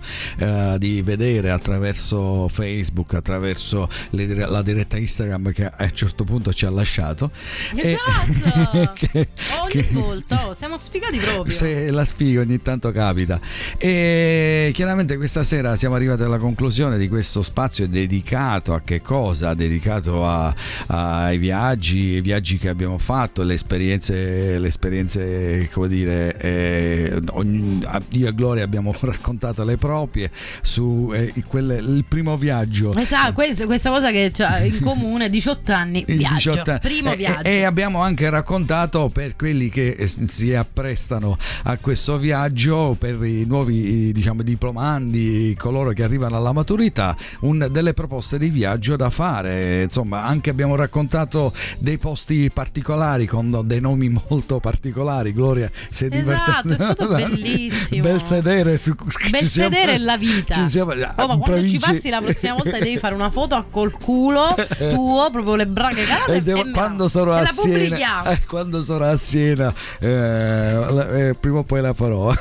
di 0.76 1.02
vedere 1.02 1.50
attraverso 1.50 2.48
Facebook, 2.48 3.14
attraverso 3.14 3.88
le, 4.10 4.26
la 4.34 4.62
diretta 4.62 4.96
Instagram 4.96 5.52
che 5.52 5.64
a 5.64 5.74
un 5.78 5.94
certo 5.94 6.24
punto 6.24 6.52
ci 6.52 6.66
ha 6.66 6.70
lasciato. 6.70 7.30
Esatto! 7.74 8.72
E, 8.72 8.90
che, 8.94 9.28
ogni 9.62 9.70
che, 9.70 9.88
volta, 9.92 10.48
oh, 10.48 10.54
siamo 10.54 10.76
sfigati 10.76 11.18
proprio. 11.18 11.52
Se 11.52 11.90
la 11.90 12.04
sfiga 12.04 12.40
ogni 12.40 12.60
tanto 12.60 12.90
capita. 13.06 13.38
E 13.78 14.70
chiaramente 14.74 15.16
questa 15.16 15.44
sera 15.44 15.76
siamo 15.76 15.94
arrivati 15.94 16.22
alla 16.22 16.38
conclusione 16.38 16.98
di 16.98 17.08
questo 17.08 17.42
spazio 17.42 17.86
dedicato 17.86 18.74
a 18.74 18.80
che 18.84 19.00
cosa? 19.00 19.54
Dedicato 19.54 20.26
a, 20.26 20.54
a, 20.86 21.24
ai 21.24 21.38
viaggi, 21.38 22.14
i 22.14 22.20
viaggi 22.20 22.58
che 22.58 22.68
abbiamo 22.68 22.98
fatto, 22.98 23.42
le 23.42 23.54
esperienze, 23.54 24.58
le 24.58 24.66
esperienze 24.66 25.68
come 25.72 25.88
dire, 25.88 26.36
eh, 26.38 27.22
ogni, 27.30 27.84
io 28.10 28.28
e 28.28 28.34
Gloria 28.34 28.64
abbiamo 28.64 28.94
raccontato 29.00 29.62
le 29.64 29.76
proprie 29.76 30.30
su 30.62 31.12
eh, 31.14 31.32
quelle, 31.46 31.76
il 31.76 32.04
primo 32.08 32.36
viaggio. 32.36 32.94
Esatto, 32.94 33.32
questa, 33.32 33.66
questa 33.66 33.90
cosa 33.90 34.10
che 34.10 34.30
c'è 34.32 34.62
in 34.62 34.80
comune 34.82 35.30
18 35.30 35.72
anni, 35.72 36.04
viaggio, 36.06 36.50
18 36.50 36.70
anni. 36.70 36.80
primo 36.80 37.12
e, 37.12 37.16
viaggio. 37.16 37.42
E 37.42 37.64
abbiamo 37.64 38.00
anche 38.00 38.28
raccontato 38.28 39.08
per 39.12 39.36
quelli 39.36 39.68
che 39.68 40.08
si 40.08 40.54
apprestano 40.54 41.38
a 41.64 41.76
questo 41.78 42.18
viaggio, 42.18 42.95
per 42.96 43.22
i 43.24 43.44
nuovi 43.44 44.12
diciamo, 44.12 44.42
diplomandi, 44.42 45.54
coloro 45.58 45.90
che 45.90 46.02
arrivano 46.02 46.36
alla 46.36 46.52
maturità, 46.52 47.16
un, 47.40 47.68
delle 47.70 47.94
proposte 47.94 48.38
di 48.38 48.48
viaggio 48.48 48.96
da 48.96 49.10
fare. 49.10 49.82
Insomma, 49.82 50.24
anche 50.24 50.50
abbiamo 50.50 50.76
raccontato 50.76 51.52
dei 51.78 51.98
posti 51.98 52.50
particolari 52.52 53.26
con 53.26 53.62
dei 53.64 53.80
nomi 53.80 54.08
molto 54.28 54.60
particolari. 54.60 55.32
Gloria 55.32 55.70
si 55.88 56.06
è 56.06 56.14
esatto, 56.14 56.68
è 56.68 56.74
stato 56.74 57.08
bellissimo. 57.14 58.02
Bel 58.02 58.22
sedere 58.22 58.76
su 58.76 58.94
Bel 59.30 59.40
sedere 59.42 59.94
è 59.94 59.98
la 59.98 60.16
vita. 60.18 60.64
Siamo, 60.64 60.92
oh, 60.92 61.26
ma 61.26 61.36
quando 61.38 61.66
ci 61.66 61.78
passi 61.78 62.08
la 62.08 62.20
prossima 62.20 62.54
volta 62.54 62.78
devi 62.78 62.98
fare 62.98 63.14
una 63.14 63.30
foto 63.30 63.64
col 63.70 63.92
culo 63.92 64.54
tuo 64.92 65.28
proprio 65.30 65.54
le 65.56 65.66
brache 65.66 66.04
calate. 66.04 66.42
Devo, 66.42 66.64
quando, 66.72 67.08
sarò 67.08 67.34
a 67.34 67.44
Siena, 67.46 68.24
eh, 68.30 68.44
quando 68.46 68.82
sarò 68.82 69.10
a 69.10 69.16
Siena, 69.16 69.72
eh, 69.98 70.08
eh, 70.08 71.36
prima 71.38 71.58
o 71.58 71.62
poi 71.62 71.80
la 71.80 71.94
farò. 71.94 72.32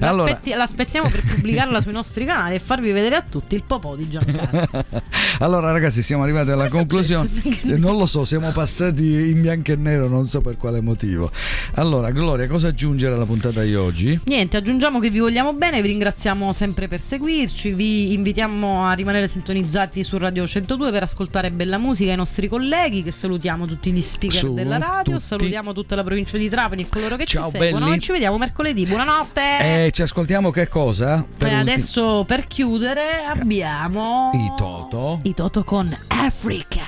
Allora. 0.00 0.38
L'aspettiamo 0.56 1.08
per 1.08 1.22
pubblicarla 1.22 1.80
sui 1.80 1.92
nostri 1.92 2.24
canali 2.24 2.54
e 2.54 2.58
farvi 2.58 2.90
vedere 2.92 3.16
a 3.16 3.22
tutti 3.28 3.54
il 3.54 3.62
popò 3.64 3.94
di 3.96 4.08
Giancarlo. 4.08 4.84
allora, 5.40 5.70
ragazzi, 5.72 6.02
siamo 6.02 6.22
arrivati 6.22 6.50
alla 6.50 6.68
conclusione. 6.68 7.28
Non 7.78 7.96
lo 7.96 8.06
so, 8.06 8.24
siamo 8.24 8.50
passati 8.50 9.30
in 9.30 9.40
bianco 9.40 9.72
e 9.72 9.76
nero, 9.76 10.08
non 10.08 10.26
so 10.26 10.40
per 10.40 10.56
quale 10.56 10.80
motivo. 10.80 11.30
Allora, 11.74 12.10
Gloria, 12.10 12.46
cosa 12.46 12.68
aggiungere 12.68 13.14
alla 13.14 13.24
puntata 13.24 13.62
di 13.62 13.74
oggi? 13.74 14.18
Niente, 14.24 14.56
aggiungiamo 14.56 14.98
che 15.00 15.10
vi 15.10 15.18
vogliamo 15.20 15.52
bene, 15.52 15.80
vi 15.82 15.88
ringraziamo 15.88 16.52
sempre 16.52 16.88
per 16.88 17.00
seguirci, 17.00 17.72
vi 17.72 18.12
invitiamo 18.14 18.86
a 18.86 18.92
rimanere 18.94 19.28
sintonizzati 19.28 20.02
su 20.02 20.18
Radio 20.18 20.46
102 20.46 20.90
per 20.90 21.02
ascoltare 21.04 21.50
bella 21.50 21.78
musica 21.78 22.10
ai 22.10 22.16
nostri 22.16 22.48
colleghi 22.48 23.02
che 23.02 23.12
salutiamo 23.12 23.66
tutti 23.66 23.92
gli 23.92 24.00
speaker 24.00 24.38
Su, 24.40 24.54
della 24.54 24.78
radio, 24.78 25.14
tutti. 25.14 25.24
salutiamo 25.24 25.72
tutta 25.72 25.94
la 25.94 26.04
provincia 26.04 26.36
di 26.36 26.48
Trapani 26.48 26.82
e 26.82 26.86
coloro 26.88 27.16
che 27.16 27.24
Ciao, 27.26 27.44
ci 27.44 27.58
seguono 27.58 27.86
belli. 27.86 28.00
ci 28.00 28.12
vediamo 28.12 28.38
mercoledì. 28.38 28.86
Buonanotte. 28.86 29.57
Eh, 29.60 29.90
ci 29.92 30.02
ascoltiamo 30.02 30.52
che 30.52 30.68
cosa? 30.68 31.26
Per 31.36 31.52
adesso 31.52 32.24
per 32.24 32.46
chiudere 32.46 33.24
abbiamo 33.26 34.30
i 34.32 34.52
Toto. 34.56 35.18
I 35.24 35.34
Toto 35.34 35.64
con 35.64 35.92
Africa. 36.08 36.82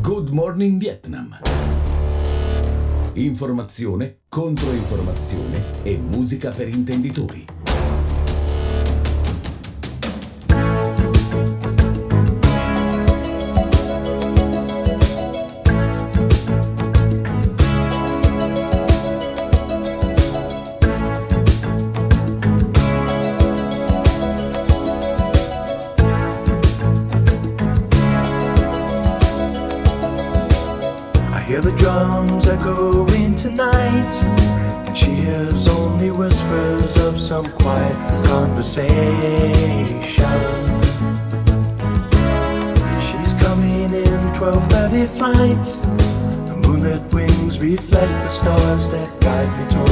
Good 0.00 0.28
Morning 0.28 0.78
Vietnam. 0.78 1.36
Informazione, 3.14 4.20
controinformazione 4.28 5.62
e 5.82 5.96
musica 5.98 6.50
per 6.50 6.68
intenditori. 6.68 7.61
Conversation. 38.62 39.50
She's 43.00 43.34
coming 43.42 43.92
in 43.92 44.32
12:30 44.38 45.06
flight. 45.18 45.64
The 46.46 46.54
moonlit 46.62 47.02
wings 47.12 47.58
reflect 47.58 48.12
the 48.24 48.28
stars 48.28 48.90
that 48.90 49.08
guide 49.20 49.50
me 49.58 49.64
towards 49.74 49.91